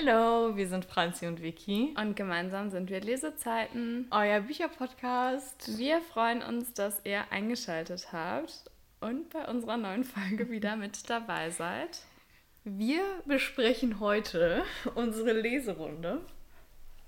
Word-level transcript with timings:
Hallo, 0.00 0.56
wir 0.56 0.68
sind 0.68 0.84
Franzi 0.84 1.26
und 1.26 1.42
Vicky. 1.42 1.92
Und 1.98 2.14
gemeinsam 2.14 2.70
sind 2.70 2.88
wir 2.88 3.00
Lesezeiten. 3.00 4.06
Euer 4.12 4.42
Bücherpodcast. 4.42 5.76
Wir 5.76 6.00
freuen 6.00 6.40
uns, 6.40 6.72
dass 6.72 7.00
ihr 7.04 7.32
eingeschaltet 7.32 8.12
habt 8.12 8.70
und 9.00 9.28
bei 9.30 9.44
unserer 9.46 9.76
neuen 9.76 10.04
Folge 10.04 10.50
wieder 10.52 10.76
mit 10.76 11.10
dabei 11.10 11.50
seid. 11.50 11.98
Wir 12.62 13.02
besprechen 13.24 13.98
heute 13.98 14.62
unsere 14.94 15.32
Leserunde. 15.32 16.20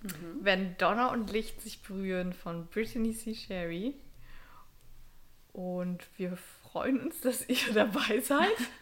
Mhm. 0.03 0.39
Wenn 0.41 0.77
Donner 0.77 1.13
und 1.13 1.31
Licht 1.31 1.61
sich 1.61 1.85
berühren 1.85 2.33
von 2.33 2.67
Brittany 2.67 3.15
C. 3.15 3.37
Sherry. 3.37 3.95
Und 5.53 6.09
wir 6.17 6.37
freuen 6.65 6.99
uns, 6.99 7.21
dass 7.21 7.49
ihr 7.49 7.73
dabei 7.73 8.19
seid. 8.19 8.49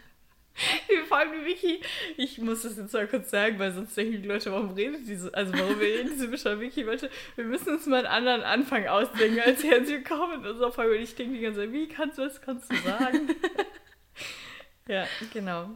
Wir 0.89 1.05
fragen 1.07 1.33
die 1.33 1.47
Vicky, 1.47 1.81
ich 2.17 2.39
muss 2.39 2.63
das 2.63 2.77
jetzt 2.77 2.93
mal 2.93 3.07
kurz 3.07 3.31
sagen, 3.31 3.59
weil 3.59 3.73
sonst 3.73 3.97
denken 3.97 4.23
die 4.23 4.29
Leute, 4.29 4.51
warum 4.53 4.71
redet 4.71 5.07
diese, 5.07 5.33
also 5.35 5.53
warum 5.53 5.79
redet 5.79 6.13
diese 6.13 6.29
bescheuerte 6.29 6.61
Vicky, 6.61 6.83
Leute, 6.83 7.11
wir 7.37 7.45
müssen 7.45 7.75
uns 7.75 7.87
mal 7.87 7.99
einen 7.99 8.07
anderen 8.07 8.43
Anfang 8.43 8.87
ausdenken, 8.87 9.41
als 9.41 9.63
herzlich 9.63 9.99
willkommen 9.99 10.41
in 10.43 10.51
unserer 10.51 10.73
Folge. 10.73 10.97
Und 10.97 11.03
ich 11.03 11.15
denke 11.15 11.35
die 11.35 11.41
ganze 11.41 11.61
Zeit, 11.61 11.73
wie 11.73 11.89
kannst 11.89 12.19
du 12.19 12.23
das, 12.23 12.41
kannst 12.41 12.73
du 12.73 12.77
sagen? 12.77 13.31
ja, 14.89 15.07
genau. 15.33 15.71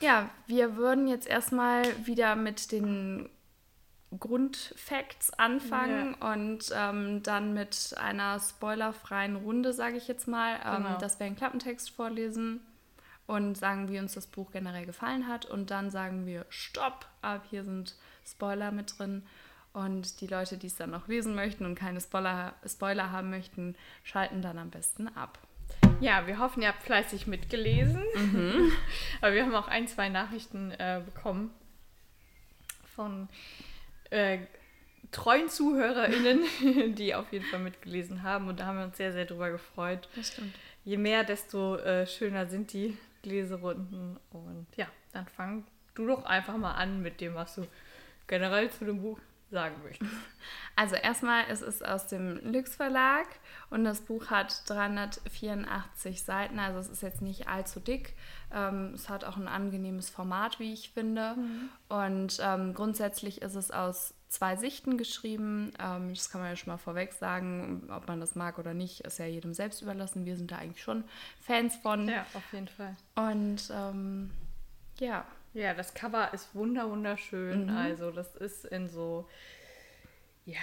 Ja, 0.00 0.30
wir 0.46 0.76
würden 0.76 1.08
jetzt 1.08 1.28
erstmal 1.28 1.82
wieder 2.04 2.36
mit 2.36 2.72
den 2.72 3.28
Grundfacts 4.18 5.32
anfangen 5.38 6.16
ja. 6.20 6.32
und 6.32 6.70
ähm, 6.74 7.22
dann 7.22 7.54
mit 7.54 7.94
einer 7.98 8.38
spoilerfreien 8.40 9.36
Runde, 9.36 9.72
sage 9.72 9.96
ich 9.96 10.06
jetzt 10.06 10.28
mal, 10.28 10.56
ähm, 10.64 10.84
genau. 10.84 10.98
dass 10.98 11.18
wir 11.18 11.26
einen 11.26 11.36
Klappentext 11.36 11.90
vorlesen 11.90 12.60
und 13.26 13.56
sagen, 13.56 13.88
wie 13.88 13.98
uns 13.98 14.14
das 14.14 14.26
Buch 14.26 14.50
generell 14.50 14.86
gefallen 14.86 15.28
hat. 15.28 15.46
Und 15.46 15.70
dann 15.70 15.90
sagen 15.90 16.26
wir, 16.26 16.46
stopp, 16.48 17.06
ab 17.20 17.44
hier 17.50 17.64
sind 17.64 17.96
Spoiler 18.26 18.72
mit 18.72 18.98
drin. 18.98 19.22
Und 19.72 20.20
die 20.20 20.26
Leute, 20.26 20.58
die 20.58 20.66
es 20.66 20.76
dann 20.76 20.90
noch 20.90 21.08
lesen 21.08 21.34
möchten 21.34 21.64
und 21.64 21.74
keine 21.74 22.00
Spoiler, 22.00 22.54
Spoiler 22.66 23.10
haben 23.10 23.30
möchten, 23.30 23.74
schalten 24.02 24.42
dann 24.42 24.58
am 24.58 24.70
besten 24.70 25.08
ab. 25.08 25.38
Ja, 26.00 26.26
wir 26.26 26.38
hoffen, 26.38 26.62
ihr 26.62 26.68
habt 26.68 26.82
fleißig 26.82 27.26
mitgelesen. 27.26 28.02
Mhm. 28.14 28.72
Aber 29.20 29.32
wir 29.34 29.44
haben 29.44 29.54
auch 29.54 29.68
ein, 29.68 29.88
zwei 29.88 30.08
Nachrichten 30.08 30.72
äh, 30.72 31.00
bekommen 31.04 31.50
von 32.94 33.28
äh, 34.10 34.38
treuen 35.10 35.48
ZuhörerInnen, 35.48 36.94
die 36.94 37.14
auf 37.14 37.32
jeden 37.32 37.46
Fall 37.46 37.60
mitgelesen 37.60 38.22
haben. 38.22 38.48
Und 38.48 38.60
da 38.60 38.66
haben 38.66 38.78
wir 38.78 38.84
uns 38.84 38.96
sehr, 38.96 39.12
sehr 39.12 39.24
drüber 39.24 39.50
gefreut. 39.50 40.08
Das 40.16 40.28
stimmt. 40.28 40.54
Je 40.84 40.96
mehr, 40.96 41.24
desto 41.24 41.76
äh, 41.76 42.06
schöner 42.06 42.46
sind 42.46 42.72
die 42.72 42.98
Leserunden. 43.24 44.18
Und 44.30 44.66
ja, 44.76 44.86
dann 45.12 45.26
fang 45.26 45.64
du 45.94 46.06
doch 46.06 46.24
einfach 46.24 46.56
mal 46.56 46.72
an 46.72 47.02
mit 47.02 47.20
dem, 47.20 47.34
was 47.34 47.54
du 47.54 47.66
generell 48.26 48.70
zu 48.70 48.84
dem 48.84 49.02
Buch 49.02 49.18
sagen 49.50 49.76
möchtest. 49.84 50.10
Also 50.74 50.96
erstmal, 50.96 51.44
es 51.50 51.60
ist 51.60 51.84
aus 51.84 52.06
dem 52.06 52.38
Lüx 52.50 52.74
Verlag 52.74 53.26
und 53.68 53.84
das 53.84 54.00
Buch 54.00 54.30
hat 54.30 54.68
384 54.68 56.22
Seiten, 56.22 56.58
also 56.58 56.78
es 56.78 56.88
ist 56.88 57.02
jetzt 57.02 57.20
nicht 57.20 57.46
allzu 57.46 57.78
dick. 57.78 58.14
Ähm, 58.50 58.92
es 58.94 59.10
hat 59.10 59.24
auch 59.24 59.36
ein 59.36 59.48
angenehmes 59.48 60.08
Format, 60.08 60.58
wie 60.58 60.72
ich 60.72 60.90
finde. 60.90 61.34
Mhm. 61.36 61.68
Und 61.90 62.40
ähm, 62.42 62.72
grundsätzlich 62.72 63.42
ist 63.42 63.54
es 63.54 63.70
aus 63.70 64.14
zwei 64.32 64.56
Sichten 64.56 64.96
geschrieben. 64.96 65.72
Ähm, 65.78 66.14
das 66.14 66.30
kann 66.30 66.40
man 66.40 66.50
ja 66.50 66.56
schon 66.56 66.72
mal 66.72 66.78
vorweg 66.78 67.12
sagen. 67.12 67.88
Ob 67.90 68.08
man 68.08 68.20
das 68.20 68.34
mag 68.34 68.58
oder 68.58 68.74
nicht, 68.74 69.00
ist 69.00 69.18
ja 69.18 69.26
jedem 69.26 69.52
selbst 69.52 69.82
überlassen. 69.82 70.24
Wir 70.24 70.36
sind 70.36 70.50
da 70.50 70.56
eigentlich 70.56 70.82
schon 70.82 71.04
Fans 71.40 71.76
von. 71.76 72.08
Ja, 72.08 72.26
auf 72.34 72.52
jeden 72.52 72.68
Fall. 72.68 72.96
Und 73.14 73.70
ähm, 73.70 74.30
ja. 74.98 75.24
Ja, 75.54 75.74
das 75.74 75.92
Cover 75.92 76.32
ist 76.32 76.54
wunder 76.54 76.88
wunderschön. 76.88 77.66
Mhm. 77.66 77.76
Also 77.76 78.10
das 78.10 78.34
ist 78.36 78.64
in 78.64 78.88
so, 78.88 79.28
ja, 80.46 80.56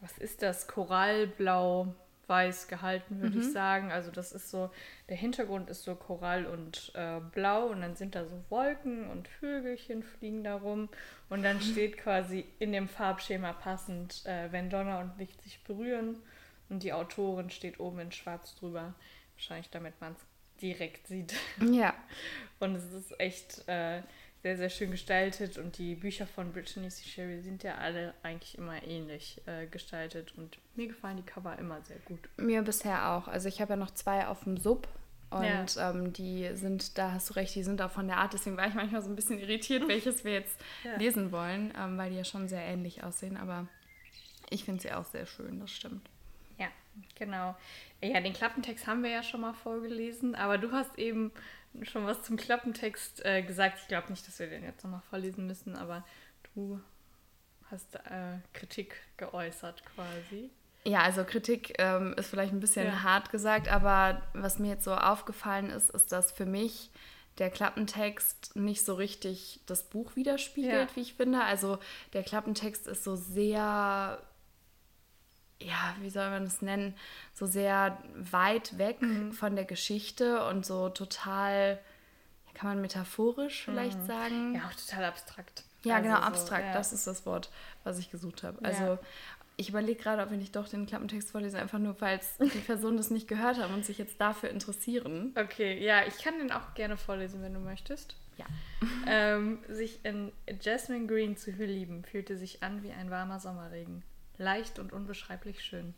was 0.00 0.16
ist 0.16 0.40
das? 0.40 0.66
Korallblau 0.66 1.94
weiß 2.28 2.68
gehalten, 2.68 3.20
würde 3.20 3.36
mhm. 3.36 3.42
ich 3.42 3.52
sagen. 3.52 3.90
Also 3.90 4.10
das 4.10 4.32
ist 4.32 4.50
so, 4.50 4.70
der 5.08 5.16
Hintergrund 5.16 5.70
ist 5.70 5.82
so 5.82 5.94
Korall 5.94 6.46
und 6.46 6.92
äh, 6.94 7.20
Blau 7.32 7.66
und 7.66 7.80
dann 7.80 7.96
sind 7.96 8.14
da 8.14 8.24
so 8.24 8.38
Wolken 8.50 9.08
und 9.10 9.28
Vögelchen 9.28 10.02
fliegen 10.02 10.44
da 10.44 10.56
rum 10.56 10.88
und 11.28 11.42
dann 11.42 11.60
steht 11.62 11.98
quasi 11.98 12.44
in 12.58 12.72
dem 12.72 12.88
Farbschema 12.88 13.52
passend, 13.54 14.24
äh, 14.26 14.52
wenn 14.52 14.70
Donner 14.70 15.00
und 15.00 15.18
Licht 15.18 15.42
sich 15.42 15.62
berühren 15.64 16.16
und 16.68 16.82
die 16.82 16.92
Autorin 16.92 17.50
steht 17.50 17.80
oben 17.80 17.98
in 18.00 18.12
schwarz 18.12 18.54
drüber. 18.56 18.94
Wahrscheinlich 19.34 19.70
damit 19.70 20.00
man 20.00 20.12
es 20.12 20.26
direkt 20.60 21.06
sieht. 21.06 21.34
Ja. 21.60 21.94
Und 22.58 22.74
es 22.74 22.92
ist 22.92 23.20
echt 23.20 23.68
äh, 23.68 24.02
sehr, 24.48 24.56
sehr 24.56 24.70
schön 24.70 24.90
gestaltet 24.90 25.58
und 25.58 25.76
die 25.76 25.94
Bücher 25.94 26.26
von 26.26 26.52
Brittany 26.52 26.88
C. 26.88 27.06
Sherry 27.06 27.42
sind 27.42 27.62
ja 27.62 27.74
alle 27.74 28.14
eigentlich 28.22 28.56
immer 28.56 28.82
ähnlich 28.82 29.42
äh, 29.44 29.66
gestaltet 29.66 30.32
und 30.38 30.56
mir 30.74 30.86
gefallen 30.86 31.18
die 31.18 31.22
Cover 31.22 31.58
immer 31.58 31.82
sehr 31.82 31.98
gut. 32.06 32.20
Mir 32.38 32.62
bisher 32.62 33.10
auch. 33.10 33.28
Also 33.28 33.46
ich 33.48 33.60
habe 33.60 33.74
ja 33.74 33.76
noch 33.76 33.90
zwei 33.90 34.26
auf 34.26 34.44
dem 34.44 34.56
Sub 34.56 34.88
und 35.28 35.74
ja. 35.74 35.90
ähm, 35.90 36.14
die 36.14 36.48
sind, 36.54 36.96
da 36.96 37.12
hast 37.12 37.28
du 37.28 37.34
recht, 37.34 37.54
die 37.54 37.62
sind 37.62 37.82
auch 37.82 37.90
von 37.90 38.06
der 38.06 38.16
Art, 38.16 38.32
deswegen 38.32 38.56
war 38.56 38.66
ich 38.66 38.74
manchmal 38.74 39.02
so 39.02 39.10
ein 39.10 39.16
bisschen 39.16 39.38
irritiert, 39.38 39.86
welches 39.86 40.24
wir 40.24 40.32
jetzt 40.32 40.58
ja. 40.84 40.96
lesen 40.96 41.30
wollen, 41.30 41.74
ähm, 41.78 41.98
weil 41.98 42.08
die 42.08 42.16
ja 42.16 42.24
schon 42.24 42.48
sehr 42.48 42.62
ähnlich 42.62 43.04
aussehen, 43.04 43.36
aber 43.36 43.68
ich 44.48 44.64
finde 44.64 44.80
sie 44.80 44.92
auch 44.92 45.04
sehr 45.04 45.26
schön, 45.26 45.60
das 45.60 45.70
stimmt. 45.70 46.08
Ja, 46.56 46.68
genau. 47.16 47.54
Ja, 48.00 48.18
den 48.20 48.32
Klappentext 48.32 48.86
haben 48.86 49.02
wir 49.02 49.10
ja 49.10 49.22
schon 49.22 49.42
mal 49.42 49.52
vorgelesen, 49.52 50.34
aber 50.34 50.56
du 50.56 50.72
hast 50.72 50.96
eben 50.98 51.32
schon 51.82 52.06
was 52.06 52.22
zum 52.22 52.36
Klappentext 52.36 53.24
äh, 53.24 53.42
gesagt. 53.42 53.78
Ich 53.82 53.88
glaube 53.88 54.10
nicht, 54.10 54.26
dass 54.26 54.38
wir 54.38 54.48
den 54.48 54.64
jetzt 54.64 54.84
nochmal 54.84 55.02
vorlesen 55.10 55.46
müssen, 55.46 55.76
aber 55.76 56.04
du 56.54 56.80
hast 57.70 57.96
äh, 57.96 58.38
Kritik 58.52 58.96
geäußert 59.16 59.82
quasi. 59.84 60.50
Ja, 60.84 61.02
also 61.02 61.24
Kritik 61.24 61.74
ähm, 61.78 62.14
ist 62.16 62.30
vielleicht 62.30 62.52
ein 62.52 62.60
bisschen 62.60 62.86
ja. 62.86 63.02
hart 63.02 63.30
gesagt, 63.30 63.68
aber 63.68 64.22
was 64.32 64.58
mir 64.58 64.68
jetzt 64.68 64.84
so 64.84 64.94
aufgefallen 64.94 65.70
ist, 65.70 65.90
ist, 65.90 66.12
dass 66.12 66.32
für 66.32 66.46
mich 66.46 66.90
der 67.38 67.50
Klappentext 67.50 68.56
nicht 68.56 68.84
so 68.84 68.94
richtig 68.94 69.60
das 69.66 69.84
Buch 69.84 70.16
widerspiegelt, 70.16 70.90
ja. 70.90 70.96
wie 70.96 71.00
ich 71.00 71.14
finde. 71.14 71.42
Also 71.44 71.78
der 72.12 72.22
Klappentext 72.22 72.86
ist 72.86 73.04
so 73.04 73.16
sehr 73.16 74.20
ja, 75.60 75.94
wie 76.00 76.10
soll 76.10 76.30
man 76.30 76.44
das 76.44 76.62
nennen, 76.62 76.94
so 77.34 77.46
sehr 77.46 77.98
weit 78.14 78.78
weg 78.78 79.02
mhm. 79.02 79.32
von 79.32 79.56
der 79.56 79.64
Geschichte 79.64 80.44
und 80.46 80.64
so 80.64 80.88
total, 80.88 81.78
kann 82.54 82.70
man 82.70 82.80
metaphorisch 82.80 83.64
vielleicht 83.64 83.98
mhm. 83.98 84.06
sagen? 84.06 84.54
Ja, 84.54 84.68
auch 84.68 84.74
total 84.74 85.04
abstrakt. 85.04 85.64
Ja, 85.84 85.96
also 85.96 86.08
genau, 86.08 86.20
abstrakt, 86.20 86.62
so, 86.62 86.68
ja. 86.68 86.72
das 86.72 86.92
ist 86.92 87.06
das 87.06 87.26
Wort, 87.26 87.50
was 87.84 87.98
ich 87.98 88.10
gesucht 88.10 88.42
habe. 88.42 88.64
Also 88.64 88.84
ja. 88.84 88.98
ich 89.56 89.68
überlege 89.68 90.00
gerade, 90.00 90.22
ob 90.22 90.30
ich 90.32 90.38
nicht 90.38 90.56
doch 90.56 90.68
den 90.68 90.86
Klappentext 90.86 91.30
vorlese, 91.30 91.58
einfach 91.58 91.78
nur, 91.78 91.94
falls 91.94 92.36
die 92.38 92.58
Personen 92.58 92.96
das 92.96 93.10
nicht 93.10 93.28
gehört 93.28 93.58
haben 93.58 93.74
und 93.74 93.84
sich 93.84 93.98
jetzt 93.98 94.20
dafür 94.20 94.50
interessieren. 94.50 95.34
Okay, 95.36 95.84
ja, 95.84 96.06
ich 96.06 96.18
kann 96.18 96.38
den 96.38 96.52
auch 96.52 96.74
gerne 96.74 96.96
vorlesen, 96.96 97.42
wenn 97.42 97.54
du 97.54 97.60
möchtest. 97.60 98.16
Ja. 98.36 98.46
ähm, 99.08 99.58
sich 99.68 100.04
in 100.04 100.30
Jasmine 100.60 101.08
Green 101.08 101.36
zu 101.36 101.52
verlieben, 101.52 102.04
fühlte 102.04 102.36
sich 102.36 102.62
an 102.62 102.84
wie 102.84 102.92
ein 102.92 103.10
warmer 103.10 103.40
Sommerregen 103.40 104.04
leicht 104.38 104.78
und 104.78 104.92
unbeschreiblich 104.92 105.62
schön. 105.62 105.94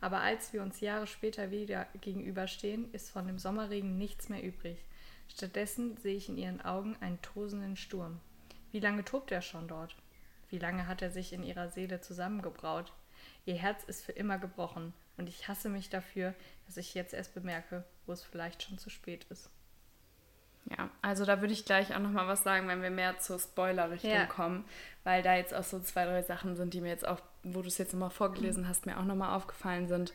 Aber 0.00 0.20
als 0.20 0.52
wir 0.52 0.62
uns 0.62 0.80
Jahre 0.80 1.06
später 1.06 1.50
wieder 1.50 1.86
gegenüberstehen, 2.00 2.92
ist 2.92 3.10
von 3.10 3.26
dem 3.26 3.38
Sommerregen 3.38 3.96
nichts 3.96 4.28
mehr 4.28 4.42
übrig. 4.42 4.78
Stattdessen 5.28 5.96
sehe 5.98 6.16
ich 6.16 6.28
in 6.28 6.36
ihren 6.36 6.60
Augen 6.60 6.96
einen 7.00 7.22
tosenden 7.22 7.76
Sturm. 7.76 8.20
Wie 8.72 8.80
lange 8.80 9.04
tobt 9.04 9.30
er 9.30 9.42
schon 9.42 9.68
dort? 9.68 9.94
Wie 10.48 10.58
lange 10.58 10.86
hat 10.86 11.02
er 11.02 11.10
sich 11.10 11.32
in 11.32 11.42
ihrer 11.42 11.68
Seele 11.68 12.00
zusammengebraut? 12.00 12.92
Ihr 13.46 13.54
Herz 13.54 13.84
ist 13.84 14.04
für 14.04 14.12
immer 14.12 14.38
gebrochen, 14.38 14.92
und 15.16 15.28
ich 15.28 15.46
hasse 15.48 15.68
mich 15.68 15.90
dafür, 15.90 16.34
dass 16.66 16.76
ich 16.76 16.94
jetzt 16.94 17.14
erst 17.14 17.34
bemerke, 17.34 17.84
wo 18.06 18.12
es 18.12 18.22
vielleicht 18.22 18.62
schon 18.62 18.78
zu 18.78 18.90
spät 18.90 19.24
ist. 19.30 19.50
Ja, 20.70 20.88
also 21.02 21.24
da 21.24 21.40
würde 21.40 21.52
ich 21.52 21.64
gleich 21.64 21.94
auch 21.94 21.98
noch 21.98 22.10
mal 22.10 22.28
was 22.28 22.44
sagen, 22.44 22.68
wenn 22.68 22.82
wir 22.82 22.90
mehr 22.90 23.18
zur 23.18 23.38
Spoiler-Richtung 23.38 24.10
ja. 24.10 24.26
kommen, 24.26 24.64
weil 25.04 25.22
da 25.22 25.34
jetzt 25.34 25.52
auch 25.52 25.64
so 25.64 25.80
zwei, 25.80 26.04
drei 26.04 26.22
Sachen 26.22 26.56
sind, 26.56 26.72
die 26.72 26.80
mir 26.80 26.90
jetzt 26.90 27.06
auch, 27.06 27.20
wo 27.42 27.62
du 27.62 27.68
es 27.68 27.78
jetzt 27.78 27.92
nochmal 27.92 28.10
vorgelesen 28.10 28.68
hast, 28.68 28.86
mir 28.86 28.98
auch 28.98 29.04
nochmal 29.04 29.36
aufgefallen 29.36 29.88
sind. 29.88 30.12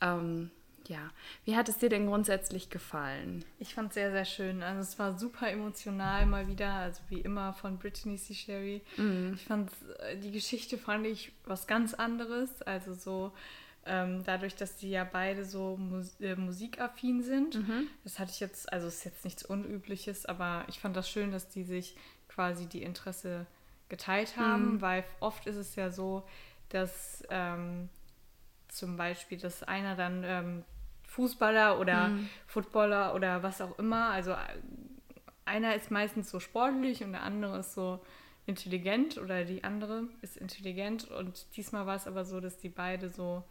Ähm, 0.00 0.50
ja, 0.88 1.10
wie 1.44 1.56
hat 1.56 1.68
es 1.68 1.78
dir 1.78 1.88
denn 1.88 2.06
grundsätzlich 2.06 2.68
gefallen? 2.68 3.44
Ich 3.58 3.74
fand 3.74 3.88
es 3.88 3.94
sehr, 3.94 4.10
sehr 4.10 4.24
schön. 4.24 4.62
Also 4.62 4.80
es 4.80 4.98
war 4.98 5.18
super 5.18 5.48
emotional 5.50 6.26
mal 6.26 6.48
wieder, 6.48 6.72
also 6.72 7.00
wie 7.08 7.20
immer 7.20 7.54
von 7.54 7.78
Brittany 7.78 8.16
C. 8.16 8.34
Sherry. 8.34 8.82
Mhm. 8.96 9.32
Ich 9.34 9.44
fand 9.44 9.70
äh, 10.00 10.16
die 10.16 10.30
Geschichte 10.30 10.76
fand 10.76 11.06
ich 11.06 11.32
was 11.46 11.66
ganz 11.66 11.94
anderes, 11.94 12.62
also 12.62 12.92
so 12.94 13.32
ähm, 13.86 14.22
dadurch, 14.24 14.54
dass 14.56 14.76
die 14.76 14.90
ja 14.90 15.04
beide 15.04 15.44
so 15.44 15.76
mus 15.76 16.20
äh, 16.20 16.36
musikaffin 16.36 17.22
sind. 17.22 17.56
Mhm. 17.56 17.88
Das 18.02 18.18
hatte 18.18 18.30
ich 18.32 18.40
jetzt, 18.40 18.72
also 18.72 18.86
ist 18.86 19.04
jetzt 19.04 19.24
nichts 19.24 19.44
Unübliches, 19.44 20.26
aber 20.26 20.64
ich 20.68 20.80
fand 20.80 20.96
das 20.96 21.08
schön, 21.08 21.32
dass 21.32 21.48
die 21.48 21.64
sich 21.64 21.96
quasi 22.28 22.66
die 22.66 22.82
Interesse 22.82 23.46
geteilt 23.88 24.36
haben, 24.36 24.74
mhm. 24.74 24.80
weil 24.80 25.04
oft 25.20 25.46
ist 25.46 25.56
es 25.56 25.76
ja 25.76 25.90
so, 25.90 26.26
dass 26.68 27.22
ähm, 27.30 27.88
zum 28.68 28.96
Beispiel, 28.96 29.38
dass 29.38 29.62
einer 29.62 29.94
dann 29.94 30.24
ähm, 30.24 30.64
Fußballer 31.04 31.78
oder 31.78 32.08
mhm. 32.08 32.28
Footballer 32.46 33.14
oder 33.14 33.42
was 33.42 33.60
auch 33.60 33.78
immer, 33.78 34.10
also 34.10 34.34
einer 35.44 35.74
ist 35.76 35.90
meistens 35.90 36.30
so 36.30 36.40
sportlich 36.40 37.04
und 37.04 37.12
der 37.12 37.22
andere 37.22 37.58
ist 37.58 37.74
so 37.74 38.00
intelligent 38.46 39.18
oder 39.18 39.44
die 39.44 39.64
andere 39.64 40.04
ist 40.22 40.36
intelligent. 40.36 41.10
Und 41.10 41.46
diesmal 41.56 41.86
war 41.86 41.96
es 41.96 42.06
aber 42.06 42.24
so, 42.24 42.40
dass 42.40 42.58
die 42.58 42.68
beide 42.68 43.10
so 43.10 43.44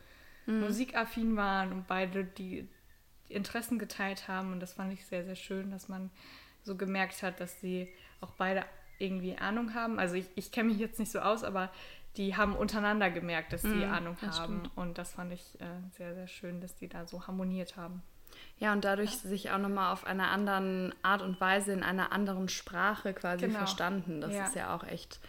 mhm. 0.45 0.61
musikaffin 0.61 1.35
waren 1.35 1.71
und 1.71 1.87
beide 1.87 2.23
die 2.23 2.67
Interessen 3.29 3.79
geteilt 3.79 4.27
haben. 4.27 4.51
Und 4.51 4.59
das 4.59 4.73
fand 4.73 4.93
ich 4.93 5.05
sehr, 5.05 5.23
sehr 5.23 5.35
schön, 5.35 5.71
dass 5.71 5.89
man 5.89 6.09
so 6.63 6.75
gemerkt 6.75 7.23
hat, 7.23 7.39
dass 7.39 7.59
sie 7.59 7.89
auch 8.21 8.31
beide 8.37 8.65
irgendwie 8.99 9.37
Ahnung 9.37 9.73
haben. 9.73 9.99
Also 9.99 10.15
ich, 10.15 10.27
ich 10.35 10.51
kenne 10.51 10.69
mich 10.69 10.77
jetzt 10.77 10.99
nicht 10.99 11.11
so 11.11 11.19
aus, 11.19 11.43
aber 11.43 11.71
die 12.15 12.37
haben 12.37 12.55
untereinander 12.55 13.09
gemerkt, 13.09 13.53
dass 13.53 13.63
sie 13.63 13.69
mm, 13.69 13.91
Ahnung 13.91 14.17
haben. 14.21 14.61
Stimmt. 14.61 14.77
Und 14.77 14.97
das 14.97 15.13
fand 15.13 15.33
ich 15.33 15.59
äh, 15.59 15.65
sehr, 15.97 16.13
sehr 16.13 16.27
schön, 16.27 16.61
dass 16.61 16.75
die 16.75 16.87
da 16.87 17.07
so 17.07 17.25
harmoniert 17.25 17.75
haben. 17.75 18.03
Ja, 18.57 18.71
und 18.71 18.85
dadurch 18.85 19.11
ja. 19.11 19.29
sich 19.29 19.51
auch 19.51 19.57
nochmal 19.57 19.91
auf 19.91 20.05
einer 20.05 20.29
anderen 20.29 20.93
Art 21.01 21.21
und 21.21 21.39
Weise 21.41 21.73
in 21.73 21.83
einer 21.83 22.11
anderen 22.11 22.49
Sprache 22.49 23.13
quasi 23.13 23.47
genau. 23.47 23.59
verstanden. 23.59 24.21
Das 24.21 24.33
ja. 24.33 24.45
ist 24.45 24.55
ja 24.55 24.75
auch 24.75 24.83
echt, 24.83 25.19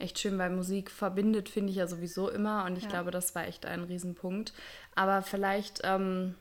echt 0.00 0.18
schön, 0.18 0.38
weil 0.38 0.50
Musik 0.50 0.90
verbindet, 0.90 1.48
finde 1.48 1.70
ich 1.70 1.76
ja 1.76 1.86
sowieso 1.86 2.28
immer. 2.30 2.64
Und 2.64 2.76
ich 2.76 2.84
ja. 2.84 2.90
glaube, 2.90 3.10
das 3.10 3.34
war 3.34 3.46
echt 3.46 3.66
ein 3.66 3.84
Riesenpunkt. 3.84 4.52
Aber 4.94 5.22
vielleicht, 5.22 5.80
ähm, 5.84 6.34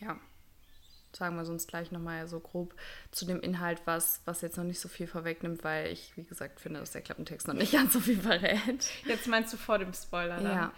ja, 0.00 0.18
sagen 1.12 1.36
wir 1.36 1.44
sonst 1.44 1.68
gleich 1.68 1.90
nochmal 1.90 2.28
so 2.28 2.40
grob 2.40 2.74
zu 3.10 3.24
dem 3.24 3.40
Inhalt, 3.40 3.82
was, 3.84 4.22
was 4.24 4.40
jetzt 4.40 4.56
noch 4.56 4.64
nicht 4.64 4.80
so 4.80 4.88
viel 4.88 5.06
vorwegnimmt, 5.06 5.64
weil 5.64 5.92
ich, 5.92 6.16
wie 6.16 6.24
gesagt, 6.24 6.60
finde, 6.60 6.80
dass 6.80 6.92
der 6.92 7.02
Klappentext 7.02 7.48
noch 7.48 7.54
nicht 7.54 7.72
ganz 7.74 7.92
so 7.92 8.00
viel 8.00 8.20
verrät. 8.20 8.90
Jetzt 9.04 9.26
meinst 9.26 9.52
du 9.52 9.56
vor 9.56 9.78
dem 9.78 9.92
Spoiler 9.92 10.36
dann? 10.40 10.44
Ja. 10.44 10.72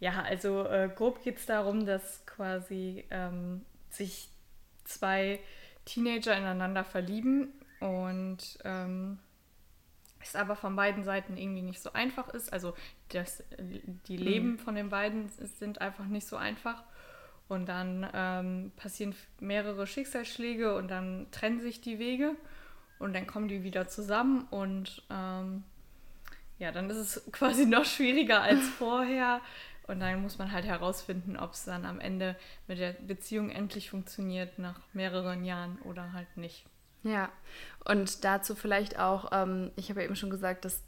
Ja, 0.00 0.22
also 0.22 0.66
äh, 0.66 0.90
grob 0.94 1.22
geht 1.22 1.38
es 1.38 1.46
darum, 1.46 1.86
dass 1.86 2.26
quasi 2.26 3.04
ähm, 3.10 3.64
sich 3.90 4.28
zwei 4.84 5.40
Teenager 5.84 6.36
ineinander 6.36 6.84
verlieben 6.84 7.52
und 7.80 8.58
ähm, 8.64 9.18
es 10.26 10.36
aber 10.36 10.56
von 10.56 10.76
beiden 10.76 11.04
Seiten 11.04 11.36
irgendwie 11.36 11.62
nicht 11.62 11.80
so 11.80 11.92
einfach 11.92 12.28
ist. 12.28 12.52
Also 12.52 12.74
das, 13.08 13.42
die 14.08 14.16
Leben 14.16 14.52
mhm. 14.52 14.58
von 14.58 14.74
den 14.74 14.90
beiden 14.90 15.28
sind 15.28 15.80
einfach 15.80 16.06
nicht 16.06 16.26
so 16.26 16.36
einfach. 16.36 16.82
Und 17.48 17.68
dann 17.68 18.08
ähm, 18.14 18.72
passieren 18.76 19.14
mehrere 19.38 19.86
Schicksalsschläge 19.86 20.74
und 20.74 20.88
dann 20.90 21.26
trennen 21.30 21.60
sich 21.60 21.80
die 21.80 21.98
Wege 21.98 22.36
und 22.98 23.14
dann 23.14 23.26
kommen 23.26 23.48
die 23.48 23.62
wieder 23.62 23.86
zusammen 23.86 24.46
und 24.50 25.02
ähm, 25.10 25.62
ja, 26.58 26.72
dann 26.72 26.88
ist 26.88 26.96
es 26.96 27.22
quasi 27.32 27.66
noch 27.66 27.84
schwieriger 27.84 28.40
als 28.40 28.66
vorher, 28.78 29.42
und 29.86 30.00
dann 30.00 30.22
muss 30.22 30.38
man 30.38 30.50
halt 30.50 30.64
herausfinden, 30.64 31.36
ob 31.36 31.52
es 31.52 31.64
dann 31.64 31.84
am 31.84 32.00
Ende 32.00 32.36
mit 32.66 32.78
der 32.78 32.92
Beziehung 32.92 33.50
endlich 33.50 33.90
funktioniert 33.90 34.58
nach 34.58 34.80
mehreren 34.94 35.44
Jahren 35.44 35.78
oder 35.82 36.12
halt 36.12 36.36
nicht. 36.36 36.64
Ja, 37.04 37.30
und 37.84 38.24
dazu 38.24 38.54
vielleicht 38.54 38.98
auch, 38.98 39.30
ähm, 39.32 39.70
ich 39.76 39.90
habe 39.90 40.00
ja 40.00 40.06
eben 40.06 40.16
schon 40.16 40.30
gesagt, 40.30 40.64
dass, 40.64 40.82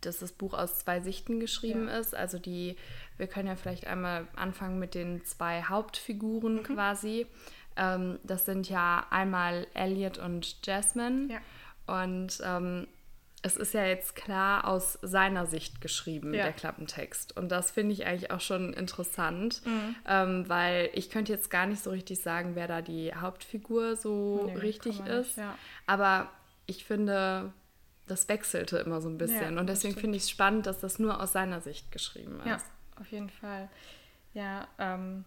dass 0.00 0.18
das 0.18 0.32
Buch 0.32 0.52
aus 0.52 0.80
zwei 0.80 1.00
Sichten 1.00 1.40
geschrieben 1.40 1.88
ja. 1.88 1.98
ist. 1.98 2.14
Also 2.14 2.38
die, 2.38 2.76
wir 3.16 3.28
können 3.28 3.48
ja 3.48 3.56
vielleicht 3.56 3.86
einmal 3.86 4.26
anfangen 4.34 4.78
mit 4.78 4.94
den 4.94 5.24
zwei 5.24 5.62
Hauptfiguren 5.62 6.56
mhm. 6.56 6.62
quasi. 6.64 7.26
Ähm, 7.76 8.18
das 8.24 8.46
sind 8.46 8.68
ja 8.68 9.06
einmal 9.10 9.66
Elliot 9.74 10.18
und 10.18 10.66
Jasmine. 10.66 11.28
Ja. 11.32 11.40
Und 12.02 12.40
ähm, 12.44 12.88
es 13.42 13.56
ist 13.56 13.72
ja 13.72 13.84
jetzt 13.84 14.14
klar 14.16 14.66
aus 14.66 14.98
seiner 15.00 15.46
Sicht 15.46 15.80
geschrieben, 15.80 16.34
ja. 16.34 16.44
der 16.44 16.52
Klappentext. 16.52 17.36
Und 17.36 17.50
das 17.50 17.70
finde 17.70 17.94
ich 17.94 18.04
eigentlich 18.04 18.30
auch 18.30 18.40
schon 18.40 18.74
interessant, 18.74 19.62
mhm. 19.64 19.96
ähm, 20.06 20.48
weil 20.48 20.90
ich 20.92 21.10
könnte 21.10 21.32
jetzt 21.32 21.50
gar 21.50 21.66
nicht 21.66 21.82
so 21.82 21.90
richtig 21.90 22.20
sagen, 22.20 22.54
wer 22.54 22.68
da 22.68 22.82
die 22.82 23.14
Hauptfigur 23.14 23.96
so 23.96 24.44
nee, 24.46 24.58
richtig 24.58 25.00
ist. 25.00 25.38
Nicht, 25.38 25.38
ja. 25.38 25.56
Aber 25.86 26.30
ich 26.66 26.84
finde, 26.84 27.52
das 28.06 28.28
wechselte 28.28 28.78
immer 28.78 29.00
so 29.00 29.08
ein 29.08 29.16
bisschen. 29.16 29.54
Ja, 29.54 29.60
Und 29.60 29.68
deswegen 29.68 29.94
finde 29.94 30.16
ich 30.16 30.24
es 30.24 30.30
spannend, 30.30 30.66
dass 30.66 30.80
das 30.80 30.98
nur 30.98 31.20
aus 31.20 31.32
seiner 31.32 31.62
Sicht 31.62 31.90
geschrieben 31.92 32.40
ist. 32.40 32.46
Ja, 32.46 32.58
auf 33.00 33.10
jeden 33.10 33.30
Fall. 33.30 33.70
Ja, 34.34 34.68
ähm, 34.78 35.24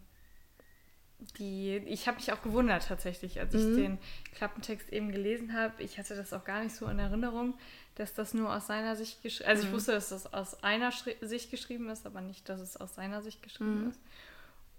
die, 1.39 1.77
ich 1.87 2.07
habe 2.07 2.17
mich 2.17 2.31
auch 2.31 2.41
gewundert 2.41 2.87
tatsächlich, 2.87 3.39
als 3.39 3.53
ich 3.55 3.63
mhm. 3.63 3.75
den 3.77 3.97
Klappentext 4.35 4.89
eben 4.91 5.11
gelesen 5.11 5.53
habe. 5.53 5.81
Ich 5.81 5.97
hatte 5.97 6.15
das 6.15 6.33
auch 6.33 6.43
gar 6.43 6.63
nicht 6.63 6.75
so 6.75 6.85
in 6.87 6.99
Erinnerung 6.99 7.55
dass 7.95 8.13
das 8.13 8.33
nur 8.33 8.53
aus 8.53 8.67
seiner 8.67 8.95
Sicht 8.95 9.21
geschrieben 9.21 9.49
Also 9.49 9.63
mhm. 9.63 9.69
ich 9.69 9.75
wusste, 9.75 9.91
dass 9.91 10.09
das 10.09 10.33
aus 10.33 10.63
einer 10.63 10.91
Schri 10.91 11.15
Sicht 11.21 11.51
geschrieben 11.51 11.89
ist, 11.89 12.05
aber 12.05 12.21
nicht, 12.21 12.47
dass 12.49 12.59
es 12.59 12.77
aus 12.77 12.95
seiner 12.95 13.21
Sicht 13.21 13.41
geschrieben 13.43 13.83
mhm. 13.83 13.89
ist. 13.89 13.99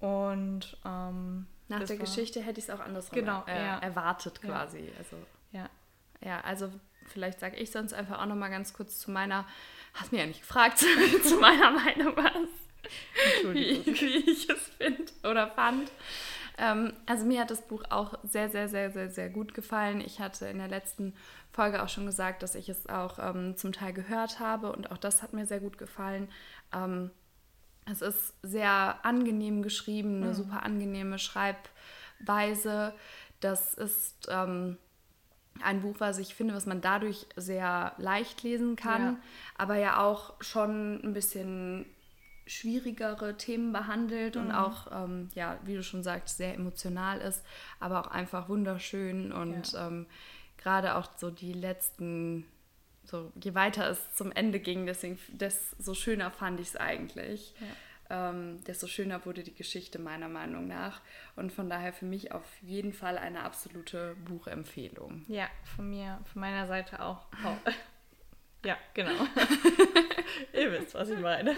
Und 0.01 0.77
ähm, 0.85 1.47
nach 1.69 1.85
der 1.85 1.89
war, 1.91 1.97
Geschichte 1.97 2.41
hätte 2.43 2.59
ich 2.59 2.69
es 2.69 2.71
auch 2.71 2.81
andersrum 2.81 3.19
genau, 3.19 3.45
äh, 3.47 3.57
ja. 3.57 3.79
erwartet 3.79 4.43
quasi. 4.43 4.81
Ja. 4.81 4.93
Also, 4.99 5.17
ja. 5.53 5.71
ja, 6.21 6.41
also 6.41 6.71
vielleicht 7.07 7.41
sage 7.41 7.57
ich 7.57 7.71
sonst 7.71 7.95
einfach 7.95 8.21
auch 8.21 8.27
noch 8.27 8.37
mal 8.37 8.49
ganz 8.49 8.73
kurz 8.73 8.99
zu 8.99 9.11
meiner, 9.11 9.47
hast 9.95 10.13
mir 10.13 10.19
ja 10.19 10.27
nicht 10.27 10.41
gefragt, 10.41 10.79
zu 11.25 11.37
meiner 11.37 11.71
Meinung 11.71 12.17
was. 12.17 12.49
Wie, 13.55 13.83
wie 13.87 14.31
ich 14.31 14.47
es 14.51 14.71
finde 14.77 15.11
oder 15.23 15.51
fand. 15.53 15.91
Ähm, 16.59 16.93
also 17.07 17.25
mir 17.25 17.41
hat 17.41 17.51
das 17.51 17.63
Buch 17.63 17.83
auch 17.91 18.15
sehr, 18.23 18.49
sehr, 18.49 18.69
sehr, 18.69 18.91
sehr, 18.91 19.11
sehr 19.11 19.29
gut 19.29 19.55
gefallen. 19.55 20.01
Ich 20.01 20.21
hatte 20.21 20.47
in 20.47 20.59
der 20.59 20.69
letzten 20.69 21.15
Folge 21.53 21.83
auch 21.83 21.89
schon 21.89 22.07
gesagt, 22.07 22.43
dass 22.43 22.55
ich 22.55 22.69
es 22.69 22.89
auch 22.89 23.19
ähm, 23.19 23.57
zum 23.57 23.73
Teil 23.73 23.93
gehört 23.93 24.41
habe 24.41 24.73
und 24.73 24.91
auch 24.91 24.99
das 24.99 25.23
hat 25.23 25.33
mir 25.33 25.47
sehr 25.47 25.61
gut 25.61 25.79
gefallen. 25.79 26.29
Ähm, 26.73 27.11
es 27.91 28.03
ist 28.03 28.35
sehr 28.43 28.99
angenehm 29.05 29.63
geschrieben, 29.63 30.17
eine 30.17 30.29
mhm. 30.29 30.35
super 30.35 30.63
angenehme 30.63 31.19
Schreibweise. 31.19 32.95
Das 33.41 33.75
ist 33.75 34.29
ähm, 34.31 34.79
ein 35.63 35.83
Buch, 35.83 35.97
was 35.99 36.19
ich 36.19 36.35
finde, 36.35 36.55
was 36.55 36.67
man 36.67 36.81
dadurch 36.81 37.27
sehr 37.37 37.93
leicht 37.99 38.43
lesen 38.43 38.77
kann, 38.77 39.03
ja. 39.03 39.17
aber 39.57 39.77
ja 39.77 40.03
auch 40.03 40.35
schon 40.41 41.01
ein 41.05 41.13
bisschen 41.13 41.87
schwierigere 42.47 43.37
Themen 43.37 43.73
behandelt 43.73 44.37
mhm. 44.37 44.43
und 44.43 44.53
auch, 44.53 44.89
ähm, 44.93 45.29
ja, 45.35 45.59
wie 45.65 45.75
du 45.75 45.83
schon 45.83 46.03
sagst, 46.03 46.37
sehr 46.37 46.55
emotional 46.55 47.21
ist, 47.21 47.45
aber 47.81 48.01
auch 48.01 48.11
einfach 48.11 48.49
wunderschön 48.49 49.33
und 49.33 49.73
ja. 49.73 49.87
ähm, 49.87 50.07
gerade 50.59 50.97
auch 50.97 51.09
so 51.17 51.31
die 51.31 51.53
letzten, 51.53 52.47
so 53.05 53.33
je 53.43 53.55
weiter 53.55 53.89
es 53.89 54.15
zum 54.15 54.33
Ende 54.33 54.61
ging, 54.61 54.87
deswegen, 54.87 55.19
desto 55.29 55.95
schöner 55.95 56.31
fand 56.31 56.61
ich 56.61 56.69
es 56.69 56.77
eigentlich. 56.77 57.55
Ja. 57.61 57.67
Ähm, 58.11 58.63
desto 58.65 58.87
schöner 58.87 59.25
wurde 59.25 59.43
die 59.43 59.55
Geschichte 59.55 59.99
meiner 59.99 60.29
Meinung 60.29 60.67
nach. 60.67 61.01
Und 61.37 61.53
von 61.53 61.71
daher 61.71 61.95
für 61.95 62.05
mich 62.05 62.33
auf 62.33 62.45
jeden 62.61 62.93
Fall 62.93 63.17
eine 63.17 63.43
absolute 63.43 64.15
Buchempfehlung. 64.27 65.25
Ja, 65.27 65.49
von 65.75 65.89
mir, 65.89 66.21
von 66.31 66.41
meiner 66.41 66.67
Seite 66.67 67.03
auch. 67.03 67.27
Ja, 68.65 68.79
genau. 68.95 69.11
Ihr 70.55 70.73
wisst, 70.73 70.95
was 70.95 71.11
ich 71.11 71.19
meine. 71.19 71.55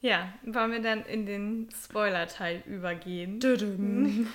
Ja, 0.00 0.32
wollen 0.44 0.72
wir 0.72 0.82
dann 0.82 1.04
in 1.04 1.26
den 1.26 1.68
Spoiler-Teil 1.70 2.62
übergehen? 2.66 3.40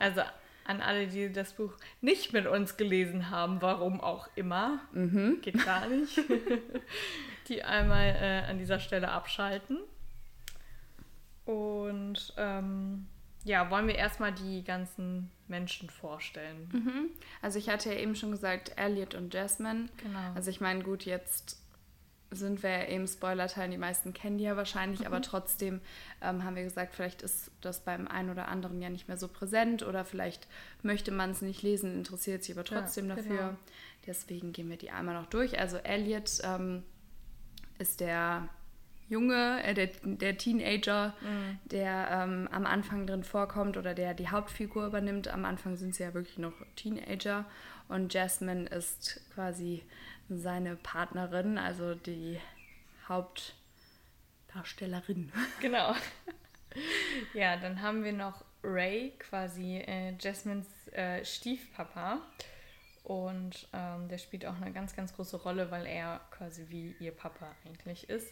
Also 0.00 0.20
an 0.64 0.80
alle, 0.80 1.08
die 1.08 1.32
das 1.32 1.54
Buch 1.54 1.72
nicht 2.00 2.32
mit 2.32 2.46
uns 2.46 2.76
gelesen 2.76 3.30
haben, 3.30 3.60
warum 3.60 4.00
auch 4.00 4.28
immer, 4.36 4.78
mhm. 4.92 5.40
geht 5.40 5.64
gar 5.64 5.88
nicht, 5.88 6.20
die 7.48 7.64
einmal 7.64 8.06
äh, 8.20 8.48
an 8.48 8.58
dieser 8.58 8.78
Stelle 8.78 9.08
abschalten. 9.08 9.80
Und 11.46 12.32
ähm, 12.36 13.08
ja, 13.44 13.70
wollen 13.70 13.88
wir 13.88 13.96
erstmal 13.96 14.32
die 14.32 14.62
ganzen 14.62 15.30
Menschen 15.48 15.88
vorstellen. 15.90 16.68
Mhm. 16.72 17.10
Also 17.40 17.58
ich 17.58 17.70
hatte 17.70 17.92
ja 17.92 17.98
eben 17.98 18.14
schon 18.14 18.30
gesagt, 18.30 18.72
Elliot 18.76 19.14
und 19.14 19.32
Jasmine. 19.32 19.88
Genau. 19.96 20.32
Also 20.34 20.50
ich 20.50 20.60
meine, 20.60 20.84
gut, 20.84 21.06
jetzt 21.06 21.60
sind 22.30 22.62
wir 22.62 22.70
ja 22.70 22.84
eben 22.88 23.06
Spoiler-Teil, 23.06 23.70
die 23.70 23.78
meisten 23.78 24.12
kennen 24.12 24.38
die 24.38 24.44
ja 24.44 24.56
wahrscheinlich, 24.56 25.00
mhm. 25.00 25.06
aber 25.06 25.22
trotzdem 25.22 25.80
ähm, 26.20 26.44
haben 26.44 26.56
wir 26.56 26.64
gesagt, 26.64 26.94
vielleicht 26.94 27.22
ist 27.22 27.50
das 27.60 27.80
beim 27.80 28.06
einen 28.06 28.30
oder 28.30 28.48
anderen 28.48 28.82
ja 28.82 28.90
nicht 28.90 29.08
mehr 29.08 29.16
so 29.16 29.28
präsent 29.28 29.82
oder 29.82 30.04
vielleicht 30.04 30.46
möchte 30.82 31.10
man 31.10 31.30
es 31.30 31.42
nicht 31.42 31.62
lesen, 31.62 31.94
interessiert 31.94 32.44
sich 32.44 32.54
aber 32.54 32.64
trotzdem 32.64 33.08
ja, 33.08 33.16
dafür. 33.16 33.36
Genau. 33.36 33.56
Deswegen 34.06 34.52
gehen 34.52 34.68
wir 34.70 34.76
die 34.76 34.90
einmal 34.90 35.14
noch 35.14 35.26
durch. 35.26 35.58
Also 35.58 35.76
Elliot 35.78 36.30
ähm, 36.42 36.82
ist 37.78 38.00
der 38.00 38.48
Junge, 39.08 39.62
äh, 39.64 39.74
der, 39.74 39.88
der 40.02 40.36
Teenager, 40.36 41.14
mhm. 41.20 41.58
der 41.64 42.08
ähm, 42.10 42.48
am 42.52 42.66
Anfang 42.66 43.06
drin 43.06 43.24
vorkommt 43.24 43.76
oder 43.76 43.94
der 43.94 44.14
die 44.14 44.28
Hauptfigur 44.28 44.86
übernimmt. 44.86 45.28
Am 45.28 45.44
Anfang 45.44 45.76
sind 45.76 45.94
sie 45.94 46.02
ja 46.02 46.14
wirklich 46.14 46.38
noch 46.38 46.54
Teenager 46.76 47.44
und 47.88 48.12
Jasmine 48.12 48.68
ist 48.68 49.20
quasi 49.34 49.82
seine 50.28 50.76
Partnerin, 50.76 51.58
also 51.58 51.94
die 51.94 52.38
Hauptdarstellerin. 53.08 55.32
Genau. 55.60 55.94
Ja, 57.32 57.56
dann 57.56 57.82
haben 57.82 58.04
wir 58.04 58.12
noch 58.12 58.44
Ray, 58.62 59.14
quasi 59.18 59.78
äh, 59.78 60.14
Jasmines 60.20 60.68
äh, 60.92 61.24
Stiefpapa. 61.24 62.18
Und 63.04 63.68
ähm, 63.72 64.08
der 64.08 64.18
spielt 64.18 64.44
auch 64.44 64.60
eine 64.60 64.70
ganz, 64.70 64.94
ganz 64.94 65.14
große 65.14 65.38
Rolle, 65.38 65.70
weil 65.70 65.86
er 65.86 66.20
quasi 66.30 66.66
wie 66.68 66.94
ihr 67.00 67.12
Papa 67.12 67.56
eigentlich 67.64 68.10
ist. 68.10 68.30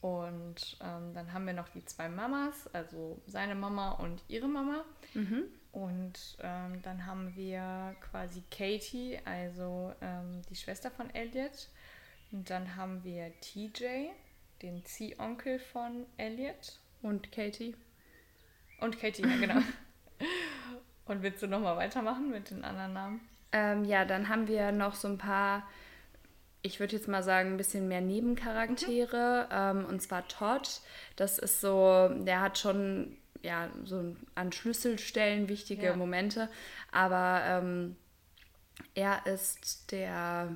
Und 0.00 0.76
ähm, 0.80 1.12
dann 1.12 1.32
haben 1.32 1.46
wir 1.46 1.54
noch 1.54 1.68
die 1.70 1.84
zwei 1.84 2.08
Mamas, 2.08 2.68
also 2.72 3.20
seine 3.26 3.54
Mama 3.54 3.92
und 3.92 4.22
ihre 4.28 4.48
Mama. 4.48 4.84
Mhm. 5.14 5.44
und 5.72 6.36
ähm, 6.42 6.82
dann 6.82 7.06
haben 7.06 7.34
wir 7.34 7.96
quasi 8.00 8.42
Katie, 8.50 9.18
also 9.24 9.92
ähm, 10.00 10.42
die 10.50 10.54
Schwester 10.54 10.90
von 10.90 11.10
Elliot. 11.14 11.68
Und 12.30 12.50
dann 12.50 12.76
haben 12.76 13.02
wir 13.04 13.32
TJ, 13.40 14.10
den 14.62 14.84
Ziehonkel 14.84 15.58
von 15.58 16.06
Elliot. 16.16 16.78
Und 17.02 17.32
Katie. 17.32 17.74
Und 18.80 18.98
Katie, 18.98 19.22
ja, 19.22 19.36
genau. 19.36 19.60
Und 21.06 21.22
willst 21.22 21.42
du 21.42 21.46
nochmal 21.46 21.76
weitermachen 21.76 22.30
mit 22.30 22.50
den 22.50 22.64
anderen 22.64 22.92
Namen? 22.92 23.20
Ähm, 23.52 23.84
ja, 23.84 24.04
dann 24.04 24.28
haben 24.28 24.46
wir 24.46 24.72
noch 24.72 24.94
so 24.94 25.08
ein 25.08 25.16
paar, 25.16 25.66
ich 26.62 26.80
würde 26.80 26.96
jetzt 26.96 27.08
mal 27.08 27.22
sagen, 27.22 27.52
ein 27.52 27.56
bisschen 27.56 27.88
mehr 27.88 28.00
Nebencharaktere. 28.00 29.46
Mhm. 29.46 29.80
Ähm, 29.80 29.86
und 29.86 30.02
zwar 30.02 30.26
Todd. 30.28 30.80
Das 31.16 31.38
ist 31.38 31.60
so, 31.60 32.08
der 32.08 32.40
hat 32.40 32.58
schon 32.58 33.16
ja, 33.42 33.68
so 33.84 34.16
an 34.34 34.52
Schlüsselstellen 34.52 35.48
wichtige 35.48 35.86
ja. 35.86 35.96
Momente. 35.96 36.48
Aber 36.90 37.42
ähm, 37.44 37.96
er 38.94 39.26
ist 39.26 39.92
der 39.92 40.48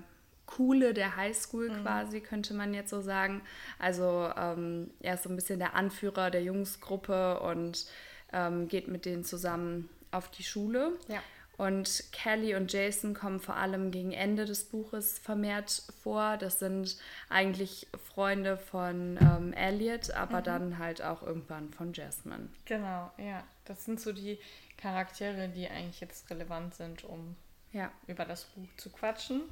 Coole 0.47 0.93
der 0.93 1.17
Highschool 1.17 1.71
mhm. 1.71 1.83
quasi, 1.83 2.21
könnte 2.21 2.55
man 2.55 2.75
jetzt 2.75 2.91
so 2.91 3.01
sagen. 3.01 3.43
Also 3.79 4.31
ähm, 4.37 4.91
er 5.01 5.15
ist 5.15 5.23
so 5.23 5.31
ein 5.31 5.37
bisschen 5.37 5.59
der 5.59 5.75
Anführer 5.75 6.31
der 6.31 6.43
Jungsgruppe 6.43 7.41
und 7.41 7.87
ähm, 8.33 8.69
geht 8.69 8.89
mit 8.89 9.05
denen 9.05 9.25
zusammen 9.25 9.89
auf 10.11 10.31
die 10.31 10.43
Schule. 10.43 10.93
Ja. 11.09 11.23
Und 11.59 12.05
Kelly 12.13 12.55
und 12.55 12.73
Jason 12.73 13.15
kommen 13.15 13.39
vor 13.39 13.57
allem 13.57 13.91
gegen 13.91 14.13
Ende 14.13 14.47
des 14.47 14.65
Buches 14.65 15.19
vermehrt 15.19 15.83
vor. 16.03 16.37
Das 16.39 16.59
sind 16.59 16.97
eigentlich 17.29 17.87
Freunde 18.05 18.57
von 18.57 19.19
ähm, 19.21 19.53
Elliot, 19.53 20.11
aber 20.13 20.41
mhm. 20.41 20.45
dann 20.45 20.79
halt 20.79 21.03
auch 21.03 21.23
irgendwann 21.23 21.71
von 21.71 21.93
Jasmine. 21.93 22.49
Genau, 22.65 23.11
ja. 23.19 23.45
Das 23.65 23.85
sind 23.85 24.01
so 24.01 24.13
die 24.13 24.39
Charaktere, 24.77 25.49
die 25.49 25.69
eigentlich 25.69 26.01
jetzt 26.01 26.29
relevant 26.31 26.75
sind, 26.75 27.05
um 27.05 27.37
ja. 27.73 27.93
über 28.07 28.25
das 28.25 28.45
Buch 28.47 28.69
zu 28.77 28.91
quatschen. 28.91 29.43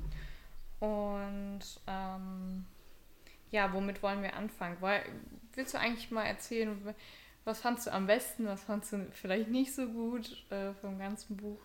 Und 0.81 1.61
ähm, 1.87 2.65
ja, 3.51 3.73
womit 3.73 4.03
wollen 4.03 4.23
wir 4.23 4.35
anfangen? 4.35 4.79
Weil, 4.81 5.03
willst 5.55 5.75
du 5.75 5.79
eigentlich 5.79 6.11
mal 6.11 6.25
erzählen, 6.25 6.95
was 7.45 7.61
fandst 7.61 7.87
du 7.87 7.93
am 7.93 8.07
besten, 8.07 8.47
was 8.47 8.65
fandst 8.65 8.93
du 8.93 9.07
vielleicht 9.13 9.49
nicht 9.49 9.75
so 9.75 9.87
gut 9.87 10.45
äh, 10.51 10.73
vom 10.81 10.99
ganzen 10.99 11.37
Buch? 11.37 11.61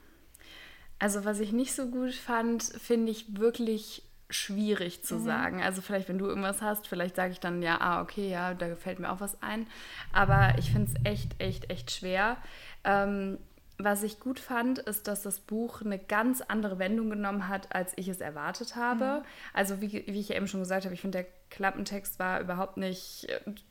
Also 1.00 1.26
was 1.26 1.40
ich 1.40 1.52
nicht 1.52 1.74
so 1.74 1.88
gut 1.88 2.14
fand, 2.14 2.64
finde 2.64 3.12
ich 3.12 3.38
wirklich 3.38 4.04
schwierig 4.30 5.04
zu 5.04 5.16
mhm. 5.16 5.26
sagen. 5.26 5.64
Also 5.64 5.82
vielleicht, 5.82 6.10
wenn 6.10 6.18
du 6.18 6.26
irgendwas 6.26 6.62
hast, 6.62 6.88
vielleicht 6.88 7.16
sage 7.16 7.32
ich 7.32 7.40
dann, 7.40 7.62
ja, 7.62 7.80
ah, 7.80 8.02
okay, 8.02 8.30
ja, 8.30 8.54
da 8.54 8.68
gefällt 8.68 9.00
mir 9.00 9.12
auch 9.12 9.20
was 9.20 9.42
ein. 9.42 9.68
Aber 10.12 10.56
ich 10.58 10.72
finde 10.72 10.92
es 10.92 11.12
echt, 11.12 11.40
echt, 11.40 11.70
echt 11.70 11.92
schwer. 11.92 12.38
Ähm, 12.84 13.38
was 13.78 14.04
ich 14.04 14.20
gut 14.20 14.40
fand, 14.40 14.80
ist, 14.80 15.08
dass 15.08 15.22
das 15.22 15.42
Buch 15.42 15.82
eine 15.82 16.00
ganz 16.00 16.42
andere 16.42 16.80
Wendung 16.80 17.10
genommen 17.10 17.50
hat, 17.50 17.76
als 17.76 17.92
ich 17.98 18.08
es 18.08 18.22
erwartet 18.22 18.76
habe. 18.76 19.20
Mhm. 19.20 19.26
Also 19.54 19.82
wie, 19.82 19.92
wie 20.08 20.20
ich 20.20 20.30
ja 20.30 20.38
eben 20.38 20.48
schon 20.48 20.62
gesagt 20.62 20.86
habe, 20.86 20.96
ich 20.96 21.02
finde, 21.02 21.20
der 21.20 21.28
Klappentext 21.50 22.18
war 22.18 22.40
überhaupt 22.40 22.78
nicht, 22.78 23.28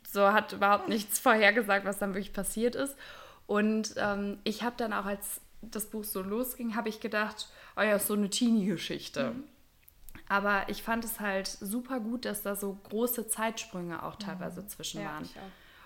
so 0.07 0.31
hat 0.31 0.53
überhaupt 0.53 0.89
nichts 0.89 1.19
vorhergesagt, 1.19 1.85
was 1.85 1.97
dann 1.97 2.13
wirklich 2.13 2.33
passiert 2.33 2.75
ist. 2.75 2.95
Und 3.47 3.95
ähm, 3.97 4.39
ich 4.43 4.63
habe 4.63 4.75
dann 4.77 4.93
auch, 4.93 5.05
als 5.05 5.41
das 5.71 5.89
Buch 5.89 6.03
so 6.03 6.21
losging, 6.21 6.75
habe 6.75 6.89
ich 6.89 6.99
gedacht, 6.99 7.49
oh 7.75 7.81
ja, 7.81 7.95
ist 7.95 8.07
so 8.07 8.13
eine 8.13 8.29
Teenie-Geschichte. 8.29 9.31
Mhm. 9.31 9.43
Aber 10.27 10.69
ich 10.69 10.81
fand 10.81 11.05
es 11.05 11.19
halt 11.19 11.47
super 11.47 11.99
gut, 11.99 12.25
dass 12.25 12.41
da 12.41 12.55
so 12.55 12.79
große 12.89 13.27
Zeitsprünge 13.27 14.03
auch 14.03 14.15
teilweise 14.15 14.61
mhm. 14.61 14.67
zwischen 14.69 15.01
ja, 15.01 15.07
waren. 15.07 15.29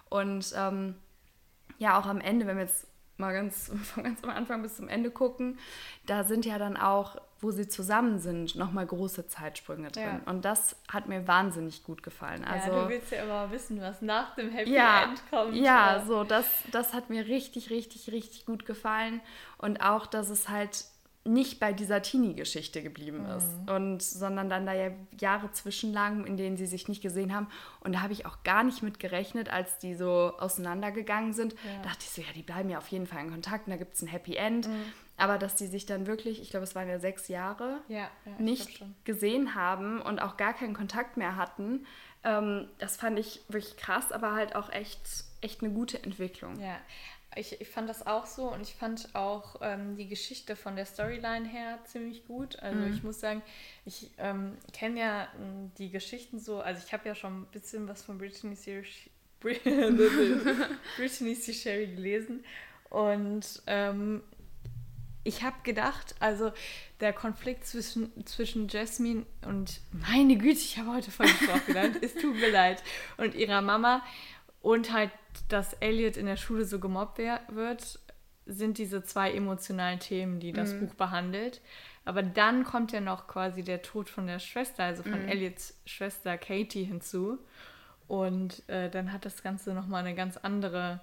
Und 0.10 0.54
ähm, 0.56 0.96
ja, 1.78 2.00
auch 2.00 2.06
am 2.06 2.22
Ende, 2.22 2.48
wenn 2.48 2.58
wir 2.58 2.64
jetzt 2.64 2.88
mal 3.20 3.34
ganz 3.34 3.72
von 3.94 4.04
ganz 4.04 4.24
am 4.24 4.30
Anfang 4.30 4.62
bis 4.62 4.78
zum 4.78 4.88
Ende 4.88 5.12
gucken, 5.12 5.60
da 6.06 6.24
sind 6.24 6.46
ja 6.46 6.58
dann 6.58 6.78
auch, 6.78 7.18
wo 7.42 7.52
sie 7.52 7.68
zusammen 7.68 8.20
sind, 8.20 8.56
nochmal 8.56 8.86
große 8.86 9.28
Zeitsprünge 9.28 9.92
drin. 9.92 10.22
Ja. 10.26 10.32
Und 10.32 10.44
das 10.44 10.76
hat 10.92 11.08
mir 11.08 11.28
wahnsinnig 11.28 11.84
gut 11.84 12.04
gefallen. 12.04 12.44
Also, 12.44 12.72
ja, 12.72 12.84
du 12.84 12.90
willst 12.90 13.12
ja 13.12 13.24
immer 13.24 13.52
wissen, 13.52 13.80
was 13.82 14.02
nach 14.02 14.36
dem 14.36 14.52
Happy 14.52 14.74
ja, 14.74 15.04
End 15.04 15.22
kommt. 15.30 15.56
Ja, 15.56 16.04
so, 16.06 16.24
das, 16.24 16.46
das 16.72 16.94
hat 16.94 17.10
mir 17.10 17.28
richtig, 17.28 17.70
richtig, 17.70 18.12
richtig 18.12 18.46
gut 18.46 18.66
gefallen. 18.66 19.22
Und 19.58 19.82
auch, 19.82 20.06
dass 20.06 20.30
es 20.30 20.50
halt 20.50 20.86
nicht 21.26 21.60
bei 21.60 21.74
dieser 21.74 22.02
Teenie-Geschichte 22.02 22.82
geblieben 22.82 23.26
ist, 23.26 23.48
mhm. 23.62 23.76
und, 23.76 24.02
sondern 24.02 24.50
dann 24.50 24.66
da 24.66 24.74
ja 24.74 24.92
Jahre 25.20 25.52
zwischenlagen, 25.52 26.26
in 26.26 26.38
denen 26.38 26.58
sie 26.58 26.66
sich 26.66 26.88
nicht 26.88 27.02
gesehen 27.02 27.36
haben. 27.36 27.48
Und 27.82 27.94
da 27.94 28.02
habe 28.02 28.14
ich 28.14 28.26
auch 28.26 28.44
gar 28.44 28.64
nicht 28.64 28.82
mit 28.82 29.00
gerechnet, 29.00 29.52
als 29.52 29.78
die 29.80 29.96
so 29.96 30.34
auseinandergegangen 30.40 31.34
sind. 31.34 31.54
Ja. 31.54 31.82
dachte 31.84 32.00
ich 32.02 32.10
so, 32.10 32.22
ja, 32.22 32.28
die 32.36 32.42
bleiben 32.42 32.70
ja 32.70 32.78
auf 32.78 32.88
jeden 32.88 33.06
Fall 33.06 33.24
in 33.24 33.32
Kontakt 33.32 33.68
und 33.68 33.72
da 33.72 33.78
gibt 33.78 33.96
es 33.96 34.02
ein 34.02 34.08
Happy 34.08 34.36
End. 34.36 34.68
Mhm. 34.68 34.86
Aber 35.18 35.38
dass 35.38 35.56
die 35.56 35.68
sich 35.68 35.86
dann 35.86 36.08
wirklich, 36.08 36.42
ich 36.42 36.50
glaube, 36.50 36.64
es 36.64 36.76
waren 36.76 36.88
ja 36.88 36.98
sechs 36.98 37.28
Jahre, 37.28 37.82
ja, 37.90 38.10
ja, 38.26 38.32
nicht 38.40 38.82
gesehen 39.04 39.54
haben 39.54 40.02
und 40.02 40.20
auch 40.20 40.38
gar 40.38 40.54
keinen 40.54 40.74
Kontakt 40.74 41.18
mehr 41.18 41.36
hatten, 41.36 41.86
ähm, 42.24 42.68
das 42.80 42.98
fand 42.98 43.20
ich 43.20 43.42
wirklich 43.48 43.78
krass, 43.78 44.12
aber 44.12 44.34
halt 44.34 44.56
auch 44.56 44.72
echt, 44.72 45.02
echt 45.42 45.62
eine 45.62 45.74
gute 45.74 46.02
Entwicklung. 46.02 46.60
Ja, 46.60 46.78
ich, 47.36 47.62
ich 47.62 47.70
fand 47.70 47.88
das 47.88 48.06
auch 48.08 48.26
so 48.26 48.52
und 48.52 48.62
ich 48.62 48.74
fand 48.74 49.14
auch 49.14 49.58
ähm, 49.62 49.96
die 49.96 50.08
Geschichte 50.08 50.56
von 50.56 50.76
der 50.76 50.86
Storyline 50.86 51.48
her 51.48 51.80
ziemlich 51.86 52.26
gut. 52.26 52.58
Also 52.60 52.80
mhm. 52.80 52.94
ich 52.94 53.04
muss 53.04 53.20
sagen, 53.20 53.42
ich 53.86 54.10
ähm, 54.18 54.58
kenne 54.74 55.00
ja 55.00 55.28
ähm, 55.40 55.72
die 55.78 55.92
Geschichten 55.92 56.40
so, 56.40 56.60
also 56.60 56.82
ich 56.86 56.92
habe 56.92 57.08
ja 57.08 57.16
schon 57.16 57.42
ein 57.42 57.46
bisschen 57.52 57.88
was 57.88 58.02
von 58.02 58.18
Brittany 58.18 58.56
C. 58.56 58.84
Brittany 59.40 61.36
C. 61.36 61.54
Sherry 61.54 61.88
gelesen 61.88 62.44
und 62.90 63.62
ähm, 63.68 64.22
ich 65.24 65.44
habe 65.44 65.58
gedacht, 65.64 66.16
also 66.20 66.52
der 67.00 67.14
Konflikt 67.14 67.66
zwischen, 67.66 68.26
zwischen 68.26 68.68
Jasmine 68.68 69.26
und 69.46 69.82
meine 69.92 70.38
Güte, 70.38 70.60
ich 70.60 70.78
habe 70.78 70.94
heute 70.94 71.12
voll 71.12 71.28
Sprache 71.28 71.66
genannt, 71.68 71.98
es 72.02 72.16
tut 72.16 72.36
mir 72.36 72.52
leid, 72.52 72.84
und 73.18 73.36
ihrer 73.36 73.62
Mama 73.62 74.04
und 74.62 74.92
halt, 74.92 75.12
dass 75.48 75.74
Elliot 75.74 76.18
in 76.18 76.26
der 76.26 76.38
Schule 76.38 76.66
so 76.66 76.80
gemobbt 76.80 77.20
wird, 77.20 78.00
sind 78.46 78.78
diese 78.78 79.04
zwei 79.04 79.32
emotionalen 79.32 80.00
Themen, 80.00 80.40
die 80.40 80.52
das 80.52 80.74
mhm. 80.74 80.88
Buch 80.88 80.96
behandelt. 80.96 81.62
Aber 82.04 82.24
dann 82.24 82.64
kommt 82.64 82.92
ja 82.92 83.02
noch 83.02 83.28
quasi 83.28 83.64
der 83.64 83.82
Tod 83.82 84.10
von 84.10 84.26
der 84.26 84.40
Schwester, 84.40 84.84
also 84.84 85.04
von 85.04 85.24
mhm. 85.24 85.30
Elliots 85.30 85.80
Schwester 85.86 86.38
Katie 86.38 86.84
hinzu. 86.84 87.38
Und 88.08 88.68
äh, 88.68 88.90
dann 88.90 89.14
hat 89.14 89.26
das 89.26 89.44
Ganze 89.44 89.74
nochmal 89.74 90.04
eine 90.04 90.16
ganz 90.16 90.36
andere 90.38 91.00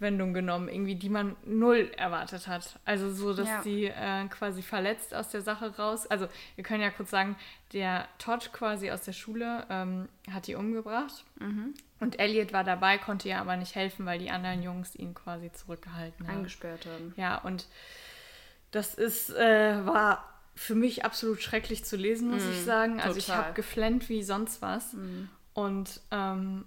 Wendung 0.00 0.32
genommen, 0.32 0.68
irgendwie, 0.68 0.94
die 0.94 1.08
man 1.08 1.36
null 1.44 1.90
erwartet 1.96 2.46
hat. 2.46 2.78
Also 2.84 3.10
so, 3.10 3.34
dass 3.34 3.48
ja. 3.48 3.62
sie 3.62 3.86
äh, 3.86 4.26
quasi 4.28 4.62
verletzt 4.62 5.14
aus 5.14 5.30
der 5.30 5.40
Sache 5.40 5.76
raus. 5.76 6.06
Also 6.06 6.28
wir 6.54 6.64
können 6.64 6.82
ja 6.82 6.90
kurz 6.90 7.10
sagen, 7.10 7.36
der 7.72 8.06
Todd 8.18 8.52
quasi 8.52 8.90
aus 8.90 9.02
der 9.02 9.12
Schule 9.12 9.66
ähm, 9.70 10.08
hat 10.30 10.46
die 10.46 10.54
umgebracht. 10.54 11.24
Mhm. 11.40 11.74
Und 12.00 12.20
Elliot 12.20 12.52
war 12.52 12.64
dabei, 12.64 12.98
konnte 12.98 13.28
ihr 13.28 13.38
aber 13.38 13.56
nicht 13.56 13.74
helfen, 13.74 14.06
weil 14.06 14.18
die 14.18 14.30
anderen 14.30 14.62
Jungs 14.62 14.94
ihn 14.94 15.14
quasi 15.14 15.52
zurückgehalten 15.52 16.26
haben. 16.28 16.38
Eingesperrt 16.38 16.86
haben. 16.86 17.12
Ja, 17.16 17.38
und 17.38 17.66
das 18.70 18.94
ist, 18.94 19.30
äh, 19.30 19.86
war 19.86 20.24
für 20.54 20.74
mich 20.74 21.04
absolut 21.04 21.42
schrecklich 21.42 21.84
zu 21.84 21.96
lesen, 21.96 22.30
muss 22.30 22.44
mm, 22.44 22.50
ich 22.50 22.64
sagen. 22.64 23.00
Also 23.00 23.18
total. 23.18 23.18
ich 23.18 23.44
habe 23.44 23.54
geflennt 23.54 24.08
wie 24.08 24.22
sonst 24.22 24.60
was. 24.60 24.92
Mm. 24.92 25.28
Und 25.54 26.00
ähm, 26.10 26.64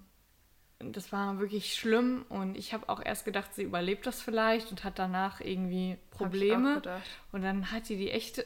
das 0.90 1.12
war 1.12 1.38
wirklich 1.38 1.74
schlimm 1.74 2.24
und 2.28 2.56
ich 2.56 2.74
habe 2.74 2.88
auch 2.88 3.00
erst 3.04 3.24
gedacht, 3.24 3.54
sie 3.54 3.62
überlebt 3.62 4.06
das 4.06 4.20
vielleicht 4.20 4.70
und 4.70 4.84
hat 4.84 4.98
danach 4.98 5.40
irgendwie 5.40 5.98
Probleme. 6.10 6.82
Und 7.30 7.42
dann 7.42 7.70
hat 7.70 7.86
sie 7.86 7.96
die 7.96 8.10
echt 8.10 8.44